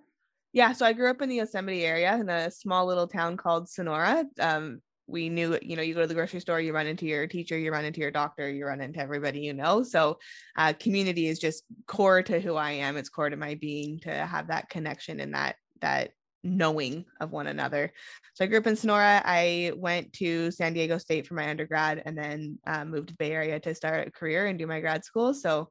Yeah, 0.54 0.74
so 0.74 0.86
I 0.86 0.94
grew 0.94 1.10
up 1.10 1.22
in 1.22 1.30
the 1.30 1.36
Yosemite 1.36 1.86
area 1.86 2.16
in 2.16 2.30
a 2.30 2.52
small 2.52 2.86
little 2.86 3.08
town 3.08 3.38
called 3.38 3.70
Sonora. 3.70 4.26
Um, 4.40 4.82
we 5.12 5.30
knew 5.30 5.58
you 5.62 5.76
know 5.76 5.82
you 5.82 5.94
go 5.94 6.02
to 6.02 6.08
the 6.08 6.14
grocery 6.14 6.40
store 6.40 6.62
you 6.62 6.74
run 6.74 6.88
into 6.88 7.06
your 7.06 7.28
teacher 7.28 7.58
you 7.58 7.72
run 7.72 7.86
into 7.86 8.00
your 8.00 8.12
doctor 8.12 8.50
you 8.50 8.66
run 8.66 8.82
into 8.82 9.00
everybody 9.00 9.42
you 9.42 9.54
know 9.54 9.84
so 9.84 10.18
uh, 10.58 10.74
community 10.80 11.28
is 11.28 11.38
just 11.38 11.64
core 11.86 12.24
to 12.24 12.40
who 12.40 12.56
i 12.56 12.72
am 12.72 12.98
it's 12.98 13.10
core 13.10 13.30
to 13.30 13.36
my 13.36 13.56
being 13.56 14.00
to 14.00 14.10
have 14.10 14.48
that 14.48 14.70
connection 14.70 15.20
and 15.20 15.34
that 15.34 15.56
that 15.82 16.12
knowing 16.44 17.06
of 17.20 17.32
one 17.32 17.48
another 17.48 17.92
so 18.34 18.44
i 18.44 18.48
grew 18.48 18.58
up 18.58 18.68
in 18.68 18.76
sonora 18.76 19.22
i 19.26 19.72
went 19.76 20.12
to 20.14 20.50
san 20.52 20.74
diego 20.74 20.98
state 20.98 21.28
for 21.28 21.36
my 21.36 21.50
undergrad 21.50 22.02
and 22.06 22.18
then 22.18 22.58
uh, 22.66 22.84
moved 22.84 23.10
to 23.10 23.14
the 23.14 23.18
bay 23.18 23.32
area 23.32 23.60
to 23.60 23.76
start 23.76 24.08
a 24.08 24.12
career 24.12 24.48
and 24.48 24.58
do 24.58 24.66
my 24.66 24.80
grad 24.80 25.06
school 25.06 25.34
so 25.34 25.70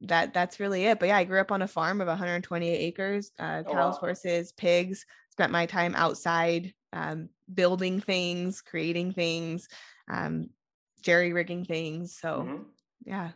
that 0.00 0.34
that's 0.34 0.60
really 0.60 0.84
it 0.84 1.00
but 1.00 1.08
yeah 1.08 1.16
i 1.16 1.24
grew 1.24 1.40
up 1.40 1.50
on 1.50 1.62
a 1.62 1.68
farm 1.68 2.00
of 2.00 2.06
128 2.06 2.76
acres 2.76 3.32
uh, 3.38 3.62
cows 3.62 3.66
oh, 3.66 3.74
wow. 3.74 3.92
horses 3.92 4.52
pigs 4.52 5.04
spent 5.34 5.50
my 5.50 5.66
time 5.66 5.94
outside 5.96 6.72
um, 6.92 7.28
building 7.52 8.00
things, 8.00 8.60
creating 8.60 9.12
things, 9.12 9.68
um, 10.08 10.48
jerry 11.02 11.32
rigging 11.32 11.64
things. 11.64 12.16
So, 12.16 12.28
mm-hmm. 12.28 12.62
yeah. 13.04 13.30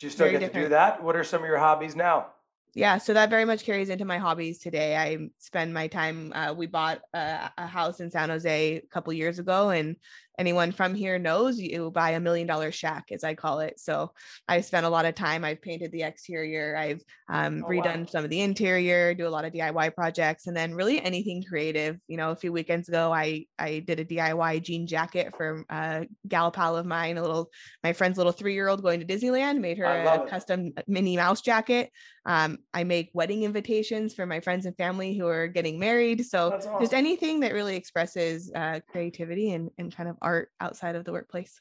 Do 0.00 0.06
you 0.06 0.10
still 0.10 0.30
get 0.30 0.40
different. 0.40 0.54
to 0.54 0.62
do 0.62 0.68
that? 0.70 1.02
What 1.02 1.16
are 1.16 1.24
some 1.24 1.42
of 1.42 1.48
your 1.48 1.58
hobbies 1.58 1.94
now? 1.94 2.28
Yeah 2.74 2.98
so 2.98 3.14
that 3.14 3.30
very 3.30 3.44
much 3.44 3.64
carries 3.64 3.88
into 3.88 4.04
my 4.04 4.18
hobbies 4.18 4.58
today. 4.58 4.96
I 4.96 5.28
spend 5.38 5.72
my 5.74 5.86
time 5.88 6.32
uh, 6.34 6.54
we 6.56 6.66
bought 6.66 7.00
a, 7.14 7.50
a, 7.58 7.66
house 7.66 8.00
in 8.00 8.10
san 8.10 8.28
jose 8.28 8.76
a 8.76 8.80
couple 8.88 9.12
years 9.12 9.38
ago 9.38 9.70
and 9.70 9.96
anyone 10.38 10.70
from 10.70 10.94
here 10.94 11.18
knows 11.18 11.58
you 11.58 11.90
buy 11.90 12.10
a 12.10 12.20
million 12.20 12.46
dollar 12.46 12.70
shack 12.70 13.06
as 13.10 13.24
i 13.24 13.34
call 13.34 13.58
it 13.58 13.78
so 13.78 14.10
i 14.46 14.60
spent 14.60 14.86
a 14.86 14.88
lot 14.88 15.04
of 15.04 15.14
time 15.14 15.44
i've 15.44 15.60
painted 15.60 15.90
the 15.90 16.02
exterior 16.02 16.76
i've 16.76 17.02
um, 17.28 17.64
oh, 17.66 17.68
redone 17.68 18.00
wow. 18.00 18.06
some 18.06 18.24
of 18.24 18.30
the 18.30 18.40
interior 18.40 19.12
do 19.14 19.26
a 19.26 19.28
lot 19.28 19.44
of 19.44 19.52
diy 19.52 19.94
projects 19.94 20.46
and 20.46 20.56
then 20.56 20.74
really 20.74 21.00
anything 21.02 21.42
creative 21.42 21.98
you 22.06 22.16
know 22.16 22.30
a 22.30 22.36
few 22.36 22.52
weekends 22.52 22.88
ago 22.88 23.12
i 23.12 23.44
i 23.58 23.80
did 23.80 23.98
a 23.98 24.04
diy 24.04 24.62
jean 24.62 24.86
jacket 24.86 25.34
for 25.36 25.64
a 25.70 26.06
gal 26.28 26.50
pal 26.50 26.76
of 26.76 26.86
mine 26.86 27.18
a 27.18 27.22
little 27.22 27.50
my 27.82 27.92
friend's 27.92 28.16
little 28.16 28.32
three-year-old 28.32 28.82
going 28.82 29.00
to 29.00 29.06
disneyland 29.06 29.58
made 29.58 29.76
her 29.76 29.84
a 29.84 30.22
it. 30.22 30.30
custom 30.30 30.72
minnie 30.86 31.16
mouse 31.16 31.40
jacket 31.40 31.90
um, 32.26 32.58
i 32.72 32.84
make 32.84 33.10
wedding 33.12 33.42
invitations 33.42 34.14
for 34.14 34.24
my 34.24 34.38
friends 34.38 34.66
and 34.66 34.76
family 34.76 35.16
who 35.16 35.26
are 35.26 35.48
getting 35.48 35.78
married 35.78 36.24
so 36.24 36.52
awesome. 36.52 36.80
just 36.80 36.94
anything 36.94 37.40
that 37.40 37.52
really 37.52 37.74
expresses 37.74 38.52
uh, 38.54 38.78
creativity 38.88 39.52
and, 39.52 39.70
and 39.78 39.94
kind 39.94 40.08
of 40.08 40.16
art 40.22 40.27
outside 40.60 40.96
of 40.96 41.04
the 41.04 41.12
workplace. 41.12 41.60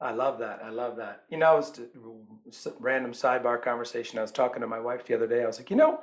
I 0.00 0.12
love 0.12 0.38
that. 0.40 0.60
I 0.62 0.70
love 0.70 0.96
that. 0.96 1.24
You 1.30 1.38
know, 1.38 1.52
I 1.52 1.54
was 1.54 1.80
random 2.78 3.12
sidebar 3.12 3.62
conversation. 3.62 4.18
I 4.18 4.22
was 4.22 4.32
talking 4.32 4.60
to 4.60 4.66
my 4.66 4.80
wife 4.80 5.06
the 5.06 5.14
other 5.14 5.26
day. 5.26 5.42
I 5.42 5.46
was 5.46 5.58
like, 5.58 5.70
you 5.70 5.76
know, 5.76 6.00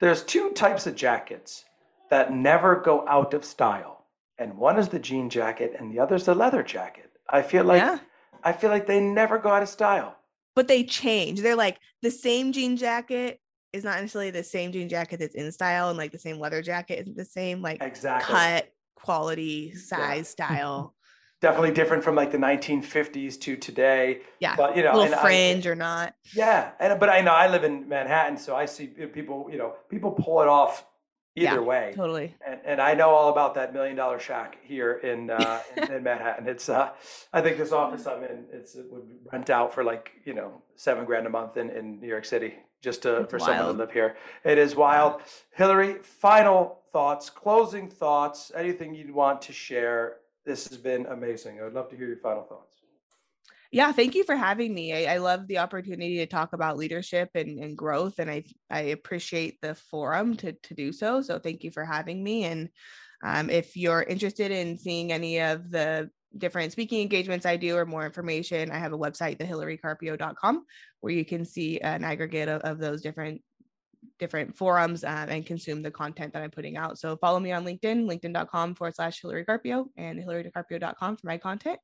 there's 0.00 0.22
two 0.22 0.52
types 0.52 0.86
of 0.86 0.94
jackets 0.94 1.64
that 2.08 2.32
never 2.32 2.76
go 2.76 3.06
out 3.06 3.34
of 3.34 3.44
style, 3.44 4.06
and 4.38 4.56
one 4.56 4.78
is 4.78 4.88
the 4.88 4.98
jean 4.98 5.28
jacket, 5.28 5.74
and 5.78 5.92
the 5.92 5.98
other 5.98 6.16
is 6.16 6.24
the 6.24 6.34
leather 6.34 6.62
jacket. 6.62 7.10
I 7.28 7.42
feel 7.42 7.64
like 7.64 7.82
yeah. 7.82 7.98
I 8.42 8.52
feel 8.52 8.70
like 8.70 8.86
they 8.86 9.00
never 9.00 9.38
go 9.38 9.50
out 9.50 9.62
of 9.62 9.68
style. 9.68 10.16
But 10.54 10.68
they 10.68 10.84
change. 10.84 11.40
They're 11.40 11.56
like 11.56 11.78
the 12.02 12.10
same 12.10 12.52
jean 12.52 12.76
jacket 12.76 13.40
is 13.72 13.84
not 13.84 14.00
necessarily 14.00 14.30
the 14.30 14.44
same 14.44 14.72
jean 14.72 14.88
jacket 14.88 15.18
that's 15.20 15.34
in 15.34 15.50
style, 15.52 15.88
and 15.88 15.98
like 15.98 16.12
the 16.12 16.18
same 16.18 16.38
leather 16.38 16.62
jacket 16.62 17.00
isn't 17.00 17.16
the 17.16 17.24
same 17.24 17.60
like 17.60 17.82
exactly. 17.82 18.34
cut, 18.34 18.72
quality, 18.94 19.74
size, 19.74 20.34
yeah. 20.38 20.46
style 20.46 20.94
definitely 21.42 21.72
different 21.72 22.02
from 22.02 22.14
like 22.14 22.30
the 22.30 22.38
1950s 22.38 23.38
to 23.40 23.56
today. 23.56 24.22
Yeah, 24.40 24.56
but 24.56 24.76
you 24.76 24.82
know, 24.82 24.96
little 24.96 25.18
fringe 25.18 25.66
I, 25.66 25.70
or 25.70 25.74
not. 25.74 26.14
Yeah, 26.34 26.70
and 26.80 26.98
but 26.98 27.10
I 27.10 27.20
know 27.20 27.32
I 27.32 27.48
live 27.48 27.64
in 27.64 27.88
Manhattan, 27.88 28.38
so 28.38 28.56
I 28.56 28.64
see 28.64 28.86
people. 28.86 29.48
You 29.52 29.58
know, 29.58 29.74
people 29.90 30.12
pull 30.12 30.40
it 30.40 30.48
off 30.48 30.86
either 31.34 31.56
yeah, 31.56 31.58
way. 31.60 31.92
Totally. 31.94 32.34
And, 32.46 32.60
and 32.64 32.80
I 32.80 32.94
know 32.94 33.10
all 33.10 33.30
about 33.30 33.54
that 33.54 33.72
million 33.72 33.96
dollar 33.96 34.18
shack 34.18 34.58
here 34.62 34.92
in 34.92 35.30
uh, 35.30 35.60
in, 35.76 35.92
in, 35.92 36.02
Manhattan. 36.02 36.48
It's 36.48 36.68
uh, 36.68 36.90
I 37.32 37.42
think 37.42 37.58
this 37.58 37.72
office 37.72 38.06
I'm 38.06 38.22
in, 38.22 38.44
it's 38.52 38.74
it 38.74 38.86
would 38.90 39.04
rent 39.30 39.50
out 39.50 39.74
for 39.74 39.84
like 39.84 40.12
you 40.24 40.32
know 40.32 40.62
seven 40.76 41.04
grand 41.04 41.26
a 41.26 41.30
month 41.30 41.58
in, 41.58 41.68
in 41.68 42.00
New 42.00 42.08
York 42.08 42.24
City 42.24 42.54
just 42.80 43.02
to, 43.02 43.26
for 43.30 43.38
wild. 43.38 43.48
someone 43.48 43.74
to 43.74 43.78
live 43.78 43.92
here. 43.92 44.16
It 44.44 44.58
is 44.58 44.74
wild. 44.74 45.22
Hillary, 45.52 45.98
final 46.02 46.80
thoughts, 46.92 47.30
closing 47.30 47.88
thoughts, 47.88 48.50
anything 48.56 48.94
you'd 48.94 49.12
want 49.12 49.42
to 49.42 49.52
share 49.52 50.16
this 50.44 50.68
has 50.68 50.78
been 50.78 51.06
amazing. 51.06 51.60
I 51.60 51.64
would 51.64 51.74
love 51.74 51.88
to 51.90 51.96
hear 51.96 52.08
your 52.08 52.16
final 52.16 52.42
thoughts. 52.42 52.76
Yeah, 53.70 53.90
thank 53.92 54.14
you 54.14 54.22
for 54.24 54.36
having 54.36 54.74
me. 54.74 54.92
I, 54.92 55.14
I 55.14 55.16
love 55.16 55.46
the 55.46 55.58
opportunity 55.58 56.18
to 56.18 56.26
talk 56.26 56.52
about 56.52 56.76
leadership 56.76 57.30
and, 57.34 57.58
and 57.58 57.76
growth, 57.76 58.18
and 58.18 58.30
I 58.30 58.44
I 58.70 58.80
appreciate 58.80 59.60
the 59.62 59.74
forum 59.74 60.36
to 60.38 60.52
to 60.52 60.74
do 60.74 60.92
so. 60.92 61.22
So 61.22 61.38
thank 61.38 61.64
you 61.64 61.70
for 61.70 61.84
having 61.84 62.22
me. 62.22 62.44
And 62.44 62.68
um, 63.24 63.48
if 63.48 63.76
you're 63.76 64.02
interested 64.02 64.50
in 64.50 64.76
seeing 64.76 65.10
any 65.10 65.40
of 65.40 65.70
the 65.70 66.10
different 66.36 66.72
speaking 66.72 67.00
engagements 67.00 67.46
I 67.46 67.56
do 67.56 67.76
or 67.76 67.86
more 67.86 68.04
information, 68.04 68.70
I 68.70 68.78
have 68.78 68.92
a 68.92 68.98
website, 68.98 69.38
thehillarycarpio.com, 69.38 70.64
where 71.00 71.12
you 71.12 71.24
can 71.24 71.44
see 71.44 71.80
an 71.80 72.04
aggregate 72.04 72.48
of, 72.48 72.60
of 72.62 72.78
those 72.78 73.00
different 73.00 73.42
different 74.18 74.56
forums 74.56 75.04
um, 75.04 75.28
and 75.28 75.46
consume 75.46 75.82
the 75.82 75.90
content 75.90 76.32
that 76.32 76.42
I'm 76.42 76.50
putting 76.50 76.76
out. 76.76 76.98
So 76.98 77.16
follow 77.16 77.40
me 77.40 77.52
on 77.52 77.64
LinkedIn, 77.64 78.06
linkedin.com 78.06 78.74
forward 78.74 78.94
slash 78.94 79.20
Hillary 79.20 79.44
Carpio 79.44 79.86
and 79.96 80.18
hillarycarpio.com 80.18 81.16
for 81.16 81.26
my 81.26 81.38
content. 81.38 81.78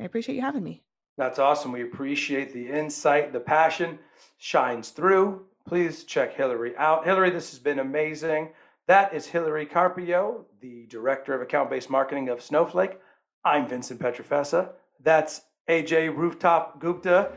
I 0.00 0.04
appreciate 0.04 0.34
you 0.34 0.42
having 0.42 0.62
me. 0.62 0.82
That's 1.16 1.38
awesome. 1.38 1.72
We 1.72 1.82
appreciate 1.82 2.52
the 2.52 2.68
insight, 2.68 3.32
the 3.32 3.40
passion 3.40 3.98
shines 4.38 4.90
through. 4.90 5.44
Please 5.66 6.04
check 6.04 6.34
Hillary 6.34 6.76
out. 6.76 7.04
Hillary, 7.04 7.30
this 7.30 7.50
has 7.50 7.58
been 7.58 7.80
amazing. 7.80 8.50
That 8.86 9.14
is 9.14 9.26
Hillary 9.26 9.66
Carpio, 9.66 10.46
the 10.60 10.86
Director 10.86 11.34
of 11.34 11.42
Account 11.42 11.70
Based 11.70 11.90
Marketing 11.90 12.28
of 12.28 12.42
Snowflake. 12.42 12.98
I'm 13.44 13.68
Vincent 13.68 14.00
Pietrafesa. 14.00 14.70
That's 15.02 15.42
Ajay 15.68 16.14
Rooftop 16.14 16.80
Gupta. 16.80 17.32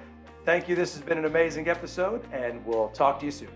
Thank 0.45 0.67
you. 0.67 0.75
This 0.75 0.93
has 0.93 1.03
been 1.03 1.17
an 1.17 1.25
amazing 1.25 1.69
episode, 1.69 2.25
and 2.33 2.65
we'll 2.65 2.89
talk 2.89 3.19
to 3.19 3.25
you 3.25 3.31
soon. 3.31 3.49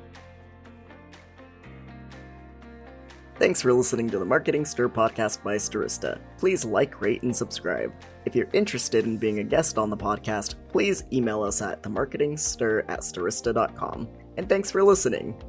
Thanks 3.39 3.61
for 3.61 3.71
listening 3.71 4.09
to 4.09 4.17
the 4.17 4.25
Marketing 4.25 4.65
Stir 4.65 4.89
podcast 4.89 5.43
by 5.43 5.57
Stirista. 5.57 6.19
Please 6.39 6.65
like, 6.65 6.99
rate, 7.01 7.21
and 7.21 7.35
subscribe. 7.35 7.93
If 8.25 8.35
you're 8.35 8.49
interested 8.51 9.05
in 9.05 9.17
being 9.17 9.37
a 9.37 9.43
guest 9.43 9.77
on 9.77 9.91
the 9.91 9.97
podcast, 9.97 10.55
please 10.69 11.03
email 11.13 11.43
us 11.43 11.61
at 11.61 11.83
themarketingstir 11.83 12.85
at 12.89 13.01
stirista.com. 13.01 14.07
And 14.37 14.49
thanks 14.49 14.71
for 14.71 14.83
listening. 14.83 15.39